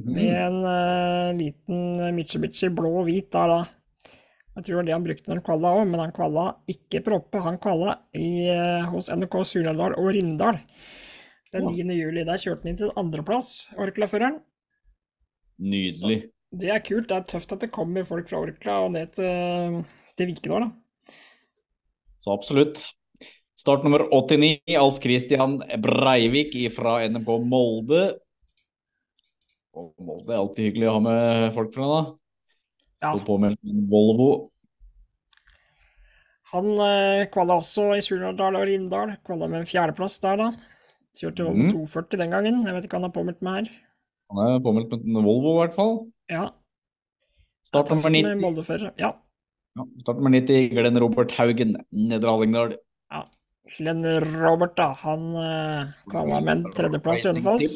med 0.02 0.34
en 0.34 0.62
uh, 0.66 1.38
liten 1.38 2.16
Mitsubishi 2.18 2.72
blå 2.74 2.96
og 3.04 3.10
hvit 3.10 3.30
der, 3.34 3.54
da. 3.54 3.77
Jeg 4.58 4.66
tror 4.66 4.74
det 4.74 4.78
var 4.80 4.86
det 4.88 4.96
han 4.96 5.04
brukte 5.06 5.30
når 5.30 5.38
han 5.38 5.46
kvalla 5.46 5.72
òg, 5.78 5.84
men 5.86 6.02
han 6.02 6.14
kvalla 6.16 6.46
ikke 6.74 7.04
Proppe, 7.06 7.42
han 7.46 7.60
kvalla 7.62 7.92
i, 8.18 8.48
eh, 8.50 8.88
hos 8.90 9.12
NRK 9.14 9.36
Surnadal 9.46 9.94
og 9.94 10.10
Rindal 10.16 10.58
den 11.54 11.68
9. 11.70 11.94
juli. 11.94 12.24
Der 12.26 12.42
kjørte 12.42 12.66
han 12.66 12.72
inn 12.72 12.80
til 12.80 12.94
andreplass, 12.98 13.52
Orkla-føreren. 13.78 14.40
Nydelig. 15.62 16.18
Det 16.58 16.74
er 16.74 16.82
kult. 16.82 17.10
Det 17.12 17.20
er 17.20 17.30
tøft 17.30 17.54
at 17.54 17.64
det 17.68 17.72
kommer 17.76 18.08
folk 18.08 18.30
fra 18.30 18.42
Orkla 18.42 18.82
og 18.88 18.94
ned 18.96 19.14
til, 19.14 19.82
til 20.18 20.32
Vikedal, 20.32 20.66
da. 20.66 21.16
Så 22.18 22.34
absolutt. 22.34 22.82
Start 23.58 23.86
nummer 23.86 24.08
89, 24.10 24.62
Alf 24.78 24.98
Christian 25.04 25.60
Breivik 25.82 26.58
fra 26.74 27.00
NMK 27.06 27.30
Molde. 27.46 28.08
Og 29.78 29.94
Molde 30.02 30.34
er 30.34 30.42
alltid 30.42 30.72
hyggelig 30.72 30.90
å 30.90 30.98
ha 30.98 31.04
med 31.06 31.54
folk 31.54 31.78
fra, 31.78 31.90
da. 31.94 32.02
Ja. 33.04 33.14
Volvo. 33.92 34.30
Han 36.54 36.72
eh, 36.80 37.28
kvala 37.34 37.60
også 37.60 37.92
i 37.98 38.04
Surnadal 38.06 38.56
og 38.58 38.68
Rindal. 38.70 39.18
Kvala 39.28 39.50
med 39.52 39.64
en 39.64 39.70
fjerdeplass 39.70 40.22
der, 40.24 40.40
da. 40.40 40.52
Kjørte 41.18 41.46
Volvo 41.48 41.68
mm. 41.68 41.74
240 41.76 42.22
den 42.24 42.38
gangen. 42.38 42.64
Jeg 42.66 42.78
vet 42.78 42.88
ikke 42.88 42.96
hva 42.96 43.04
han 43.04 43.10
har 43.10 43.18
påmeldt 43.18 43.44
med 43.46 43.60
her. 43.60 43.74
Han 44.32 44.42
er 44.46 44.64
påmeldt 44.64 44.96
med 44.96 45.22
en 45.22 45.28
Volvo, 45.28 45.58
i 45.58 45.60
hvert 45.66 45.78
fall. 45.78 45.94
Ja, 46.32 46.48
Start 47.68 47.90
nummer 47.92 48.10
med 48.10 48.24
90, 48.24 48.42
Molde-fører. 48.42 48.92
Ja. 48.96 49.10
ja, 49.76 49.84
start 50.02 50.22
nummer 50.22 50.32
90 50.32 50.70
Glenn 50.72 51.00
Robert 51.04 51.34
Haugen, 51.36 51.76
Nedre 51.92 52.32
Hallingdal. 52.32 52.78
ja. 53.12 53.26
Glenn 53.68 54.06
Robert, 54.40 54.78
da. 54.78 54.94
Han 55.04 55.34
eh, 55.36 55.90
kvala 56.08 56.40
med 56.40 56.54
en 56.54 56.62
tredjeplass 56.72 57.26
i 57.26 57.34
Hønefoss. 57.34 57.74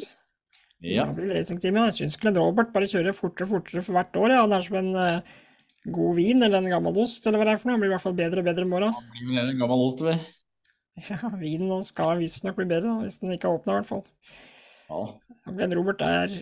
Ja. 0.82 1.06
Det 1.06 1.18
blir 1.20 1.36
racingteam, 1.36 1.78
ja. 1.78 1.88
Jeg 1.92 2.00
syns 2.00 2.18
Glenn 2.22 2.38
Robert 2.40 2.72
bare 2.74 2.90
kjører 2.90 3.14
fortere 3.14 3.46
og 3.46 3.56
fortere 3.58 3.84
for 3.86 3.98
hvert 3.98 4.18
år. 4.18 4.34
Ja. 4.34 4.44
Han 4.46 4.56
er 4.56 4.64
som 4.66 4.78
en 4.80 4.94
uh, 4.98 5.42
god 5.94 6.16
vin 6.18 6.42
eller 6.42 6.62
en 6.62 6.72
gammel 6.74 7.02
ost, 7.04 7.26
eller 7.28 7.42
hva 7.42 7.48
det 7.48 7.56
er 7.56 7.62
for 7.62 7.70
noe. 7.70 7.78
Han 7.78 7.84
blir 7.84 7.92
i 7.92 7.96
hvert 7.96 8.06
fall 8.06 8.18
bedre 8.18 8.42
og 8.42 8.48
bedre 8.50 8.66
med 8.66 8.80
åra. 8.80 8.94
Han 8.98 9.12
blir 9.28 9.38
vel 9.38 9.52
en 9.54 9.62
gammel 9.62 9.86
ost, 9.88 10.06
ved. 10.06 10.24
Ja, 11.08 11.30
vinen 11.40 11.70
nå 11.72 11.78
skal 11.88 12.20
visstnok 12.20 12.58
bli 12.58 12.66
bedre, 12.68 12.90
da, 12.90 13.06
hvis 13.06 13.22
den 13.22 13.32
ikke 13.34 13.48
er 13.48 13.60
åpna, 13.60 13.78
i 13.78 13.80
hvert 13.80 13.90
fall. 13.90 14.02
Ja. 14.90 15.00
Glenn 15.48 15.78
Robert 15.78 16.04
er 16.06 16.34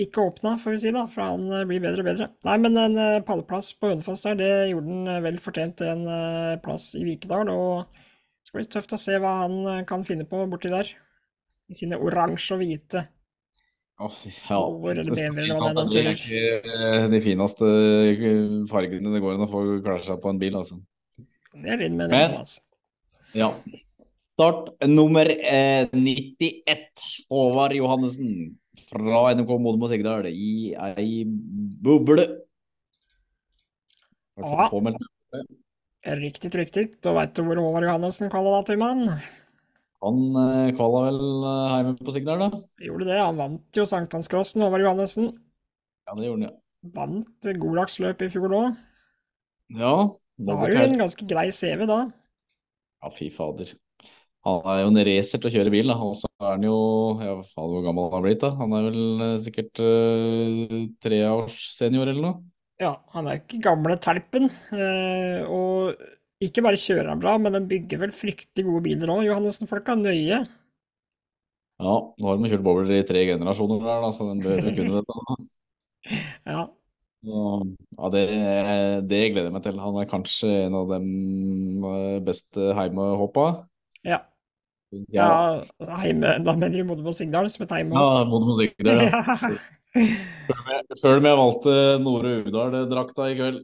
ikke 0.00 0.24
åpna, 0.30 0.54
får 0.58 0.74
vi 0.74 0.80
si, 0.80 0.92
da, 0.96 1.04
for 1.12 1.26
han 1.26 1.44
eh, 1.52 1.66
blir 1.68 1.82
bedre 1.84 2.00
og 2.00 2.08
bedre. 2.08 2.30
Nei, 2.46 2.56
men 2.64 2.80
en 2.80 2.96
eh, 2.96 3.20
pallplass 3.26 3.74
på 3.76 3.90
Hønefoss 3.90 4.24
der, 4.24 4.38
det 4.40 4.50
gjorde 4.70 4.96
han 4.96 5.26
vel 5.26 5.38
fortjent 5.44 5.76
til 5.82 5.90
en 5.92 6.56
plass 6.64 6.94
i 6.96 7.04
Vikedal. 7.04 7.52
Og 7.52 7.84
det 7.92 8.48
skal 8.48 8.62
bli 8.62 8.70
tøft 8.72 8.96
å 8.96 9.02
se 9.02 9.20
hva 9.20 9.34
han 9.42 9.84
kan 9.90 10.06
finne 10.08 10.24
på 10.30 10.40
borti 10.50 10.72
der. 10.72 10.88
I 11.70 11.76
sine 11.76 12.00
oransje 12.00 12.56
og 12.56 12.64
hvite. 12.64 13.04
Å, 14.00 14.08
fy, 14.08 14.30
ja. 14.48 14.58
Eller 14.90 15.04
Det 15.04 15.12
BMW 15.18 15.50
eller 15.52 15.88
det 15.92 16.00
er 16.00 16.14
ikke 16.14 16.40
eh, 16.72 17.02
de 17.12 17.18
fineste 17.20 17.66
eh, 17.68 18.22
fargene 18.70 19.12
det 19.12 19.20
går 19.20 19.34
an 19.36 19.44
å 19.44 19.48
få 19.50 19.60
klare 19.84 20.00
seg 20.06 20.22
på 20.22 20.30
en 20.32 20.38
bil, 20.40 20.56
altså. 20.56 20.78
Det 21.52 21.68
er 21.74 21.82
din 21.82 21.98
mening, 21.98 22.14
Men- 22.16 22.38
altså. 22.40 22.62
Ja. 23.36 23.50
Start 24.32 24.70
nummer 24.88 25.28
eh, 25.28 25.84
91. 25.92 27.02
Håvard 27.28 27.74
Johannessen 27.76 28.30
fra 28.88 29.26
NMK 29.36 29.50
Modum 29.60 29.84
og 29.84 29.90
Sigdal 29.92 30.24
i 30.30 30.72
ei 30.80 31.26
boble. 31.28 32.24
Ja. 34.40 34.70
Påmeldt. 34.72 35.04
Riktig, 36.16 36.54
riktig. 36.56 36.86
Da 37.04 37.12
veit 37.12 37.36
du 37.36 37.44
hvor 37.44 37.60
Håvard 37.60 37.84
Johannessen 37.84 38.32
kaller 38.32 38.56
da, 38.56 38.62
Tøymann. 38.70 39.04
Han 40.04 40.20
eh, 40.40 40.70
kvala 40.78 41.02
vel 41.08 41.20
eh, 41.20 41.74
hjemme 41.74 41.94
på 42.00 42.14
Signal, 42.14 42.44
da? 42.46 42.62
Gjorde 42.86 43.08
det. 43.10 43.18
Han 43.20 43.40
vant 43.40 43.80
jo 43.80 43.84
sankthanscrossen, 43.88 44.64
over 44.64 44.80
Johannessen. 44.80 45.28
Ja, 46.08 46.16
det 46.16 46.28
gjorde 46.28 46.38
han, 46.38 46.48
ja. 46.48 46.56
Vant 46.96 47.50
Godaksløp 47.60 48.24
i 48.24 48.30
fjor 48.32 48.56
òg. 48.56 48.80
Ja, 49.76 49.94
Da 50.40 50.56
har 50.56 50.72
du 50.72 50.78
cap. 50.78 50.86
en 50.88 50.98
ganske 51.02 51.26
grei 51.28 51.50
CV, 51.52 51.84
da. 51.86 52.00
Ja, 53.00 53.10
fy 53.12 53.28
fader. 53.32 53.74
Han 54.48 54.64
er 54.72 54.78
jo 54.80 54.88
en 54.88 55.02
racer 55.04 55.40
til 55.40 55.50
å 55.50 55.52
kjøre 55.52 55.72
bil, 55.74 55.92
da. 55.92 55.98
Og 56.00 56.14
så 56.16 56.30
er 56.40 56.54
han 56.54 56.64
jo 56.64 56.76
ja, 57.20 57.34
faen 57.52 57.74
hvor 57.74 57.84
gammel 57.84 58.08
han 58.08 58.16
har 58.16 58.24
blitt, 58.24 58.40
da. 58.40 58.54
Han 58.56 58.72
er 58.76 58.86
vel 58.88 59.26
eh, 59.26 59.34
sikkert 59.44 59.82
uh, 59.84 61.44
senior 61.52 62.08
eller 62.08 62.24
noe. 62.24 62.40
Ja, 62.80 62.94
han 63.12 63.28
er 63.28 63.42
ikke 63.42 63.60
gamle 63.68 63.98
telpen. 64.00 64.48
Uh, 64.72 65.44
og 65.44 66.00
ikke 66.44 66.64
bare 66.64 66.80
kjører 66.80 67.12
han 67.12 67.20
bra, 67.22 67.36
men 67.40 67.56
den 67.56 67.68
bygger 67.70 68.00
vel 68.02 68.12
fryktelig 68.16 68.66
gode 68.66 68.84
biler 68.88 69.12
òg, 69.12 69.24
Johannessen-folka. 69.28 69.96
Nøye. 70.00 70.40
Ja, 71.80 71.94
nå 71.96 72.28
har 72.28 72.36
de 72.40 72.50
kjørt 72.52 72.64
bobler 72.64 72.98
i 72.98 73.06
tre 73.08 73.24
generasjoner 73.28 73.80
der, 73.84 74.04
da, 74.04 74.12
så 74.12 74.28
de 74.28 74.40
bør 74.44 74.62
kunne 74.68 75.00
dette. 75.00 75.24
da. 75.24 75.40
Ja, 76.48 76.62
ja, 77.20 78.08
det, 78.14 78.22
det 79.10 79.18
gleder 79.34 79.50
jeg 79.50 79.52
meg 79.52 79.64
til. 79.66 79.80
Han 79.82 79.98
er 80.00 80.08
kanskje 80.08 80.48
en 80.64 80.76
av 80.78 80.88
de 80.88 81.00
beste 82.24 82.72
heimehoppa. 82.78 83.46
ja. 84.08 84.22
Ja, 85.14 85.26
ja 85.78 85.96
heime, 86.02 86.32
da 86.42 86.56
mener 86.58 86.80
du 86.80 86.88
Modum 86.88 87.12
og 87.12 87.14
Sigdal 87.14 87.46
som 87.54 87.62
et 87.62 87.74
heime? 87.76 87.94
ja 87.94 88.24
Modum 88.26 88.48
og 88.50 88.56
Sigdal. 88.58 89.04
Ja. 89.04 89.20
Følg 91.02 91.20
med, 91.22 91.30
jeg 91.30 91.38
valgte 91.38 91.74
Nore 92.02 92.32
Uvdal-drakta 92.40 93.28
i 93.30 93.36
kveld. 93.38 93.60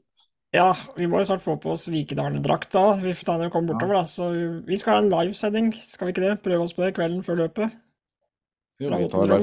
Ja, 0.57 0.71
vi 0.97 1.07
må 1.11 1.21
jo 1.21 1.29
snart 1.29 1.45
få 1.45 1.55
på 1.61 1.75
oss 1.75 1.87
Vikedalen-drakt 1.93 2.73
da. 2.73 2.85
Vi 2.99 3.13
får 3.15 3.27
ta 3.29 3.35
den 3.37 3.45
når 3.45 3.51
vi 3.51 3.55
kommer 3.55 3.75
bortover, 3.75 3.99
da. 4.01 4.05
Så 4.09 4.29
vi 4.67 4.79
skal 4.81 4.97
ha 4.97 5.03
en 5.03 5.11
livesending, 5.13 5.69
skal 5.77 6.09
vi 6.09 6.15
ikke 6.15 6.25
det? 6.25 6.37
Prøve 6.45 6.65
oss 6.65 6.75
på 6.77 6.85
det 6.85 6.95
kvelden 6.97 7.25
før 7.27 7.43
løpet. 7.45 7.77
Jo, 8.81 8.93
vi 8.93 9.11
tar 9.13 9.35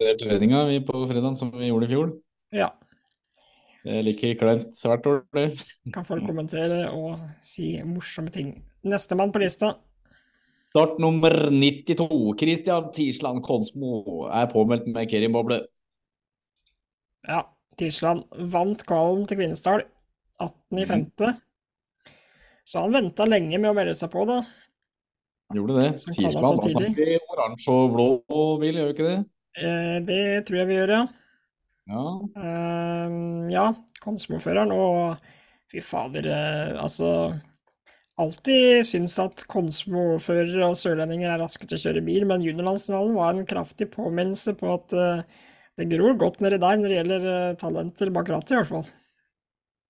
livesendinga 0.00 0.64
på 0.88 1.02
fredag 1.10 1.36
som 1.40 1.52
vi 1.52 1.68
gjorde 1.68 1.88
i 1.88 1.92
fjor. 1.92 2.14
Ja. 2.56 2.70
Det 3.84 3.94
er 3.96 4.04
like 4.04 4.32
kleint 4.40 4.80
hvert 4.84 5.06
år, 5.08 5.22
det. 5.36 5.46
Kan 5.94 6.08
folk 6.08 6.26
kommentere 6.28 6.82
og 6.92 7.20
si 7.44 7.72
morsomme 7.84 8.32
ting. 8.32 8.52
Nestemann 8.84 9.32
på 9.32 9.40
lista. 9.44 9.74
Start 10.70 11.00
nummer 11.02 11.32
92. 11.50 12.08
Christian 12.40 12.90
Tisland 12.94 13.40
Konsmo 13.42 14.26
er 14.28 14.50
påmeldt 14.52 14.86
med 14.92 15.08
Kerim-boble. 15.10 15.62
Ja, 17.28 17.42
Tisland 17.80 18.28
vant 18.52 18.84
kvalen 18.88 19.24
til 19.28 19.40
Kvinesdal 19.40 19.88
18.5. 20.40 21.36
Så 22.64 22.82
han 22.84 22.94
venta 22.94 23.26
lenge 23.26 23.58
med 23.58 23.72
å 23.72 23.76
melde 23.76 23.96
seg 23.98 24.12
på, 24.12 24.24
da. 24.28 24.40
Gjorde 25.54 25.80
det. 25.80 25.90
Så 25.98 26.14
Tisland 26.14 26.66
ikke 26.70 27.18
oransje 27.34 27.74
og 27.74 27.96
blå 27.96 28.40
bil, 28.62 28.78
gjør 28.78 28.92
ikke 28.94 29.08
det? 29.08 29.18
Eh, 29.58 29.96
det 30.06 30.22
tror 30.46 30.62
jeg 30.62 30.70
vi 30.70 30.78
gjør, 30.78 30.94
ja. 30.94 31.02
Ja. 31.90 32.06
Eh, 32.38 33.14
ja, 33.50 33.66
Konsmo-føreren 34.04 34.70
og 34.76 35.30
fy 35.70 35.82
fader, 35.82 36.28
eh, 36.30 36.74
altså 36.78 37.12
Alltid 38.20 38.84
syns 38.84 39.14
at 39.22 39.46
Konsmo-førere 39.48 40.66
og 40.68 40.76
sørlendinger 40.76 41.30
er 41.32 41.40
raske 41.40 41.64
til 41.64 41.78
å 41.78 41.80
kjøre 41.86 42.02
bil, 42.04 42.26
men 42.28 42.42
juniorlandsfinalen 42.44 43.14
var 43.16 43.32
en 43.32 43.48
kraftig 43.48 43.88
påminnelse 43.94 44.52
på 44.60 44.74
at 44.74 44.92
eh, 44.92 45.22
det 45.80 45.86
gror 45.88 46.18
godt 46.20 46.42
nedi 46.44 46.58
der 46.60 46.80
når 46.80 46.92
det 46.92 46.98
gjelder 46.98 47.28
eh, 47.30 47.54
talenter 47.60 48.12
bak 48.12 48.28
rattet, 48.28 48.52
i 48.52 48.58
hvert 48.58 48.68
fall. 48.74 48.90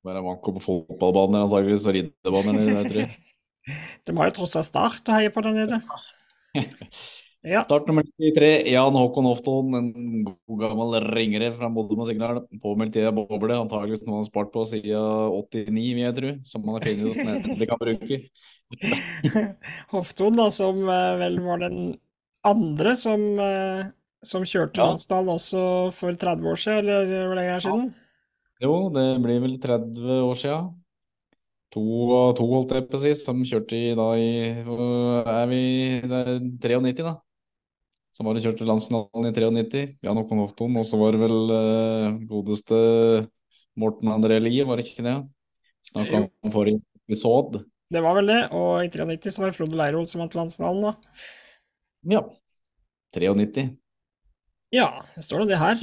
Bare 0.07 0.23
manko 0.25 0.55
på 0.57 0.63
fotballbanen 0.65 1.43
antakeligvis, 1.45 1.87
og 1.89 1.97
riddebaner 1.97 2.57
nede 2.57 2.77
der, 2.77 2.89
tror 2.89 3.03
jeg. 3.05 3.17
De 4.09 4.15
har 4.17 4.31
jo 4.31 4.37
tross 4.41 4.57
alt 4.57 4.71
Start 4.71 5.11
å 5.11 5.17
heie 5.19 5.33
på 5.33 5.43
der 5.45 5.59
nede. 5.59 5.83
Ja, 7.41 7.63
Start 7.65 7.87
nummer 7.89 8.05
93, 8.21 8.69
Jan 8.69 8.97
Håkon 8.99 9.25
Hofton, 9.25 9.77
en 9.79 10.25
god 10.27 10.59
gammel 10.61 10.99
ringere 11.07 11.49
fra 11.55 11.71
Modum 11.73 12.03
og 12.05 12.11
Signal. 12.11 12.43
Påmeldt 12.61 12.99
i 13.01 13.05
ei 13.07 13.13
boble, 13.17 13.57
antakeligvis 13.57 14.03
noe 14.05 14.19
han 14.19 14.21
har 14.21 14.29
spart 14.29 14.51
på 14.53 14.67
siden 14.69 15.33
89, 15.39 15.87
vil 15.97 16.03
jeg 16.05 16.17
tro. 16.19 16.33
Som 16.51 16.69
han 16.69 16.77
har 16.77 16.85
funnet 16.85 17.07
ut 17.09 17.23
at 17.23 17.49
han 17.49 17.71
kan 17.71 17.81
bruke. 17.81 18.19
Hofton, 19.95 20.37
da, 20.37 20.51
som 20.53 20.85
eh, 20.85 21.15
vel 21.23 21.41
var 21.47 21.65
den 21.65 21.81
andre 22.53 22.93
som, 23.07 23.25
eh, 23.41 23.89
som 24.21 24.45
kjørte 24.45 24.85
Ja. 24.85 24.91
Landsdal 24.91 25.33
også 25.33 25.65
for 25.97 26.21
30 26.21 26.53
år 26.53 26.61
siden, 26.61 26.93
eller 26.93 27.25
hvor 27.25 27.41
lenge 27.41 27.57
er 27.57 27.65
siden? 27.65 27.89
siden? 27.89 28.10
Jo, 28.61 28.75
det 28.93 29.07
blir 29.25 29.41
vel 29.41 29.57
30 29.63 30.21
år 30.27 30.37
siden. 30.39 30.69
To 31.71 31.83
og 32.11 32.33
to, 32.37 32.45
holdt 32.51 32.73
jeg 32.75 32.87
på 32.91 32.99
å 32.99 33.01
si, 33.01 33.13
som 33.15 33.41
kjørte 33.47 33.79
i 33.79 33.93
da 33.95 34.09
i 34.19 34.31
Er 34.59 35.45
vi 35.51 35.61
det 36.03 36.19
er 36.19 36.31
93, 36.43 37.05
da? 37.07 37.15
Som 38.11 38.27
var 38.27 38.37
og 38.37 38.43
kjørte 38.43 38.67
landsfinalen 38.67 39.29
i 39.29 39.35
93. 39.37 39.85
Jan 40.03 40.19
Håkon 40.19 40.43
Hofton. 40.43 40.75
Og 40.81 40.87
så 40.89 40.99
var 40.99 41.15
det 41.15 41.21
vel 41.23 41.53
eh, 41.55 42.17
godeste 42.27 42.81
Morten 43.79 44.11
André 44.11 44.41
Lie, 44.43 44.67
var 44.67 44.81
det 44.81 44.89
ikke 44.89 45.07
det? 45.07 45.15
Snakka 45.87 46.25
om 46.27 46.53
forrige 46.53 46.83
episode. 47.07 47.63
Det 47.91 48.03
var 48.03 48.19
vel 48.19 48.29
det, 48.31 48.41
og 48.55 48.83
i 48.85 48.91
93 48.91 49.33
så 49.35 49.43
var 49.45 49.51
det 49.53 49.57
Frode 49.57 49.79
Leirol 49.79 50.05
som 50.11 50.21
vant 50.25 50.35
landsfinalen, 50.37 50.91
da. 50.91 51.23
Ja. 52.19 52.21
93. 53.15 53.71
Ja, 54.75 54.91
det 55.15 55.25
står 55.27 55.43
nå 55.43 55.49
det 55.51 55.59
her. 55.59 55.81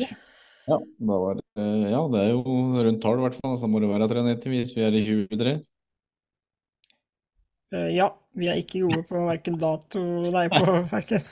Ja, 0.68 0.78
da 0.78 1.18
var, 1.24 1.40
det- 1.40 1.47
ja, 1.58 2.04
det 2.14 2.22
er 2.22 2.30
jo 2.32 2.44
rundt 2.86 3.02
tolv 3.04 3.22
i 3.22 3.26
hvert 3.28 3.40
fall. 3.42 3.58
Så 3.60 3.70
må 3.72 3.82
det 3.84 3.90
være 3.92 4.08
93 4.10 4.54
hvis 4.54 4.76
vi 4.78 4.86
er 4.86 4.96
i 4.98 5.04
23. 5.08 5.58
Eh, 7.74 7.90
Ja, 7.96 8.12
vi 8.38 8.48
er 8.48 8.62
ikke 8.62 8.86
gode 8.86 9.04
på 9.10 9.26
verken 9.28 9.58
dato 9.60 10.00
Nei, 10.32 10.46
på 10.54 10.64
verken 10.94 11.24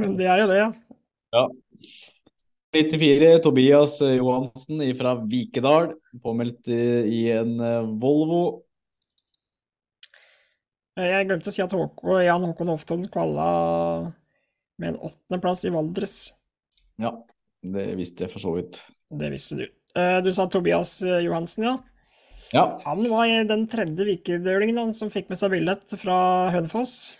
Men 0.00 0.16
det 0.18 0.26
er 0.26 0.42
jo 0.42 0.50
det, 0.50 0.58
ja. 0.58 0.70
Ja. 1.36 1.46
94, 2.76 3.28
Tobias 3.44 3.98
Johansen 4.02 4.82
fra 4.98 5.14
Vikedal. 5.22 5.92
Påmeldt 6.22 6.68
i, 6.68 6.82
i 7.06 7.20
en 7.36 7.58
eh, 7.60 7.90
Volvo. 8.02 8.62
Jeg 10.96 11.28
glemte 11.28 11.52
å 11.52 11.52
si 11.52 11.60
at 11.60 11.72
Håkon, 11.76 12.22
Jan 12.24 12.44
Håkon 12.48 12.72
Hofton 12.72 13.02
kvala 13.12 13.46
med 14.80 14.94
en 14.94 15.00
åttendeplass 15.08 15.66
i 15.68 15.72
Valdres. 15.74 16.16
Ja, 17.00 17.12
det 17.60 17.90
visste 17.98 18.24
jeg 18.24 18.32
for 18.32 18.40
så 18.40 18.54
vidt. 18.56 18.80
Det 19.10 19.30
visste 19.32 19.58
du. 19.60 19.66
Eh, 19.96 20.18
Du 20.24 20.30
sa 20.32 20.46
Tobias 20.50 21.02
eh, 21.02 21.20
Johansen, 21.26 21.64
ja. 21.64 21.76
Ja, 22.52 22.80
Han 22.84 23.02
var 23.10 23.26
den 23.48 23.66
tredje 23.66 24.04
vikerdølingen 24.06 24.92
som 24.94 25.10
fikk 25.10 25.28
med 25.32 25.38
seg 25.40 25.50
billett 25.50 25.94
fra 25.98 26.50
Hønefoss. 26.54 27.16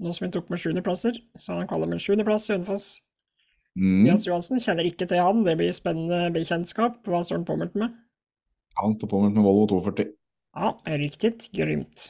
Nå 0.00 0.12
som 0.14 0.24
han 0.28 0.32
tok 0.32 0.48
med 0.52 0.60
sjuendeplasser, 0.62 1.18
så 1.36 1.58
han 1.58 1.66
kaller 1.68 1.90
med 1.90 2.00
sjuendeplass 2.00 2.46
i 2.48 2.54
Hønefoss. 2.54 2.86
mm. 3.74 4.04
Tobias 4.04 4.26
Johansen 4.28 4.62
kjenner 4.62 4.86
ikke 4.88 5.08
til 5.10 5.18
han, 5.20 5.42
det 5.44 5.56
blir 5.58 5.74
spennende 5.76 6.30
bekjentskap. 6.34 7.00
Hva 7.04 7.20
står 7.26 7.40
han 7.42 7.48
påmeldt 7.50 7.74
med? 7.74 7.96
han 8.80 8.94
står 8.94 9.10
påmeldt 9.10 9.34
med 9.36 9.44
Volvo 9.44 9.66
240. 9.68 10.12
Ja, 10.56 10.70
riktig. 10.96 11.34
Grymt. 11.52 12.06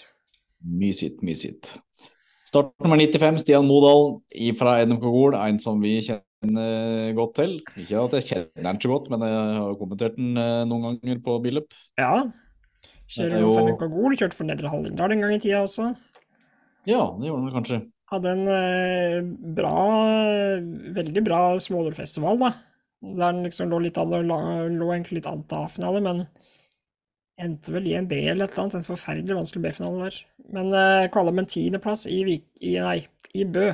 Mysigt, 0.63 1.23
mysigt. 1.27 1.73
Start 2.47 2.75
nummer 2.85 3.01
95, 3.01 3.41
Stian 3.43 3.67
Modalen 3.67 4.21
fra 4.61 4.77
NMK 4.85 5.03
Gol, 5.03 5.35
en 5.35 5.59
som 5.63 5.81
vi 5.83 5.97
kjenner 6.05 6.23
godt 6.43 7.35
til. 7.37 7.57
Ikke 7.77 8.01
at 8.05 8.15
jeg 8.19 8.27
kjenner 8.31 8.67
den 8.73 8.81
så 8.81 8.89
godt, 8.89 9.11
men 9.13 9.21
jeg 9.27 9.59
har 9.61 9.75
kommentert 9.81 10.17
den 10.17 10.37
eh, 10.37 10.65
noen 10.69 10.99
ganger 11.01 11.21
på 11.25 11.39
Billup. 11.45 11.75
Ja. 12.01 12.25
Kjører 13.11 13.37
er 13.37 13.41
jo 13.43 13.49
jo- 13.51 13.55
for 13.59 13.69
NK 13.69 13.87
Gol, 13.93 14.17
kjørte 14.17 14.35
for 14.39 14.45
Nedre 14.49 14.71
Hallingdal 14.71 15.13
en 15.13 15.21
gang 15.21 15.35
i 15.35 15.39
tida 15.43 15.63
også. 15.67 15.91
Ja, 16.89 17.03
det 17.19 17.27
gjorde 17.29 17.43
han 17.45 17.57
kanskje. 17.63 17.81
Hadde 18.11 18.31
en 18.33 18.47
eh, 18.49 19.21
bra, 19.55 19.75
veldig 20.97 21.25
bra 21.27 21.41
smådorfestival, 21.63 22.39
da. 22.41 22.53
Der 23.03 23.33
den 23.33 23.45
liksom 23.47 23.71
lå 23.71 23.79
litt 23.81 23.99
an, 23.99 24.11
lå 24.11 24.89
egentlig 24.93 25.21
litt 25.21 25.27
an 25.31 25.45
til 25.49 25.57
A-finale, 25.63 26.01
men 26.05 26.25
endte 27.41 27.73
vel 27.73 27.87
i 27.89 27.95
en 27.97 28.09
B 28.09 28.19
eller 28.29 28.45
et 28.45 28.53
eller 28.53 28.65
annet. 28.67 28.81
En 28.81 28.89
forferdelig 28.89 29.37
vanskelig 29.39 29.63
B-finale 29.65 30.09
der. 30.09 30.19
Men 30.53 30.73
eh, 30.77 31.07
kvala 31.13 31.33
med 31.33 31.47
en 31.47 31.53
tiendeplass 31.55 32.07
i, 32.11 32.23
Vik, 32.27 32.45
i, 32.61 32.75
nei, 32.81 32.99
i 33.35 33.45
Bø. 33.49 33.71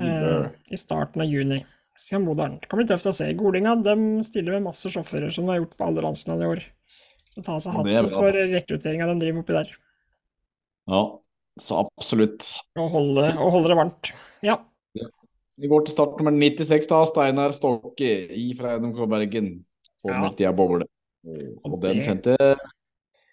Eh, 0.00 0.48
I 0.70 0.78
starten 0.80 1.22
av 1.24 1.28
juni. 1.30 1.62
Stian 1.96 2.26
Modalen. 2.26 2.58
Det 2.60 2.68
kan 2.68 2.80
bli 2.80 2.88
tøft 2.88 3.08
å 3.08 3.14
se. 3.16 3.30
Golinga 3.38 3.76
de 3.80 3.96
stiller 4.26 4.58
med 4.58 4.66
masse 4.68 4.90
sjåfører, 4.92 5.32
som 5.32 5.46
de 5.46 5.54
har 5.54 5.62
gjort 5.62 5.76
på 5.78 5.86
alle 5.86 6.04
landsdelene 6.04 6.44
i 6.44 6.50
år. 6.52 6.64
Så 7.32 7.44
ta 7.44 7.56
seg 7.60 7.72
Ja, 7.72 8.02
hatten 8.02 8.12
for 8.12 8.36
rekrutteringa 8.36 9.08
de 9.08 9.18
driver 9.22 9.44
oppi 9.44 9.56
der. 9.56 9.70
Ja, 10.92 11.02
så 11.60 11.80
absolutt. 11.86 12.44
Og 12.76 12.90
holde, 12.92 13.30
og 13.40 13.54
holde 13.56 13.72
det 13.72 13.78
varmt. 13.80 14.12
Ja. 14.44 14.58
Vi 15.56 15.70
går 15.72 15.86
til 15.86 15.96
start 15.96 16.18
nummer 16.20 16.36
96, 16.36 16.88
da. 16.90 17.00
Steinar 17.08 17.54
Stokke 17.56 18.12
fra 18.58 18.76
NMK 18.76 19.00
Bergen. 19.08 19.50
Påmeldt 20.04 20.40
i 20.44 20.46
ei 20.46 20.52
boble. 20.56 20.84
Og 21.64 21.78
den 21.82 22.02
sendte, 22.04 22.36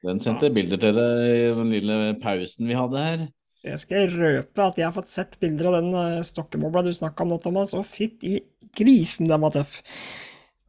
den 0.04 0.22
sendte 0.24 0.50
bilder 0.56 0.80
til 0.80 0.96
deg 0.96 1.24
i 1.28 1.50
den 1.60 1.74
lille 1.76 1.98
pausen 2.24 2.70
vi 2.72 2.78
hadde 2.80 3.04
her. 3.04 3.26
Det 3.64 3.78
skal 3.80 4.02
jeg 4.02 4.18
røpe 4.20 4.64
at 4.66 4.80
jeg 4.80 4.86
har 4.90 4.96
fått 4.96 5.12
sett 5.12 5.38
bilder 5.40 5.70
av 5.70 5.78
den 5.78 5.94
stokkemobla 5.94 6.24
stokkebobla 6.28 6.82
du 6.84 6.92
snakka 6.96 7.24
om 7.24 7.32
nå, 7.32 7.38
Thomas, 7.44 7.72
og 7.78 7.86
fytti 7.88 8.42
grisen, 8.76 9.30
den 9.32 9.44
var 9.44 9.54
tøff. 9.56 9.78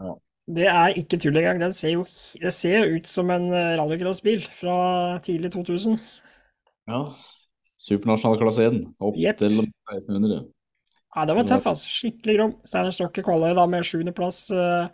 Ja. 0.01 0.15
Det 0.55 0.67
er 0.69 0.99
ikke 1.01 1.19
tull 1.21 1.39
engang. 1.41 1.63
Den 1.63 1.75
ser 1.77 1.95
jo 1.97 2.05
det 2.41 2.53
ser 2.55 2.91
ut 2.93 3.09
som 3.09 3.31
en 3.33 3.49
eh, 3.51 3.75
rallycrossbil 3.81 4.45
fra 4.53 4.77
tidlig 5.25 5.55
2000. 5.55 5.97
Ja. 6.91 7.01
Supernasjonal 7.81 8.41
klasse 8.41 8.69
1. 8.69 8.83
Opp 9.03 9.17
yep. 9.21 9.41
til 9.41 9.65
1600. 9.65 10.45
Ja, 11.15 11.25
det 11.29 11.37
var 11.39 11.49
tøff, 11.49 11.67
altså. 11.71 11.91
Skikkelig 11.91 12.39
grom. 12.39 12.55
Steinar 12.67 12.95
Stokke 12.95 13.23
Kvaløy 13.25 13.55
da 13.57 13.65
med 13.71 13.87
sjuendeplass 13.87 14.47
uh, 14.55 14.89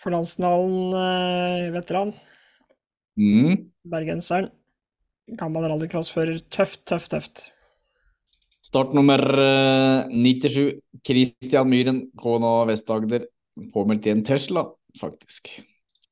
for 0.00 0.14
landsfinalen, 0.14 0.92
uh, 0.94 1.70
veteran. 1.74 2.12
Mm. 3.18 3.56
Bergenseren. 3.90 4.52
Gammel 5.38 5.66
rallycrossfører. 5.70 6.40
Tøft, 6.52 6.84
tøft, 6.88 7.10
tøft. 7.14 7.44
Start 8.62 8.92
nummer 8.94 9.18
eh, 9.18 10.08
97. 10.12 10.80
Christian 11.04 11.68
Myhren, 11.70 12.02
KNA 12.20 12.52
Vest-Agder. 12.70 13.26
Påmeldt 13.74 14.06
i 14.08 14.12
en 14.14 14.22
Tesla, 14.24 14.64
faktisk. 15.00 15.50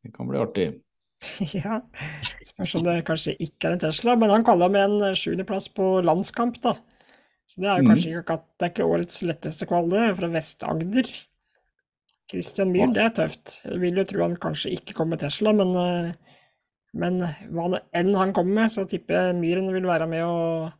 Det 0.04 0.12
kan 0.16 0.28
bli 0.28 0.40
artig. 0.42 0.68
Ja, 1.52 1.82
spørs 2.48 2.74
om 2.78 2.84
det 2.86 3.02
kanskje 3.04 3.34
ikke 3.44 3.68
er 3.68 3.74
en 3.76 3.82
Tesla, 3.82 4.14
men 4.16 4.30
han 4.32 4.44
kalla 4.44 4.70
med 4.72 4.86
en 4.88 5.16
sjuendeplass 5.16 5.66
på 5.76 5.98
landskamp, 6.04 6.56
da. 6.64 6.74
Så 7.50 7.60
det 7.60 7.68
er 7.68 7.80
jo 7.80 7.84
Mhm. 7.84 7.90
kanskje 7.92 8.12
ikke 8.22 8.36
Det 8.40 8.64
er 8.66 8.70
ikke 8.72 8.86
årets 8.88 9.18
letteste 9.28 9.66
kvall, 9.68 9.90
det, 9.92 10.04
fra 10.16 10.28
Vest-Agder. 10.32 11.10
Christian 12.30 12.70
Myhren, 12.72 12.94
det 12.94 13.02
er 13.04 13.10
tøft. 13.10 13.56
Jeg 13.66 13.80
vil 13.82 13.96
jo 14.00 14.04
tro 14.06 14.22
han 14.22 14.36
kanskje 14.40 14.72
ikke 14.76 14.94
kommer 14.94 15.16
med 15.16 15.24
Tesla, 15.24 15.52
men, 15.52 15.74
eh, 15.76 16.12
men 16.96 17.20
hva 17.54 17.68
det 17.74 17.82
enn 17.96 18.14
han 18.18 18.32
kommer 18.34 18.62
med, 18.62 18.72
så 18.72 18.86
tipper 18.88 19.16
jeg 19.16 19.38
Myhren 19.38 19.68
vil 19.74 19.86
være 19.86 20.08
med 20.10 20.24
å 20.26 20.70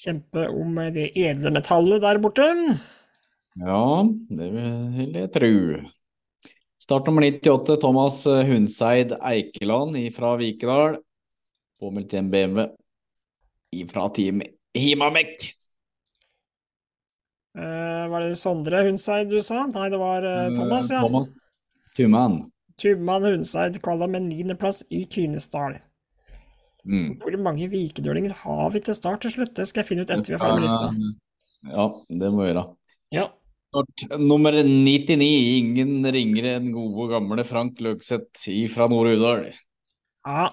kjempe 0.00 0.48
om 0.50 0.78
det 0.94 1.10
edle 1.18 1.52
metallet 1.54 2.02
der 2.02 2.20
borte. 2.22 2.48
Ja, 3.60 3.84
det 4.30 4.50
vil 4.54 5.16
jeg 5.18 5.32
tro. 5.34 5.54
Start 6.80 7.06
nummer 7.06 7.26
98, 7.26 7.76
Thomas 7.82 8.24
Hundseid 8.26 9.14
Eikeland 9.20 9.98
fra 10.16 10.34
Vikedal. 10.40 10.98
Påmeldt 11.80 12.14
i 12.14 12.20
en 12.20 12.30
BMW 12.32 12.66
fra 13.90 14.08
Team 14.16 14.42
Himamek. 14.74 15.52
Uh, 17.58 18.06
var 18.10 18.22
det 18.22 18.38
Sondre 18.38 18.84
Hundseid 18.86 19.30
du 19.30 19.40
sa? 19.42 19.64
Nei, 19.70 19.88
det 19.90 19.98
var 19.98 20.26
uh, 20.26 20.50
Thomas, 20.54 20.90
ja. 20.94 21.02
Thomas 21.02 21.30
Tuman. 21.96 22.44
Tuman 22.80 23.26
Hundseid 23.28 23.78
kvala 23.84 24.08
med 24.10 24.28
niendeplass 24.30 24.82
i 24.88 25.04
Kvinesdal. 25.10 25.78
Mm. 26.88 27.18
Hvor 27.20 27.36
mange 27.44 27.68
vikedølinger 27.68 28.32
har 28.42 28.70
vi 28.72 28.80
til 28.84 28.96
start 28.96 29.20
til 29.24 29.34
slutt? 29.34 29.52
Det 29.56 29.66
skal 29.68 29.82
jeg 29.82 29.90
finne 29.90 30.06
ut 30.06 30.12
etter 30.14 30.32
vi 30.32 30.36
er 30.38 30.40
ferdig 30.40 30.62
med 30.62 30.68
lista. 30.68 31.18
Ja, 31.74 31.86
det 32.22 32.30
må 32.32 32.40
vi 32.40 32.48
gjøre. 32.50 32.64
Ja. 33.12 33.26
Nummer 34.18 34.56
99, 34.66 35.26
ingen 35.60 36.08
ringere 36.10 36.56
enn 36.58 36.72
gode 36.74 37.10
gamle 37.12 37.44
Frank 37.46 37.78
Løkseth 37.84 38.48
fra 38.72 38.88
Nord-Udal. 38.90 39.50
ja. 40.26 40.48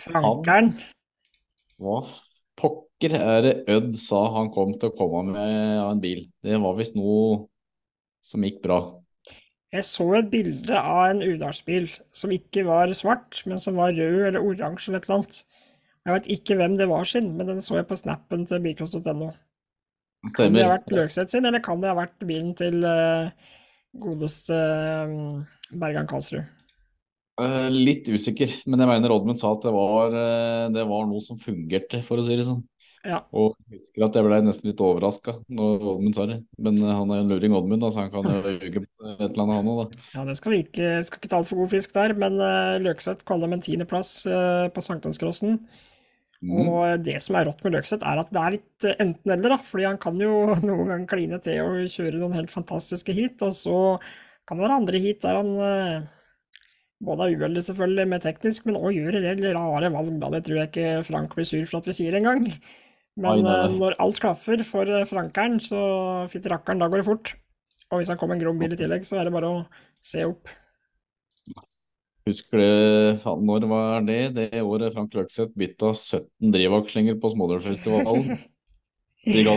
Frankeren. 0.00 0.70
Hva 1.82 1.98
pokker 2.56 3.16
er 3.18 3.40
det 3.44 3.54
Ødd 3.68 3.96
sa 4.00 4.22
han 4.36 4.48
kom 4.54 4.76
til 4.78 4.92
å 4.92 4.96
komme 4.96 5.26
med 5.34 5.80
av 5.80 5.90
en 5.90 6.00
bil? 6.00 6.22
Det 6.44 6.60
var 6.62 6.78
visst 6.78 6.96
noe 6.96 7.42
som 8.24 8.46
gikk 8.46 8.62
bra. 8.64 8.78
Jeg 9.74 9.86
så 9.88 10.04
et 10.20 10.28
bilde 10.30 10.78
av 10.78 11.08
en 11.08 11.22
Udalsbil 11.24 11.88
som 12.14 12.30
ikke 12.30 12.62
var 12.68 12.92
svart, 12.94 13.40
men 13.48 13.58
som 13.58 13.80
var 13.80 13.96
rød 13.96 14.28
eller 14.28 14.44
oransje 14.44 14.90
eller 14.90 15.02
et 15.02 15.08
eller 15.08 15.16
annet. 15.18 15.40
Jeg 16.04 16.14
vet 16.14 16.28
ikke 16.36 16.56
hvem 16.60 16.76
det 16.78 16.86
var 16.90 17.08
sin, 17.08 17.32
men 17.34 17.48
den 17.48 17.62
så 17.64 17.80
jeg 17.80 17.88
på 17.88 17.98
snappen 17.98 18.44
til 18.46 18.62
bilcross.no. 18.62 19.32
Kan 20.36 20.54
det 20.54 20.62
ha 20.64 20.76
vært 20.76 20.92
Løkseth 20.94 21.34
sin, 21.34 21.48
eller 21.48 21.62
kan 21.64 21.82
det 21.82 21.90
ha 21.90 21.96
vært 21.98 22.22
bilen 22.22 22.52
til 22.56 22.86
uh, 22.86 23.32
godeste 24.04 24.54
uh, 24.54 25.74
Bergan 25.80 26.08
Karlsrud? 26.08 26.44
Uh, 27.40 27.66
litt 27.72 28.06
usikker, 28.06 28.52
men 28.68 28.78
jeg 28.78 28.92
mener 28.92 29.16
Oddmund 29.16 29.40
sa 29.40 29.56
at 29.56 29.66
det 29.66 29.72
var, 29.74 30.14
det 30.76 30.86
var 30.86 31.08
noe 31.10 31.24
som 31.24 31.40
fungerte, 31.40 31.98
for 32.06 32.22
å 32.22 32.24
si 32.24 32.38
det 32.38 32.46
sånn. 32.46 32.62
Ja. 33.04 33.20
Og 33.36 33.54
jeg 33.68 33.82
husker 33.82 34.06
at 34.06 34.16
jeg 34.16 34.26
ble 34.26 34.40
nesten 34.46 34.70
litt 34.70 34.80
overraska 34.80 35.36
når 35.52 35.88
Oddmund 35.92 36.16
sa 36.16 36.24
det. 36.30 36.38
Men 36.56 36.78
eh, 36.80 36.92
han 36.96 37.10
er 37.12 37.22
en 37.22 37.32
luring 37.32 37.56
Oddmund, 37.56 37.84
da, 37.84 37.90
så 37.92 38.04
han 38.06 38.12
kan 38.14 38.28
jo 38.28 38.54
ljuge 38.54 38.84
på 38.84 39.10
et 39.14 39.26
eller 39.26 39.42
annet 39.44 39.58
han 39.60 39.72
òg, 39.72 39.80
da. 39.82 40.04
Ja, 40.14 40.28
det 40.28 40.38
skal 40.40 40.54
vi 40.54 40.62
ikke, 40.64 40.92
skal 41.04 41.20
ikke 41.20 41.32
ta 41.32 41.40
altfor 41.42 41.60
god 41.60 41.74
fisk 41.74 41.96
der, 41.96 42.16
men 42.24 42.38
uh, 42.40 42.76
Løkseth 42.82 43.26
kaller 43.28 43.48
dem 43.48 43.58
en 43.58 43.66
tiendeplass 43.66 44.14
uh, 44.30 44.70
på 44.72 44.84
sankthanscrossen. 44.84 45.60
Mm. 46.44 46.66
Og 46.68 47.04
det 47.04 47.16
som 47.24 47.38
er 47.38 47.46
rått 47.48 47.62
med 47.64 47.72
Løkseth, 47.76 48.04
er 48.04 48.20
at 48.20 48.32
det 48.34 48.40
er 48.40 48.54
litt 48.58 48.86
eh, 48.88 48.98
enten-eller, 49.00 49.54
da. 49.56 49.60
Fordi 49.64 49.86
han 49.88 50.00
kan 50.00 50.18
jo 50.20 50.44
noen 50.66 50.90
ganger 50.92 51.08
kline 51.10 51.40
til 51.44 51.62
og 51.64 51.92
kjøre 51.92 52.20
noen 52.20 52.36
helt 52.36 52.52
fantastiske 52.52 53.16
heat, 53.16 53.40
og 53.44 53.54
så 53.56 53.78
kan 54.44 54.58
det 54.58 54.66
være 54.66 54.82
andre 54.82 55.00
heat 55.00 55.24
der 55.24 55.40
han 55.40 55.52
eh, 55.64 56.10
både 57.04 57.26
er 57.26 57.38
uheldig 57.38 57.64
selvfølgelig 57.64 58.08
med 58.12 58.24
teknisk, 58.24 58.66
men 58.68 58.80
òg 58.80 58.96
gjør 58.96 59.18
en 59.20 59.28
del 59.28 59.56
rare 59.56 59.92
valg, 59.92 60.16
da. 60.20 60.32
Det 60.36 60.42
tror 60.46 60.60
jeg 60.60 60.72
ikke 60.72 61.04
Frank 61.08 61.36
blir 61.36 61.48
sur 61.48 61.64
for 61.68 61.80
at 61.80 61.88
vi 61.88 61.96
sier 61.96 62.16
engang. 62.18 62.48
Men 63.20 63.30
Oi, 63.30 63.42
nei, 63.44 63.54
nei. 63.54 63.70
eh, 63.70 63.78
når 63.78 63.96
alt 64.02 64.20
klaffer 64.22 64.64
for 64.66 64.90
eh, 64.90 65.06
Frankeren, 65.06 65.60
så 65.62 65.80
fytti 66.32 66.50
rakkeren, 66.50 66.82
da 66.82 66.90
går 66.90 67.02
det 67.02 67.08
fort. 67.08 67.34
Og 67.92 68.00
hvis 68.00 68.10
han 68.10 68.18
kommer 68.18 68.34
en 68.34 68.42
grom 68.42 68.58
bil 68.58 68.74
i 68.74 68.78
tillegg, 68.78 69.04
så 69.06 69.20
er 69.20 69.28
det 69.28 69.34
bare 69.36 69.50
å 69.52 69.60
se 70.02 70.24
opp. 70.26 70.50
Husker 72.24 72.56
du 72.56 73.20
faen, 73.20 73.44
når 73.44 73.66
var 73.68 74.04
det? 74.06 74.20
Det 74.34 74.62
året 74.64 74.94
Frank 74.96 75.12
Løkseth 75.14 75.52
bytta 75.60 75.92
17 75.92 76.54
drivakslinger 76.54 77.18
på 77.20 77.30
Smådølfestivalen. 77.34 78.38
De 79.24 79.40
ga 79.40 79.52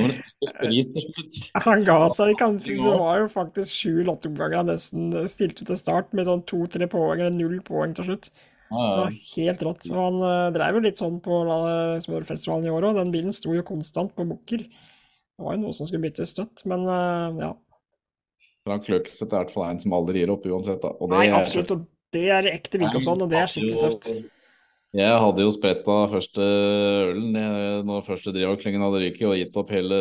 pris 0.61 0.87
til 0.95 1.03
slutt. 1.03 1.37
Han 1.65 1.81
ga 1.87 1.97
seg 2.15 2.29
ikke, 2.31 2.45
han. 2.47 2.59
Det 2.63 2.77
var 2.79 3.17
jo 3.19 3.25
faktisk 3.31 3.73
sju 3.73 4.03
lottoomganger 4.07 4.61
han 4.61 4.69
nesten 4.71 5.09
stilte 5.27 5.67
til 5.67 5.79
start 5.79 6.13
med 6.15 6.29
sånn 6.29 6.45
to-tre 6.47 6.87
poeng, 6.91 7.19
eller 7.19 7.35
null 7.35 7.57
poeng 7.67 7.95
til 7.97 8.07
slutt. 8.07 8.29
Ja, 8.67 8.83
Det 8.83 9.01
var 9.01 9.13
helt 9.15 9.63
rått. 9.63 9.87
Og 9.93 9.99
han 10.01 10.17
uh, 10.23 10.49
drev 10.55 10.77
jo 10.77 10.83
litt 10.83 10.99
sånn 10.99 11.19
på 11.23 11.39
uh, 11.47 11.97
Smørfestivalen 12.03 12.67
i 12.67 12.73
år 12.73 12.89
òg. 12.89 12.99
Den 12.99 13.13
bilen 13.13 13.35
sto 13.35 13.53
jo 13.55 13.63
konstant 13.67 14.13
på 14.17 14.25
bukker. 14.27 14.65
Det 14.67 15.45
var 15.45 15.55
jo 15.55 15.61
noe 15.61 15.75
som 15.77 15.87
skulle 15.87 16.07
byttes 16.07 16.33
støtt, 16.35 16.65
men 16.67 16.83
uh, 16.89 17.29
ja. 17.39 17.51
Frank 18.67 18.89
Løkseth 18.91 19.29
er 19.29 19.31
i 19.31 19.43
hvert 19.45 19.53
fall 19.55 19.69
en 19.69 19.79
som 19.79 19.95
aldri 19.95 20.23
gir 20.23 20.33
opp 20.33 20.47
uansett. 20.49 20.81
Da. 20.83 20.91
Og 20.97 21.11
det 21.11 21.21
Nei, 21.21 21.29
absolutt. 21.31 21.71
Og 21.77 21.85
det 22.15 22.25
er 22.33 22.49
ekte 22.51 22.81
Vikåsson, 22.81 23.23
og 23.23 23.31
det 23.31 23.39
er 23.39 23.51
skikkelig 23.51 23.83
tøft. 23.85 24.11
Jeg 24.97 25.19
hadde 25.21 25.43
jo 25.43 25.51
spretta 25.53 25.95
første 26.09 26.43
ølen 27.11 27.35
jeg- 27.35 27.81
når 27.85 28.05
første 28.07 28.31
drivavklingen 28.33 28.83
hadde 28.83 29.01
ryket, 29.03 29.25
og 29.27 29.35
gitt 29.37 29.59
opp 29.59 29.71
hele 29.75 29.97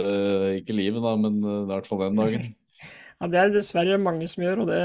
Ikke 0.60 0.74
livet, 0.74 1.02
da, 1.02 1.16
men 1.18 1.42
er 1.42 1.64
i 1.64 1.68
hvert 1.74 1.90
fall 1.90 2.06
den 2.06 2.22
dagen. 2.22 2.46
Ja, 3.16 3.28
det 3.32 3.38
er 3.40 3.52
dessverre 3.54 3.96
mange 3.96 4.26
som 4.28 4.42
gjør, 4.44 4.58
og 4.60 4.66
det 4.68 4.80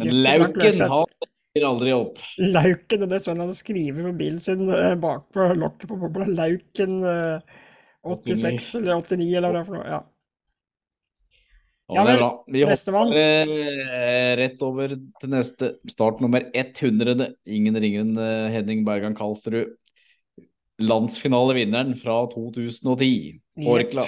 Men 0.00 0.08
Lauken, 0.24 0.56
Løkseth. 0.58 1.28
Gir 1.56 1.66
aldri 1.66 1.92
opp. 1.94 2.20
Lauken, 2.38 3.08
det 3.08 3.18
er 3.18 3.24
sånn 3.24 3.42
han 3.42 3.52
skriver 3.56 4.06
på 4.06 4.14
bilen 4.20 4.40
sin 4.42 4.64
bakpå 4.68 5.00
bak 5.02 5.26
på 5.34 5.48
lokket 5.58 5.90
på 5.90 5.98
bobla. 5.98 6.28
Lauken 6.30 7.02
eh, 7.02 7.58
86 8.06 8.74
eller 8.80 9.02
89 9.02 9.28
eller 9.34 9.48
hva 9.48 9.54
det 9.56 9.62
er 9.62 9.68
for 9.68 9.78
noe. 9.80 9.90
Ja. 9.90 10.00
Ja, 11.90 12.04
det 12.06 12.12
er 12.12 12.20
bra. 12.20 12.30
Vi 12.46 12.62
nestemann. 12.70 13.10
hopper 13.10 13.52
eh, 13.98 14.32
rett 14.38 14.60
over 14.62 14.94
til 14.94 15.32
neste. 15.32 15.72
Start 15.90 16.20
nummer 16.22 16.46
100. 16.54 17.32
Ingen 17.50 17.78
ringer 17.82 18.04
enn 18.04 18.20
eh, 18.22 18.50
Henning 18.54 18.84
Bergan 18.86 19.16
Karlsrud. 19.18 19.74
Landsfinalevinneren 20.80 21.96
fra 21.98 22.22
2010. 22.30 23.40
Orkla. 23.68 24.06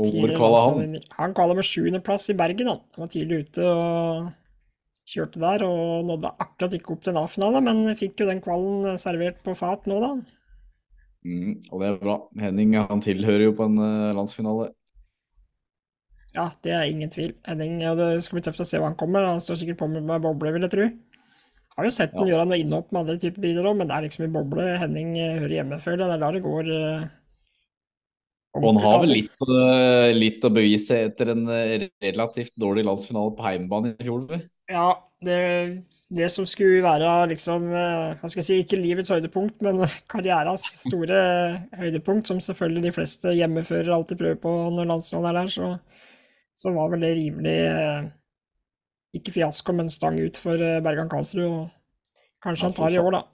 Og 0.00 0.16
hvor 0.16 0.32
kvala 0.32 0.62
han? 0.64 0.96
Han 1.18 1.36
kvala 1.36 1.54
med 1.58 1.68
sjuendeplass 1.68 2.30
i 2.32 2.38
Bergen, 2.38 2.72
han. 2.72 2.80
Han 2.96 3.04
var 3.04 3.12
tidlig 3.12 3.44
ute 3.44 3.66
og 3.68 4.30
kjørte 5.10 5.42
der, 5.42 5.64
og 5.66 6.06
nådde 6.08 6.34
akkurat 6.40 6.76
ikke 6.78 6.94
opp 6.94 7.02
til 7.04 7.14
en 7.14 7.22
A-finale, 7.24 7.62
men 7.66 7.82
fikk 7.98 8.22
jo 8.22 8.28
den 8.30 8.42
kvalen 8.44 8.98
servert 9.00 9.42
på 9.46 9.56
fat 9.58 9.88
nå, 9.90 9.98
da. 10.02 10.12
Mm, 11.26 11.56
og 11.68 11.82
det 11.82 11.88
er 11.88 11.98
bra. 12.00 12.16
Henning 12.40 12.76
han 12.78 13.02
tilhører 13.04 13.50
jo 13.50 13.56
på 13.58 13.66
en 13.68 13.76
eh, 13.84 14.12
landsfinale. 14.16 14.70
Ja, 16.36 16.46
det 16.64 16.72
er 16.72 16.86
ingen 16.86 17.10
tvil. 17.10 17.34
Henning, 17.46 17.80
ja, 17.82 17.92
det 17.98 18.22
skal 18.24 18.38
bli 18.38 18.44
tøft 18.46 18.62
å 18.62 18.66
se 18.68 18.78
hva 18.78 18.90
han 18.92 18.98
kommer 18.98 19.18
med. 19.18 19.32
Han 19.34 19.44
står 19.44 19.60
sikkert 19.60 19.80
på 19.82 19.88
med, 19.90 20.06
med 20.06 20.22
boble, 20.24 20.52
vil 20.54 20.66
jeg 20.66 20.74
tro. 20.74 20.90
Har 21.76 21.86
jo 21.86 21.94
sett 21.94 22.12
den 22.12 22.22
han 22.22 22.30
gjøre 22.30 22.44
noe 22.50 22.60
innhopp 22.60 22.90
med 22.92 23.02
andre 23.02 23.16
typer 23.22 23.42
biler 23.44 23.66
òg, 23.66 23.78
men 23.78 23.90
det 23.90 23.96
er 23.96 24.06
liksom 24.06 24.26
i 24.26 24.34
boble 24.34 24.66
Henning 24.82 25.16
eh, 25.18 25.38
hører 25.42 25.56
hjemme, 25.60 25.80
føler 25.82 26.04
jeg. 26.04 26.10
Det 26.10 26.16
er 26.16 26.22
der 26.24 26.36
det 26.36 26.44
går 26.46 26.70
eh, 26.76 27.08
Og 28.58 28.66
han 28.68 28.80
har 28.84 29.02
vel 29.04 29.14
litt, 29.16 29.44
eh, 29.58 30.10
litt 30.16 30.46
å 30.46 30.52
bevise 30.54 31.02
etter 31.10 31.34
en 31.34 31.44
eh, 31.54 31.88
relativt 32.06 32.54
dårlig 32.60 32.86
landsfinale 32.88 33.34
på 33.36 33.46
heimebane 33.46 33.94
i 33.96 34.08
fjor. 34.08 34.26
Ja, 34.70 34.90
det, 35.24 35.38
det 36.14 36.28
som 36.32 36.46
skulle 36.48 36.84
være 36.84 37.08
liksom 37.32 37.66
eh, 37.74 38.12
Hva 38.20 38.28
skal 38.30 38.40
jeg 38.40 38.46
si, 38.46 38.58
ikke 38.62 38.78
livets 38.78 39.10
høydepunkt, 39.12 39.58
men 39.66 39.82
karrieras 40.12 40.64
store 40.84 41.18
høydepunkt, 41.80 42.30
som 42.30 42.40
selvfølgelig 42.44 42.84
de 42.86 42.94
fleste 42.94 43.34
hjemmeførere 43.34 43.96
alltid 43.96 44.20
prøver 44.20 44.40
på 44.40 44.54
når 44.76 44.88
landslaget 44.92 45.30
er 45.32 45.38
der, 45.40 45.52
så, 45.52 45.72
så 46.56 46.72
var 46.76 46.94
vel 46.94 47.04
det 47.04 47.12
rimelig 47.18 47.58
eh, 47.66 48.08
Ikke 49.18 49.34
fiasko, 49.34 49.74
men 49.74 49.90
stang 49.90 50.20
ut 50.22 50.38
for 50.38 50.54
eh, 50.54 50.78
Bergan 50.84 51.10
Karlsrud. 51.10 51.44
Og 51.50 52.40
kanskje 52.46 52.70
han 52.70 52.78
tar 52.78 52.94
i 52.94 53.02
år, 53.02 53.18
da. 53.18 53.24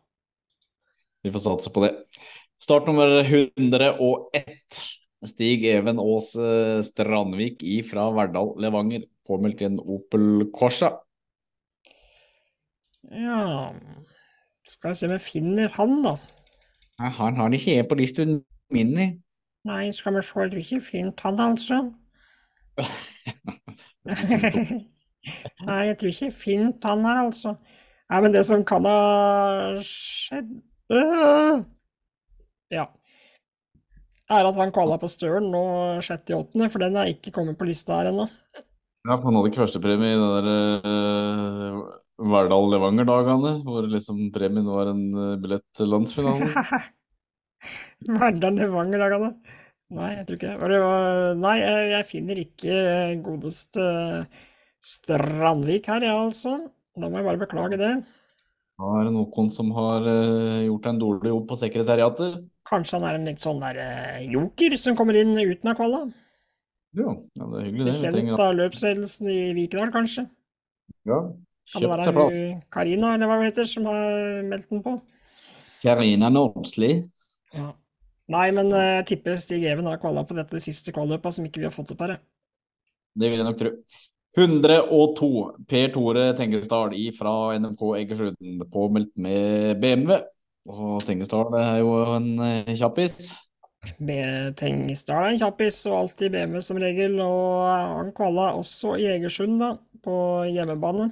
Vi 1.27 1.35
får 1.35 1.45
satse 1.45 1.73
på 1.75 1.85
det. 1.85 1.93
Start 2.63 2.89
nummer 2.89 3.19
101. 3.21 4.81
Stig 5.27 5.67
Even 5.69 5.99
Aas 6.01 6.31
Strandvik 6.87 7.61
fra 7.91 8.09
Verdal 8.15 8.55
Levanger. 8.63 9.05
Påmeldt 9.27 9.61
i 9.61 9.69
en 9.69 9.81
Opel 9.83 10.47
Corsa. 10.55 10.95
Ja 13.11 13.73
Skal 14.67 14.91
vi 14.91 14.95
se 14.99 15.07
om 15.07 15.13
jeg 15.15 15.23
finner 15.23 15.69
han, 15.77 16.01
da. 16.03 16.17
Nei, 16.99 17.11
han 17.19 17.37
har 17.39 17.55
ikke 17.55 17.77
jeg 17.77 17.89
på 17.89 17.95
listen 18.01 18.41
min. 18.73 18.99
i. 18.99 19.07
Nei, 19.69 19.93
skal 19.95 20.15
vi 20.17 20.23
se, 20.25 20.41
jeg 20.41 20.51
tror 20.51 20.63
ikke 20.63 20.81
fint, 20.83 21.21
han, 21.23 21.41
altså. 21.45 21.79
Nei, 25.67 25.81
jeg 25.89 25.97
tror 25.99 26.13
ikke 26.13 26.31
fint 26.35 26.85
han 26.87 27.05
her, 27.07 27.19
altså. 27.29 27.51
Nei, 28.11 28.21
men 28.23 28.35
det 28.35 28.45
som 28.47 28.65
kan 28.67 28.85
ha 28.87 28.99
skjedd 29.87 30.51
øh, 30.95 31.57
Ja. 32.75 32.85
Er 34.27 34.49
at 34.49 34.59
han 34.59 34.75
kvala 34.75 34.97
på 34.99 35.09
Støren 35.11 35.51
nå 35.53 35.63
6.8., 36.03 36.69
for 36.73 36.79
den 36.83 36.97
er 36.99 37.13
ikke 37.13 37.31
kommet 37.35 37.59
på 37.59 37.69
lista 37.69 37.93
her 38.01 38.09
ennå. 38.11 38.27
Ja, 39.07 39.15
for 39.15 39.27
han 39.29 39.37
hadde 39.39 39.49
ikke 39.53 39.63
førstepremie 39.63 40.15
i 40.15 40.19
den 40.19 40.33
der 40.35 40.47
uh, 40.83 41.77
Verdal-Levanger-dagene, 42.17 43.53
hvor 43.67 43.87
liksom 43.93 44.31
premien 44.33 44.69
var 44.71 44.93
en 44.93 45.05
eh, 45.13 45.37
billett 45.43 45.67
til 45.77 45.91
landsfinalen. 45.93 46.53
Verdal 48.21 48.61
Levanger-dagene. 48.61 49.33
Nei, 49.97 50.11
jeg 50.17 50.27
tror 50.27 50.39
ikke 50.39 50.55
det. 50.73 50.79
Nei, 51.39 51.57
jeg, 51.61 51.89
jeg 51.93 52.07
finner 52.09 52.41
ikke 52.43 52.79
godeste 53.23 53.85
Strandvik 54.87 55.87
her, 55.93 56.07
ja, 56.09 56.17
altså. 56.25 56.57
Da 56.97 57.11
må 57.11 57.21
jeg 57.21 57.29
bare 57.29 57.43
beklage 57.43 57.79
det. 57.81 57.93
Da 58.77 58.91
er 58.99 59.09
det 59.09 59.15
noen 59.15 59.49
som 59.53 59.71
har 59.77 60.05
eh, 60.11 60.67
gjort 60.67 60.89
en 60.91 61.01
dårlig 61.01 61.33
jobb 61.33 61.47
på 61.51 61.59
sekretariatet. 61.61 62.43
Kanskje 62.67 62.99
han 62.99 63.07
er 63.09 63.19
en 63.19 63.29
litt 63.29 63.43
sånn 63.43 63.63
der 63.63 63.79
eh, 63.81 64.27
joker 64.33 64.77
som 64.81 64.97
kommer 64.99 65.17
inn 65.21 65.37
uten 65.37 65.71
av 65.73 65.79
kvala. 65.79 66.03
Ja, 66.97 67.13
ja, 67.13 67.47
det 67.53 67.61
er 67.61 67.67
hyggelig 67.69 67.87
det. 67.91 67.97
Bekjent 68.01 68.43
av 68.43 68.55
løpsledelsen 68.57 69.31
i 69.33 69.41
Vikedal, 69.57 69.93
kanskje. 69.95 70.27
ja. 71.09 71.21
Kan 71.73 71.83
det 71.83 71.91
være 71.91 72.15
hun 72.15 72.61
Karina, 72.73 73.15
eller 73.15 73.31
hva 73.31 73.41
hun 73.41 73.49
heter, 73.49 73.67
som 73.69 73.89
har 73.91 74.43
meldt 74.47 74.71
den 74.71 74.85
på? 74.85 74.95
Karina 75.83 76.31
Nordsli. 76.33 76.93
Ja. 77.55 77.73
Nei, 78.33 78.49
men 78.55 78.73
jeg 78.75 78.95
jeg 78.97 79.07
tipper 79.13 79.39
Stig 79.39 79.65
Even 79.71 79.87
har 79.87 80.01
kvala 80.03 80.25
på 80.27 80.35
dette 80.35 80.59
siste 80.63 80.95
kvalløpet 80.95 81.37
som 81.37 81.47
ikke 81.47 81.63
vi 81.63 81.69
har 81.69 81.75
fått 81.75 81.93
opp 81.95 82.03
her. 82.03 82.17
jeg. 82.17 82.25
Det 83.17 83.31
vil 83.31 83.41
jeg 83.41 83.49
nok 83.49 83.59
tro. 83.61 83.73
102. 84.37 85.29
Per 85.71 85.93
Tore 85.95 86.25
Tengesdal 86.37 86.93
fra 87.17 87.33
NMK 87.57 87.83
Egersund, 88.03 88.67
påmeldt 88.73 89.15
med 89.17 89.81
BMW. 89.81 90.19
Og 90.69 91.01
Tengesdal 91.07 91.55
er 91.57 91.79
jo 91.81 91.95
en 92.17 92.29
eh, 92.45 92.75
kjappis. 92.77 93.31
Tengesdal 93.97 95.23
er 95.23 95.31
en 95.31 95.41
kjappis, 95.41 95.79
og 95.89 95.99
alltid 96.03 96.35
BMW 96.35 96.61
som 96.61 96.83
regel. 96.83 97.17
Og 97.23 97.65
han 97.71 98.13
kvala 98.17 98.51
også 98.59 98.99
i 99.01 99.09
Egersund, 99.15 99.57
da, 99.63 99.73
på 100.05 100.19
hjemmebane, 100.51 101.09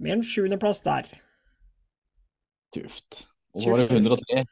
med 0.00 0.16
en 0.16 0.24
sjuendeplass 0.24 0.82
der. 0.84 1.10
Tøft. 2.74 3.26
Og 3.54 3.62
så 3.62 3.72
var 3.72 3.82
det 3.82 3.90
Tøft, 3.90 4.08
tøft. 4.08 4.24
103. 4.30 4.46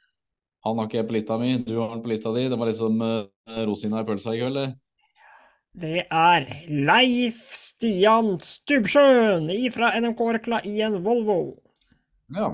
Han 0.66 0.78
har 0.78 0.88
ikke 0.88 0.98
jeg 0.98 1.08
på 1.08 1.14
lista 1.16 1.38
mi, 1.40 1.52
du 1.64 1.76
har 1.78 1.92
den 1.94 2.02
på 2.04 2.10
lista 2.12 2.32
di. 2.34 2.48
Det 2.50 2.58
var 2.58 2.70
liksom 2.70 3.00
uh, 3.00 3.60
rosina 3.68 4.02
i 4.02 4.08
pølsa 4.08 4.34
i 4.34 4.40
kveld. 4.42 4.58
det. 5.78 6.06
Er 6.10 6.48
Leif 6.68 7.38
Stian 7.54 8.34
Stubbsjøen 8.42 9.48
fra 9.72 9.92
NMK 10.00 10.20
Orkla 10.20 10.60
i 10.66 10.80
en 10.82 10.98
Volvo. 11.04 11.38
Ja. 12.34 12.50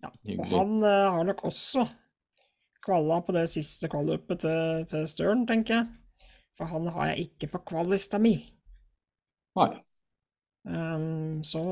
Ja, 0.00 0.10
og 0.38 0.44
han 0.52 0.76
uh, 0.84 1.16
har 1.16 1.24
nok 1.26 1.40
også 1.48 1.88
kvalla 2.84 3.18
på 3.26 3.34
det 3.34 3.48
siste 3.50 3.88
kvalløpet 3.90 4.44
til, 4.44 4.84
til 4.86 5.08
Støren, 5.08 5.46
tenker 5.48 5.80
jeg. 5.80 5.88
For 6.58 6.70
han 6.70 6.86
har 6.94 7.10
jeg 7.10 7.30
ikke 7.30 7.48
på 7.54 7.64
kvallista 7.72 8.20
mi. 8.22 8.36
Nei. 9.58 9.72
Um, 10.68 11.40
så 11.46 11.62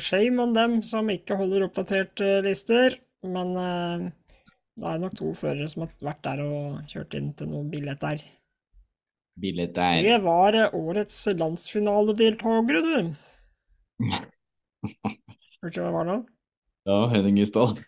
shame 0.00 0.40
on 0.42 0.54
dem 0.56 0.80
som 0.86 1.10
ikke 1.12 1.36
holder 1.36 1.66
oppdaterte 1.66 2.40
lister. 2.46 2.96
Men 3.26 3.52
uh, 3.56 4.08
det 4.80 4.88
er 4.88 5.00
nok 5.02 5.16
to 5.18 5.32
førere 5.36 5.68
som 5.68 5.84
har 5.84 5.94
vært 6.10 6.22
der 6.24 6.44
og 6.46 6.80
kjørt 6.88 7.16
inn 7.18 7.32
til 7.36 7.50
noen 7.52 7.68
billett 7.72 8.00
der. 8.00 8.22
Billett 9.40 9.74
der. 9.76 10.00
Det 10.04 10.18
var 10.24 10.56
eh, 10.56 10.74
årets 10.76 11.18
landsfinaledeltakere, 11.36 12.80
du. 12.84 13.12
Hørte 15.60 15.76
du 15.76 15.80
hva 15.80 15.88
det 15.90 15.96
var 15.98 16.08
nå? 16.08 16.18
Ja, 16.88 16.98
Henning 17.14 17.40
Isdal. 17.42 17.78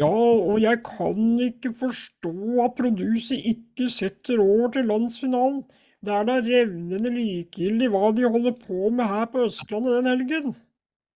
Ja, 0.00 0.10
og 0.10 0.56
jeg 0.58 0.80
kan 0.82 1.36
ikke 1.38 1.70
forstå 1.78 2.32
at 2.64 2.72
produset 2.74 3.44
ikke 3.52 3.86
setter 3.94 4.40
over 4.42 4.72
til 4.74 4.88
landsfinalen. 4.90 5.60
Det 6.00 6.12
er 6.16 6.24
da 6.24 6.38
revnende 6.40 7.10
likegyldig 7.12 7.88
hva 7.92 8.08
de 8.16 8.24
holder 8.32 8.54
på 8.56 8.88
med 8.94 9.04
her 9.10 9.26
på 9.32 9.42
Østlandet 9.50 9.98
den 9.98 10.08
helgen. 10.08 10.54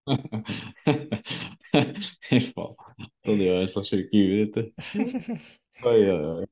Fy 2.29 2.41
faen. 2.51 2.75
Og 3.25 3.39
de 3.41 3.47
er 3.49 3.65
så 3.73 3.81
sjuke 3.87 4.13
i 4.13 4.25
huet 4.29 4.59
ditt. 4.59 4.91
Oi, 5.89 6.01
oi, 6.05 6.19
oi. 6.35 6.45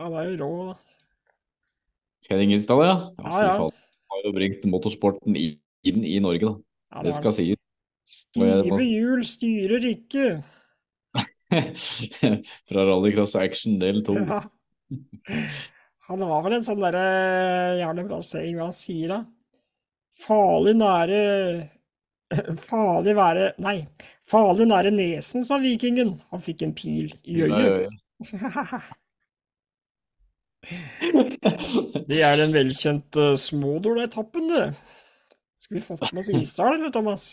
Ja, 0.00 0.06
det 0.12 0.20
er 0.20 0.28
jo 0.30 0.36
rå, 0.44 0.50
da. 0.70 0.76
Isdal, 2.46 2.84
ja. 2.86 2.94
Ja, 3.18 3.42
Ja, 3.42 3.50
fy 3.58 3.64
faen. 3.64 3.74
Har 4.10 4.22
jo 4.24 4.32
bringt 4.34 4.64
motorsporten 4.70 5.36
i- 5.38 5.58
inn 5.86 6.04
i 6.06 6.16
Norge, 6.22 6.46
da. 6.46 6.54
Ja, 6.94 7.02
Det 7.02 7.10
det 7.10 7.14
skal 7.18 7.32
sies. 7.36 7.58
Stive 8.10 8.80
hjul 8.86 9.20
styrer 9.26 9.84
ikke. 9.90 10.24
Fra 12.70 12.86
Rallycross 12.86 13.34
Action 13.38 13.78
del 13.82 14.02
to. 14.06 14.14
Ja. 14.14 14.40
Han 16.10 16.22
har 16.26 16.40
vel 16.42 16.56
en 16.56 16.64
sånn 16.66 16.80
derre 16.82 17.04
jævlig 17.78 18.04
bra 18.08 18.18
saying 18.26 18.56
hva 18.58 18.66
han 18.68 18.74
sier 18.76 19.12
da. 19.12 19.20
Farlig 20.20 20.74
nære 20.76 21.20
Farlig 22.70 23.14
være 23.18 23.52
Nei. 23.62 23.78
Farlig 24.30 24.66
nære 24.70 24.92
nesen, 24.94 25.42
sa 25.46 25.58
vikingen. 25.62 26.16
Han 26.30 26.42
fikk 26.42 26.62
en 26.66 26.74
pil 26.76 27.12
i 27.24 27.42
øyet. 27.46 27.90
Det 32.10 32.20
er 32.22 32.36
den 32.38 32.52
velkjente 32.54 33.32
Smådåla-etappen, 33.40 34.50
du. 34.50 34.60
Skal 35.58 35.78
vi 35.78 35.82
fått 35.82 36.12
med 36.12 36.22
oss 36.22 36.30
Isdal, 36.30 36.76
eller, 36.76 36.92
Thomas? 36.94 37.24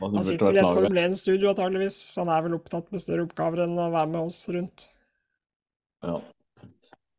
Han 0.00 0.24
sitter 0.24 0.54
i 0.56 0.60
et. 0.62 0.68
Formel 0.68 1.02
1-studio 1.04 1.50
antageligvis, 1.52 1.98
så 2.14 2.24
han 2.24 2.32
er 2.32 2.46
vel 2.46 2.56
opptatt 2.56 2.88
med 2.94 3.02
større 3.02 3.26
oppgaver 3.26 3.66
enn 3.66 3.76
å 3.76 3.90
være 3.92 4.12
med 4.14 4.20
oss 4.22 4.40
rundt. 4.52 4.86
Ja. 6.06 6.16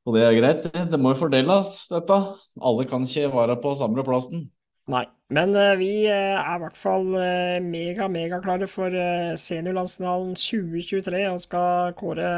Og 0.07 0.15
det 0.17 0.23
er 0.25 0.39
greit, 0.39 0.65
det. 0.65 0.99
Må 0.99 1.13
jo 1.13 1.21
fordeles, 1.27 1.75
dette. 1.91 2.17
Alle 2.61 2.87
kan 2.89 3.05
ikke 3.05 3.29
være 3.33 3.59
på 3.61 3.75
samme 3.77 4.05
plassen. 4.05 4.47
Nei, 4.89 5.03
men 5.31 5.53
eh, 5.55 5.75
vi 5.79 5.91
eh, 6.09 6.35
er 6.35 6.57
i 6.57 6.61
hvert 6.63 6.77
fall 6.79 7.13
eh, 7.19 7.61
mega, 7.63 8.07
megaklare 8.11 8.65
for 8.67 8.91
uh, 8.91 9.37
seniorlandsfinalen 9.37 10.33
2023 10.35 11.21
og 11.29 11.39
skal 11.43 11.93
kåre 11.99 12.31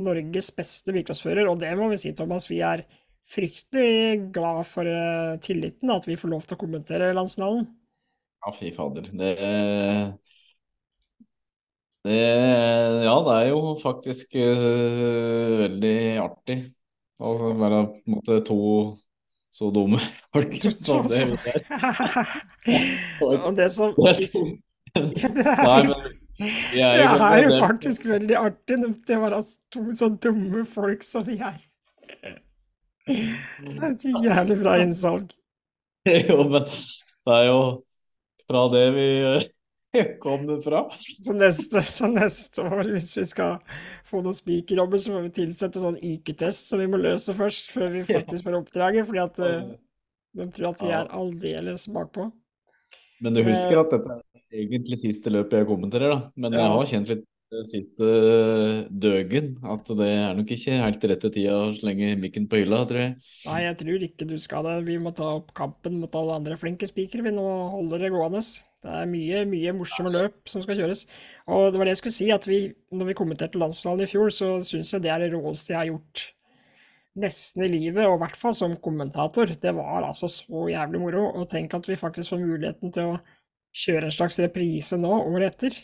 Norges 0.00 0.48
beste 0.56 0.94
bilcrossfører. 0.96 1.46
Og 1.50 1.60
det 1.60 1.74
må 1.78 1.90
vi 1.92 2.00
si, 2.00 2.14
Thomas, 2.16 2.48
vi 2.50 2.62
er 2.64 2.86
fryktelig 3.30 4.32
glad 4.34 4.64
for 4.68 4.88
tilliten, 5.44 5.92
at 5.92 6.04
vi 6.08 6.16
får 6.20 6.32
lov 6.32 6.48
til 6.48 6.56
å 6.56 6.60
kommentere 6.60 7.12
landsfinalen. 7.16 7.68
Ja, 8.44 8.52
fy 8.52 8.72
fader. 8.76 9.06
Det, 9.08 9.30
det 12.04 12.18
Ja, 13.04 13.14
det 13.28 13.36
er 13.36 13.46
jo 13.52 13.76
faktisk 13.84 14.34
uh, 14.40 15.60
veldig 15.62 15.98
artig 16.24 16.58
å 17.24 17.54
være 17.58 17.80
på 17.88 17.96
en 18.04 18.16
måte 18.18 18.38
to 18.48 18.60
så 19.54 19.70
dumme 19.70 20.00
folk 20.34 20.56
som 20.74 21.06
det. 21.06 21.54
Og 23.22 23.54
det 23.56 23.70
som 23.72 23.94
Ja, 23.94 25.04
det 25.30 25.46
er 25.46 25.84
er 25.84 26.02
det 26.74 27.28
er 27.28 27.44
jo 27.44 27.60
faktisk 27.62 28.08
veldig 28.10 28.36
artig 28.40 28.80
det 29.06 29.18
var 29.22 29.36
altså 29.38 29.60
to 29.70 29.84
så 29.94 30.08
dumme 30.10 30.64
folk 30.66 31.06
som 31.06 31.22
vi 31.26 31.38
er. 31.38 31.60
Det 33.06 33.78
er 33.78 33.90
et 33.92 34.06
jævlig 34.24 34.58
bra 34.62 34.78
innsalg. 34.82 35.30
Jo, 36.28 36.42
men 36.44 36.66
det 36.66 37.32
er 37.32 37.46
jo 37.48 37.60
fra 38.44 38.66
det 38.74 38.84
vi 38.92 39.06
eh, 39.98 40.12
kommer 40.22 40.60
fra. 40.64 40.84
Så 40.94 41.36
neste, 41.36 41.82
så 41.86 42.10
neste 42.10 42.64
år, 42.66 42.90
hvis 42.94 43.12
vi 43.18 43.26
skal 43.30 43.58
få 44.08 44.22
noen 44.24 44.36
spikerjobber, 44.36 45.00
så 45.00 45.14
må 45.14 45.24
vi 45.26 45.34
tilsette 45.40 45.82
sånn 45.82 45.98
IQ-test 45.98 46.72
som 46.72 46.82
vi 46.82 46.88
må 46.90 47.00
løse 47.00 47.34
først, 47.36 47.72
før 47.74 47.92
vi 47.94 48.06
faktisk 48.08 48.48
får 48.48 48.60
oppdraget, 48.60 49.08
fordi 49.08 49.22
at 49.24 49.42
eh, 49.46 49.68
de 50.34 50.48
tror 50.56 50.72
at 50.72 50.82
vi 50.82 50.94
er 50.94 51.12
aldeles 51.14 51.86
bakpå. 51.94 52.30
Men 53.22 53.36
du 53.36 53.44
husker 53.46 53.78
at 53.80 53.94
dette 53.94 54.18
er 54.18 54.64
egentlig 54.64 54.98
siste 55.00 55.30
løpet 55.32 55.62
jeg 55.62 55.70
kommenterer, 55.70 56.12
da. 56.12 56.34
Men 56.36 56.58
jeg 56.58 56.74
har 56.74 56.90
kjent 56.90 57.14
litt 57.14 57.30
siste 57.68 58.06
døgen 58.90 59.52
at 59.70 59.88
det 59.94 60.08
er 60.10 60.34
nok 60.34 60.50
ikke 60.56 60.78
helt 60.80 61.06
rette 61.10 61.30
tida 61.34 61.54
å 61.68 61.72
slenge 61.76 62.14
mikken 62.18 62.48
på 62.50 62.62
hylla, 62.62 62.82
tror 62.88 63.02
jeg. 63.02 63.14
Nei, 63.46 63.60
jeg 63.68 63.78
tror 63.82 64.06
ikke 64.08 64.28
du 64.28 64.36
skal 64.42 64.66
det. 64.66 64.76
Vi 64.88 64.98
må 65.02 65.14
ta 65.14 65.28
opp 65.38 65.52
kampen 65.56 66.00
mot 66.02 66.18
alle 66.18 66.40
andre 66.40 66.58
flinke 66.60 66.88
spikere, 66.90 67.26
vi 67.28 67.34
nå 67.36 67.46
holder 67.74 68.06
det 68.06 68.14
gående. 68.14 68.42
Det 68.84 68.92
er 68.92 69.06
mye, 69.08 69.42
mye 69.48 69.72
morsomme 69.78 70.10
løp 70.12 70.50
som 70.50 70.60
skal 70.60 70.76
kjøres. 70.76 71.06
Og 71.48 71.70
det 71.72 71.80
var 71.80 71.88
det 71.88 71.94
jeg 71.94 72.00
skulle 72.02 72.16
si, 72.18 72.26
at 72.34 72.44
vi, 72.48 72.58
når 72.92 73.08
vi 73.10 73.16
kommenterte 73.16 73.60
landsfinalen 73.60 74.04
i 74.04 74.10
fjor, 74.10 74.28
så 74.34 74.50
syns 74.66 74.92
jeg 74.92 75.04
det 75.06 75.12
er 75.14 75.24
det 75.24 75.30
råeste 75.32 75.72
jeg 75.72 75.80
har 75.80 75.88
gjort 75.94 76.24
nesten 77.24 77.62
i 77.64 77.70
livet, 77.70 78.02
og 78.08 78.16
i 78.18 78.22
hvert 78.24 78.36
fall 78.36 78.54
som 78.58 78.74
kommentator. 78.82 79.48
Det 79.62 79.72
var 79.76 80.04
altså 80.10 80.28
så 80.28 80.66
jævlig 80.68 81.00
moro. 81.00 81.24
Og 81.38 81.48
tenk 81.52 81.74
at 81.78 81.88
vi 81.88 81.96
faktisk 81.96 82.34
får 82.34 82.42
muligheten 82.42 82.92
til 82.94 83.14
å 83.14 83.18
kjøre 83.84 84.10
en 84.10 84.14
slags 84.14 84.38
reprise 84.42 84.98
nå, 85.00 85.12
året 85.30 85.54
etter. 85.54 85.78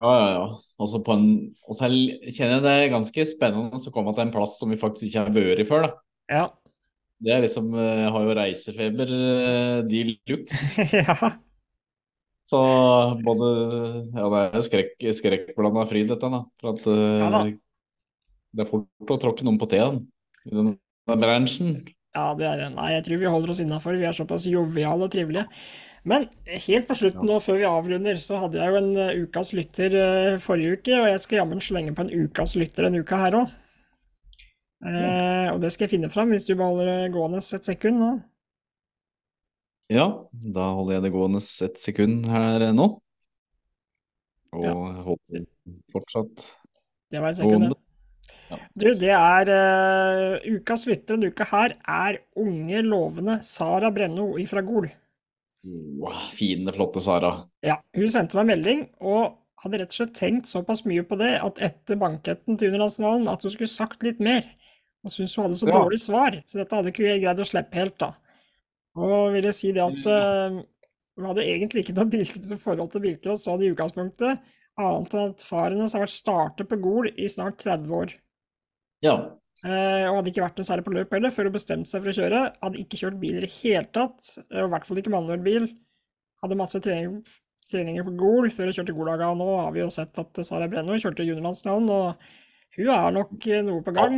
Ja, 0.00 0.10
ja, 0.14 0.30
ja. 0.38 0.46
Altså 0.80 1.02
på 1.04 1.12
en, 1.16 1.26
og 1.68 1.76
så 1.76 1.86
er- 1.88 2.30
kjenner 2.32 2.56
jeg 2.56 2.64
det 2.64 2.72
er 2.78 2.94
ganske 2.94 3.26
spennende 3.28 3.76
å 3.76 3.92
komme 3.92 4.14
til 4.16 4.24
en 4.24 4.32
plass 4.32 4.56
som 4.60 4.72
vi 4.72 4.80
faktisk 4.80 5.08
ikke 5.08 5.26
har 5.26 5.34
vært 5.36 5.60
i 5.60 5.68
før, 5.68 5.86
da. 5.88 5.92
Ja. 6.30 6.46
Det 7.20 7.32
er 7.34 7.42
liksom 7.44 7.74
eh, 7.76 7.98
Jeg 8.06 8.12
har 8.14 8.24
jo 8.24 8.36
reisefeber 8.38 9.10
eh, 9.18 9.78
de 9.90 10.02
luxe. 10.30 10.86
ja. 11.02 11.32
Så 12.50 12.60
både 13.22 13.48
Ja, 14.16 14.26
det 14.26 14.42
er 14.42 14.64
skrekk, 14.66 14.94
skrekkblanda 15.20 15.86
fryd, 15.86 16.08
dette, 16.10 16.30
da. 16.32 16.42
For 16.60 16.74
at 16.74 16.88
eh, 16.90 17.20
Ja 17.20 17.30
da. 17.36 17.44
det 18.56 18.64
er 18.64 18.70
fort 18.70 19.14
å 19.14 19.18
tråkke 19.22 19.46
noen 19.46 19.60
på 19.60 19.68
teen 19.70 20.02
i 20.48 20.56
den 20.56 20.74
bransjen. 21.06 21.76
Ja, 22.16 22.32
det 22.34 22.48
er 22.48 22.64
det. 22.64 22.72
Nei, 22.74 22.88
jeg 22.96 23.06
tror 23.06 23.22
vi 23.22 23.30
holder 23.30 23.52
oss 23.54 23.62
innafor. 23.62 23.94
Vi 23.98 24.08
er 24.08 24.16
såpass 24.16 24.48
joviale 24.50 25.06
og 25.06 25.12
trivelige. 25.14 25.46
Men 26.10 26.26
helt 26.64 26.88
på 26.88 26.96
slutten 26.96 27.28
nå, 27.28 27.36
før 27.44 27.60
vi 27.60 27.68
avrunder, 27.68 28.18
så 28.22 28.40
hadde 28.40 28.58
jeg 28.58 28.72
jo 28.72 28.78
en 28.80 28.90
eh, 28.96 29.18
ukas 29.20 29.52
lytter 29.54 29.96
eh, 30.00 30.38
forrige 30.42 30.78
uke, 30.78 30.94
og 30.96 31.10
jeg 31.10 31.22
skal 31.22 31.42
jammen 31.42 31.60
slenge 31.62 31.94
på 31.94 32.06
en 32.06 32.14
ukas 32.24 32.56
lytter 32.58 32.88
en 32.88 32.96
uke 33.02 33.18
her 33.20 33.36
òg. 33.42 33.52
Eh, 34.80 35.48
og 35.52 35.60
det 35.60 35.74
skal 35.74 35.84
jeg 35.86 35.94
finne 35.98 36.10
fram, 36.12 36.32
hvis 36.32 36.48
du 36.48 36.54
beholder 36.54 36.88
det 36.88 37.12
gående 37.14 37.42
et 37.44 37.68
sekund 37.68 38.00
nå. 38.00 38.14
Ja, 39.90 40.06
da 40.30 40.68
holder 40.76 40.98
jeg 40.98 41.06
det 41.08 41.12
gående 41.14 41.40
et 41.66 41.78
sekund 41.82 42.28
her 42.30 42.68
nå. 42.76 42.88
Og 44.54 44.64
Ja. 44.66 44.74
holder 45.06 45.46
fortsatt 45.92 46.50
Det 47.10 47.20
var 47.20 47.30
et 47.30 47.36
sekund, 47.36 47.70
det. 47.70 47.78
Du, 48.74 48.88
det 48.98 49.10
er 49.14 49.50
uh, 49.50 50.38
ukas 50.56 50.86
lytter 50.90 51.14
denne 51.14 51.30
uke 51.30 51.44
her 51.52 51.76
er 51.86 52.18
unge, 52.38 52.82
lovende 52.82 53.36
Sara 53.46 53.90
Brenno 53.94 54.32
ifra 54.42 54.62
Gol. 54.66 54.88
Wow, 55.62 56.16
fine, 56.34 56.72
flotte 56.74 57.02
Sara. 57.04 57.46
Ja, 57.62 57.76
hun 57.94 58.08
sendte 58.10 58.38
meg 58.40 58.48
melding 58.50 58.86
og 59.00 59.36
hadde 59.62 59.82
rett 59.82 59.92
og 59.92 59.98
slett 60.00 60.16
tenkt 60.16 60.48
såpass 60.50 60.82
mye 60.88 61.04
på 61.06 61.18
det 61.20 61.34
at 61.44 61.60
etter 61.62 61.98
banketten 62.00 62.58
til 62.58 62.70
Underlandsfinalen 62.72 63.28
at 63.30 63.42
hun 63.44 63.52
skulle 63.54 63.70
sagt 63.70 64.02
litt 64.06 64.22
mer. 64.24 64.46
Og 65.04 65.12
syntes 65.14 65.36
hun 65.36 65.46
hadde 65.46 65.60
så 65.60 65.68
Ja. 65.68 65.76
dårlig 65.78 66.00
svar, 66.02 66.42
så 66.46 66.58
dette 66.58 66.74
hadde 66.74 66.90
ikke 66.90 67.06
jeg 67.06 67.22
greid 67.22 67.38
å 67.38 67.46
slippe 67.46 67.74
helt, 67.78 67.98
da. 67.98 68.12
Og 68.98 69.36
jeg 69.38 69.54
si 69.54 69.72
det 69.74 69.82
at 69.84 70.08
uh, 70.10 70.60
vi 71.20 71.28
hadde 71.28 71.44
egentlig 71.46 71.84
ikke 71.84 71.96
noe 71.98 72.10
bil- 72.10 72.56
forhold 72.64 72.90
til 72.92 73.04
bilcross 73.04 73.44
sånn 73.46 73.62
i 73.62 73.70
utgangspunktet, 73.70 74.40
annet 74.80 75.14
enn 75.14 75.34
at 75.34 75.44
faren 75.44 75.76
hennes 75.78 75.94
har 75.94 76.04
vært 76.06 76.14
starter 76.14 76.66
på 76.68 76.78
Gol 76.82 77.10
i 77.12 77.28
snart 77.30 77.60
30 77.62 77.94
år. 78.00 78.16
Ja. 79.04 79.14
Uh, 79.60 80.08
og 80.08 80.20
hadde 80.20 80.32
ikke 80.32 80.44
vært 80.46 80.58
noe 80.58 80.66
særlig 80.66 80.86
på 80.86 80.94
løp 80.96 81.12
heller, 81.14 81.34
før 81.34 81.50
hun 81.50 81.56
bestemte 81.58 81.90
seg 81.90 82.02
for 82.02 82.12
å 82.12 82.16
kjøre. 82.16 82.42
Hadde 82.64 82.82
ikke 82.82 83.00
kjørt 83.02 83.20
bil 83.20 83.38
i 83.38 83.44
det 83.44 83.52
hele 83.60 83.86
tatt, 83.92 84.34
og 84.48 84.64
i 84.64 84.72
hvert 84.74 84.88
fall 84.88 85.02
ikke 85.02 85.12
manuell 85.12 85.44
bil. 85.44 85.70
Hadde 86.40 86.58
masse 86.58 86.80
trening, 86.82 87.20
treninger 87.70 88.06
på 88.06 88.14
Gol 88.18 88.50
før 88.54 88.70
hun 88.70 88.78
kjørte 88.78 88.96
Golaga, 88.96 89.30
og 89.30 89.40
nå 89.42 89.48
har 89.60 89.74
vi 89.76 89.82
jo 89.84 89.90
sett 89.92 90.16
at 90.22 90.40
Sara 90.46 90.68
Brenno 90.70 90.96
kjørte 90.98 91.26
juniorlandsnavn, 91.28 91.90
og 91.92 92.30
hun 92.78 92.92
er 92.94 93.16
nok 93.18 93.34
eh, 93.50 93.62
noe 93.66 93.84
på 93.84 93.94
gang. 93.94 94.16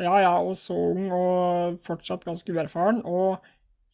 Ja, 0.00 0.14
ja, 0.22 0.34
og 0.40 0.54
så 0.58 0.76
ung 0.90 1.08
og 1.12 1.80
fortsatt 1.84 2.24
ganske 2.28 2.52
uerfaren, 2.52 3.00
og 3.08 3.40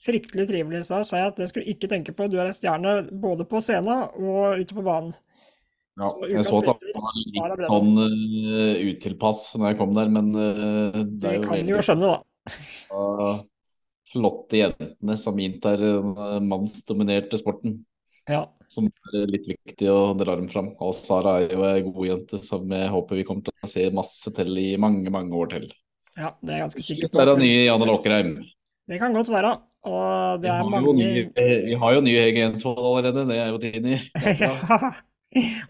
fryktelig 0.04 0.48
trivelig. 0.48 0.82
i 0.82 0.88
stad, 0.88 1.06
sa 1.08 1.20
jeg 1.22 1.32
at 1.32 1.38
det 1.40 1.48
skulle 1.50 1.66
du 1.66 1.72
ikke 1.72 1.90
tenke 1.90 2.14
på, 2.16 2.28
du 2.30 2.36
er 2.38 2.50
en 2.50 2.56
stjerne 2.56 2.96
både 3.12 3.46
på 3.48 3.62
scenen 3.64 4.08
og 4.20 4.60
ute 4.60 4.76
på 4.76 4.84
banen. 4.86 5.14
Ja, 5.96 6.10
Så 6.10 6.28
jeg 6.28 6.44
så 6.44 6.58
at 6.60 6.82
han 6.92 7.04
var 7.06 7.14
litt 7.16 7.68
sånn 7.70 7.92
uh, 7.96 8.80
utilpass 8.84 9.46
når 9.56 9.70
jeg 9.70 9.78
kom 9.78 9.94
der, 9.96 10.10
men 10.12 10.26
uh, 10.36 10.98
det 11.00 11.20
Det 11.22 11.30
er 11.30 11.38
jo 11.38 11.44
kan 11.46 11.62
du 11.64 11.72
jo 11.72 11.84
skjønne, 11.86 12.10
da. 12.10 12.56
bra, 12.90 13.30
flotte 14.12 14.60
jentene 14.60 15.16
som 15.20 15.40
inntar 15.42 15.80
den 15.80 16.12
eh, 16.14 16.36
mannsdominerte 16.44 17.40
sporten. 17.40 17.80
Ja. 18.30 18.44
Som 18.70 18.88
er 18.88 19.26
litt 19.30 19.48
viktig 19.48 19.88
å 19.90 20.14
dra 20.18 20.36
dem 20.38 20.48
fram. 20.50 20.72
Og 20.82 20.94
Sara 20.98 21.36
er 21.42 21.54
jo 21.54 21.64
ei 21.66 21.82
god 21.86 22.06
jente 22.08 22.40
som 22.42 22.70
jeg 22.70 22.92
håper 22.92 23.20
vi 23.20 23.26
kommer 23.26 23.46
til 23.46 23.66
å 23.66 23.70
se 23.70 23.86
masse 23.94 24.32
til 24.36 24.62
i 24.62 24.68
mange, 24.80 25.10
mange 25.14 25.34
år 25.36 25.52
til. 25.56 25.66
ja, 26.16 26.32
det 26.40 26.54
er 26.54 26.64
ganske 26.64 26.82
sikker 26.86 27.10
Så 27.10 27.20
er 27.22 27.30
det 27.30 27.36
på. 27.38 27.44
nye 27.44 27.66
Janne 27.66 27.90
Låkerheim. 27.90 28.32
Det 28.86 29.00
kan 29.02 29.14
godt 29.16 29.30
være. 29.32 29.52
Og 29.86 30.42
det 30.42 30.50
Vi 30.50 30.54
er 30.54 30.70
mange 30.70 30.94
nye, 30.98 31.26
vi 31.66 31.74
har 31.78 31.94
jo 31.94 32.00
ny 32.02 32.14
Hegensvold 32.18 32.78
allerede, 32.82 33.26
det 33.30 33.38
er 33.38 33.52
jo 33.52 33.58
Tini. 33.62 33.98
Ja, 34.40 34.50
Ja. 34.70 34.92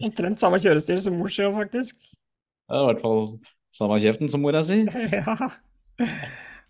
Omtrent 0.05 0.39
samme 0.39 0.59
kjørestil 0.61 0.99
som 1.01 1.17
mor 1.19 1.31
gjør, 1.33 1.51
faktisk. 1.57 1.97
Er 2.69 2.81
i 2.83 2.87
hvert 2.91 3.01
fall 3.01 3.23
samme 3.75 3.97
kjeften 4.01 4.29
som 4.31 4.41
mora 4.45 4.61
si. 4.65 4.83
Ja. 5.11 5.35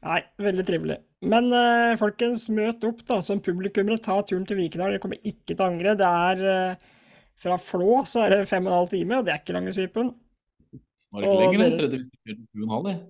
Nei, 0.08 0.22
veldig 0.39 0.64
trivelig. 0.66 0.98
Men 1.26 1.50
eh, 1.54 1.95
folkens, 2.00 2.48
møt 2.54 2.84
opp 2.88 3.02
da, 3.10 3.18
som 3.26 3.41
publikummere. 3.43 4.00
Ta 4.02 4.20
turen 4.26 4.45
til 4.48 4.60
Vikedal. 4.62 4.93
Dere 4.93 5.02
kommer 5.04 5.20
ikke 5.20 5.52
til 5.56 5.62
å 5.64 5.68
angre. 5.68 5.95
Det 6.00 6.08
er 6.08 6.43
eh, 6.54 6.93
fra 7.38 7.58
Flå 7.62 8.00
så 8.10 8.24
er 8.26 8.36
det 8.36 8.50
fem 8.50 8.66
og 8.66 8.72
en 8.72 8.78
halv 8.80 8.93
time, 8.93 9.20
og 9.20 9.28
det 9.28 9.34
er 9.34 9.41
ikke 9.41 9.58
lange 9.58 9.74
svipen. 9.76 10.14
Var 11.14 11.26
det 11.26 11.34
ikke 11.34 11.62
lenger? 11.64 12.08
Og 12.64 12.72
halv, 12.76 12.89
jeg. 12.93 13.02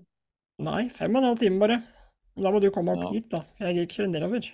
Nei, 0.68 0.82
fem 0.96 1.14
og 1.16 1.22
en 1.22 1.30
halv 1.32 1.44
time 1.44 1.62
bare. 1.64 1.80
Da 2.38 2.54
må 2.54 2.62
du 2.62 2.70
komme 2.72 2.94
opp 2.94 3.04
Ja. 3.08 3.12
hit, 3.12 3.30
da. 3.34 3.44
Jeg 3.60 3.76
gikk 3.76 3.96
ikke 3.98 4.10
nedover. 4.12 4.48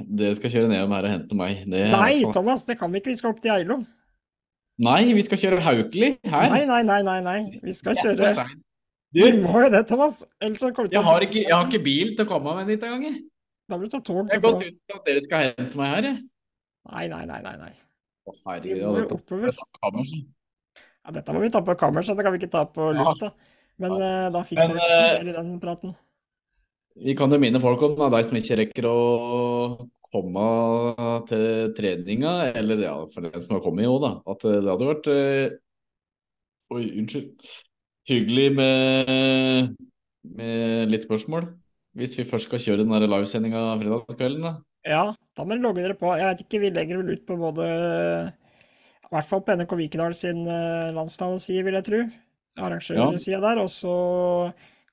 Dere 0.00 0.34
skal 0.36 0.50
kjøre 0.50 0.68
nedom 0.70 0.92
her 0.96 1.04
og 1.04 1.12
hente 1.12 1.36
meg. 1.36 1.64
Det 1.68 1.80
er 1.84 1.90
Nei, 1.92 2.22
hvert 2.22 2.32
Thomas, 2.32 2.64
det 2.64 2.78
kan 2.78 2.90
vi 2.92 3.00
ikke. 3.00 3.12
Vi 3.12 3.18
skal 3.18 3.34
opp 3.34 3.42
til 3.42 3.52
Geilo. 3.52 3.84
Nei, 4.80 5.12
vi 5.12 5.22
skal 5.26 5.38
kjøre 5.42 5.60
Haukeli 5.60 6.18
her. 6.24 6.48
Nei, 6.48 6.64
nei, 6.64 6.82
nei, 6.88 7.02
nei, 7.04 7.20
nei. 7.20 7.40
Vi 7.62 7.72
skal 7.76 7.92
er 7.92 8.16
kjøre 8.16 8.46
Du, 9.12 9.20
må 9.42 9.60
jo 9.64 9.68
det, 9.74 9.86
Thomas. 9.90 10.24
Ellers 10.40 10.62
så 10.62 10.70
kommer 10.72 10.88
til 10.88 10.96
jeg 10.96 11.04
har, 11.04 11.20
ikke, 11.26 11.42
jeg 11.42 11.52
har 11.52 11.66
ikke 11.66 11.82
bil 11.84 12.14
til 12.16 12.24
å 12.24 12.28
komme 12.30 12.54
meg 12.56 12.70
dit 12.70 12.82
engang. 12.86 13.20
Da 13.68 13.76
må 13.76 13.84
du 13.84 13.92
ta 13.92 14.00
tog 14.00 14.22
Jeg 14.30 14.40
har 14.40 14.44
gått 14.46 14.64
ut 14.64 14.78
til 14.78 14.96
at 14.96 15.04
dere 15.04 15.20
skal 15.26 15.48
hente 15.50 15.76
meg 15.76 15.94
her, 15.94 16.08
jeg. 16.08 16.20
Nei, 16.90 17.06
nei, 17.12 17.24
nei, 17.28 17.40
nei. 17.44 17.56
nei. 17.60 17.72
Å, 18.30 18.60
Vi 18.62 18.76
må 18.80 19.02
jo 19.02 19.08
oppover. 19.18 19.50
er. 19.50 20.12
Ja, 21.00 21.12
dette 21.16 21.34
må 21.34 21.42
vi 21.42 21.50
ta 21.52 21.60
på 21.64 21.74
kammerset, 21.80 22.16
det 22.16 22.24
kan 22.24 22.32
vi 22.34 22.40
ikke 22.40 22.52
ta 22.52 22.64
på 22.70 22.90
lufta. 22.96 23.32
Men 23.80 23.96
eh, 23.96 24.28
da 24.32 24.42
fikk 24.44 24.60
vi 24.60 24.80
eh, 24.84 25.32
den 25.32 25.58
praten. 25.60 25.94
Vi 27.00 27.14
kan 27.16 27.32
jo 27.32 27.40
minne 27.40 27.62
folk 27.62 27.82
om, 27.86 27.96
da, 27.96 28.10
de 28.12 28.20
som 28.26 28.36
ikke 28.36 28.58
rekker 28.60 28.86
å 28.90 28.98
komme 30.10 30.44
til 31.30 31.72
treninga, 31.76 32.34
eller 32.60 32.82
ja, 32.84 32.94
for 33.14 33.24
den 33.24 33.40
som 33.40 33.56
har 33.56 33.64
kommet 33.64 33.88
òg, 33.88 34.00
da, 34.04 34.12
at 34.32 34.44
det 34.44 34.68
hadde 34.68 34.88
vært 34.90 35.10
eh, 35.14 35.58
Oi, 36.70 36.84
unnskyld. 37.00 37.48
Hyggelig 38.06 38.50
med, 38.54 39.72
med 40.38 40.92
litt 40.92 41.02
spørsmål. 41.02 41.48
Hvis 41.98 42.14
vi 42.14 42.26
først 42.28 42.46
skal 42.46 42.62
kjøre 42.62 42.84
den 42.84 43.10
livesendinga 43.10 43.62
fredagskvelden, 43.80 44.44
da. 44.46 44.52
Ja, 44.86 45.02
da 45.36 45.44
må 45.44 45.56
dere 45.56 45.64
logge 45.64 45.82
dere 45.82 45.96
på. 45.98 46.12
Jeg 46.14 46.28
vet 46.28 46.44
ikke, 46.44 46.60
vi 46.62 46.70
legger 46.72 47.00
vel 47.00 47.16
ut 47.16 47.24
på 47.26 47.36
både 47.40 47.66
I 47.66 49.10
hvert 49.10 49.28
fall 49.28 49.42
på 49.44 49.56
NRK 49.58 49.74
Vikedal 49.82 50.14
sin 50.16 50.44
uh, 50.46 50.94
vil 50.94 51.78
jeg 51.80 51.86
tro. 51.88 52.00
Arrangørsida 52.60 53.40
der. 53.42 53.60
Og 53.64 53.70
så 53.72 53.96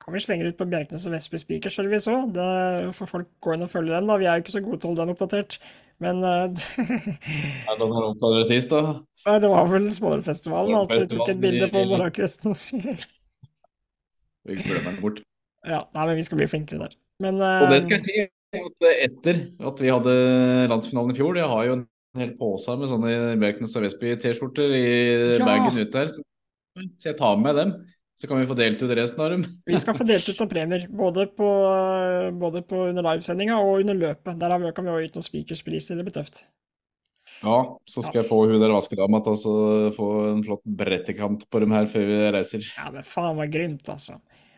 kan 0.07 0.15
vi 0.15 0.21
slenge 0.23 0.47
ut 0.47 0.55
på 0.55 0.65
Bjerknes 0.71 1.03
og 1.09 1.11
Vestby 1.17 1.39
Speaker 1.41 1.71
Service 1.73 2.07
òg. 2.07 2.29
Det 2.31 2.43
får 2.95 3.09
folk 3.09 3.27
gå 3.43 3.57
inn 3.57 3.65
og 3.65 3.71
følge 3.73 3.91
den, 3.91 4.05
da. 4.07 4.15
Vi 4.15 4.27
er 4.29 4.37
jo 4.37 4.43
ikke 4.45 4.53
så 4.53 4.61
gode 4.63 4.77
til 4.79 4.87
å 4.87 4.91
holde 4.93 5.03
den 5.03 5.11
oppdatert. 5.11 5.57
Men 5.99 6.21
uh, 6.23 6.45
det 6.47 7.75
noe 7.81 8.03
opptatt 8.13 8.35
dere 8.37 8.45
sist, 8.47 8.71
da? 8.71 9.01
Nei, 9.27 9.33
det 9.43 9.49
var 9.51 9.67
vel 9.67 9.89
Smålerfestivalen 9.91 10.77
at 10.79 10.93
vi 10.93 11.09
tok 11.11 11.31
et 11.33 11.41
bilde 11.43 11.67
på 11.73 11.81
morgenkvisten. 11.89 12.55
Vi 14.47 14.55
glemmer 14.61 14.87
den 14.87 15.01
bort. 15.01 15.19
ja, 15.73 15.81
nei, 15.91 16.05
men 16.05 16.15
vi 16.21 16.25
skal 16.29 16.39
bli 16.39 16.47
flinkere 16.53 16.85
der. 16.85 16.95
Men 17.25 17.43
Og 17.43 17.67
det 17.73 17.81
skal 17.83 17.97
jeg 17.97 18.07
si, 18.07 18.25
at 18.61 18.89
etter 18.93 19.43
at 19.73 19.83
vi 19.83 19.91
hadde 19.91 20.15
landsfinalen 20.71 21.11
i 21.11 21.19
fjor, 21.19 21.35
jeg 21.35 21.51
har 21.51 21.67
jo 21.67 21.75
en 21.81 21.85
hel 22.21 22.31
pose 22.39 22.79
med 22.79 22.93
sånne 22.93 23.11
Bjerknes 23.43 23.75
og 23.75 23.83
Vestby-T-skjorter 23.89 24.71
i 24.71 24.87
Ja. 25.35 25.43
bagen 25.43 25.83
ut 25.83 25.99
der. 25.99 26.15
Så 26.95 27.11
jeg 27.11 27.19
tar 27.19 27.35
med 27.43 27.59
dem, 27.59 27.75
så 28.17 28.27
kan 28.27 28.39
vi 28.41 28.47
få 28.49 28.57
delt 28.57 28.81
ut 28.81 28.91
resten 28.97 29.21
av 29.21 29.33
dem. 29.33 29.43
vi 29.65 29.77
skal 29.77 29.97
få 29.97 30.05
delt 30.07 30.25
ut 30.25 30.39
noen 30.41 30.49
premier, 30.49 30.85
både 30.89 31.27
på, 31.37 31.49
både 32.41 32.63
på 32.65 32.87
under 32.89 33.05
livesendinga 33.05 33.59
og 33.61 33.83
under 33.83 33.99
løpet. 33.99 34.39
Der 34.41 34.53
har 34.53 34.61
vi, 34.63 34.71
kan 34.73 34.87
vi 34.87 34.93
også 34.93 35.03
gitt 35.05 35.19
noen 35.19 35.27
speakerspriser. 35.27 35.99
Det 35.99 36.07
blir 36.07 36.15
tøft. 36.15 36.41
Ja, 37.43 37.59
så 37.85 38.01
skal 38.01 38.23
jeg 38.23 38.29
få 38.31 38.39
hun 38.49 38.57
der 38.61 38.73
vaskedama 38.73 39.19
til 39.21 39.35
å 39.35 39.91
få 39.93 40.07
en 40.31 40.41
flott 40.45 40.63
brettekant 40.79 41.45
på 41.51 41.61
dem 41.61 41.75
her 41.75 41.85
før 41.91 42.07
vi 42.09 42.19
reiser. 42.33 42.65
Ja, 42.79 42.89
men 42.95 43.05
faen 43.05 43.37
var 43.37 43.51
grymt, 43.53 43.85
altså. 43.93 44.17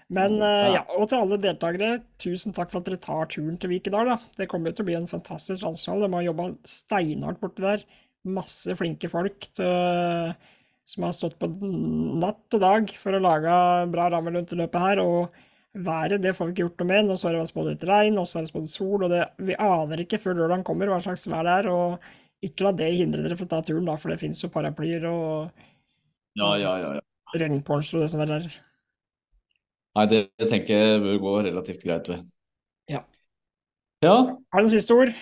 Men 0.10 0.40
ja. 0.42 0.80
ja, 0.80 0.84
og 0.96 1.10
til 1.10 1.20
alle 1.20 1.38
deltakere, 1.42 1.90
tusen 2.22 2.56
takk 2.56 2.72
for 2.72 2.80
at 2.80 2.88
dere 2.88 3.02
tar 3.04 3.28
turen 3.30 3.60
til 3.62 3.74
Vikedal. 3.76 4.08
da. 4.10 4.18
Det 4.40 4.48
kommer 4.50 4.72
jo 4.72 4.80
til 4.80 4.88
å 4.88 4.90
bli 4.90 4.96
en 4.98 5.12
fantastisk 5.12 5.66
landslag. 5.68 6.00
De 6.02 6.10
har 6.16 6.26
jobba 6.26 6.48
steinhardt 6.66 7.44
borti 7.44 7.66
der. 7.66 7.84
Masse 8.30 8.74
flinke 8.80 9.12
folk 9.12 9.52
til, 9.60 10.34
som 10.90 11.06
har 11.06 11.14
stått 11.14 11.38
på 11.42 11.48
natt 11.54 12.56
og 12.58 12.64
dag 12.64 12.90
for 12.98 13.14
å 13.14 13.22
lage 13.22 13.56
bra 13.94 14.08
rammer 14.10 14.34
rundt 14.38 14.56
løpet 14.58 14.82
her. 14.82 15.02
Og 15.04 15.36
været, 15.74 16.22
det 16.24 16.34
får 16.36 16.50
vi 16.50 16.56
ikke 16.56 16.64
gjort 16.66 16.82
noe 16.82 16.90
med. 16.90 17.10
Nå 17.10 17.18
så 17.20 17.30
er 17.30 17.38
det 17.38 17.44
spådd 17.52 17.70
litt 17.74 17.86
regn, 17.86 18.18
og 18.18 18.26
så 18.26 18.40
er 18.40 18.48
det 18.48 18.52
spådd 18.54 18.70
sol, 18.72 19.04
og 19.06 19.12
det, 19.14 19.22
vi 19.46 19.58
aner 19.62 20.02
ikke 20.04 20.18
før 20.22 20.40
lørdagen 20.40 20.66
kommer 20.68 20.90
hva 20.90 20.98
slags 21.06 21.28
vær 21.30 21.46
det 21.46 21.58
er. 21.60 21.70
Og 21.74 22.48
ikke 22.50 22.66
la 22.66 22.72
det 22.80 22.90
hindre 22.96 23.22
dere 23.26 23.38
fra 23.38 23.46
å 23.46 23.52
ta 23.52 23.60
turen, 23.68 23.86
da, 23.86 23.98
for 24.00 24.14
det 24.14 24.20
finnes 24.22 24.42
jo 24.42 24.50
paraplyer 24.54 25.06
og 25.12 25.66
Ja, 26.40 26.54
ja, 26.58 26.74
ja. 26.80 26.92
ja. 26.98 27.06
regnporns 27.42 27.92
og 27.94 28.02
det 28.06 28.10
som 28.14 28.24
er 28.26 28.34
der. 28.34 28.50
Nei, 29.98 30.06
det, 30.10 30.20
jeg 30.40 30.50
tenker 30.52 30.78
jeg 30.86 31.02
bør 31.04 31.18
gå 31.26 31.36
relativt 31.50 31.84
greit 31.84 32.10
ved. 32.10 32.26
Ja. 32.90 33.04
Ja, 34.06 34.16
Har 34.32 34.62
du 34.62 34.66
noen 34.66 34.72
siste 34.72 34.96
ord? 34.96 35.14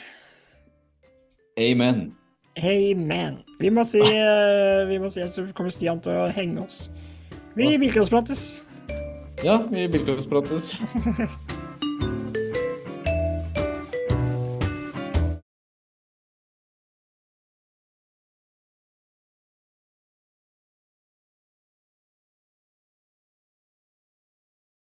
amen. 1.58 2.12
Hey 2.58 2.96
man. 2.96 3.44
Vi 3.60 3.70
må 3.70 3.84
si, 3.86 4.00
eh, 4.02 4.88
vi 4.90 4.98
må 4.98 5.12
si 5.14 5.22
at 5.22 5.30
så 5.30 5.44
kommer 5.54 5.70
Stian 5.70 6.00
til 6.02 6.16
å 6.18 6.24
henge 6.34 6.64
oss. 6.64 6.88
Vi 7.54 7.70
bilkrossprates. 7.78 8.48
Ja, 9.46 9.60
vi 9.70 9.86
bilkrossprates. 9.94 10.74
oss 10.74 10.96
prates. 11.14 11.47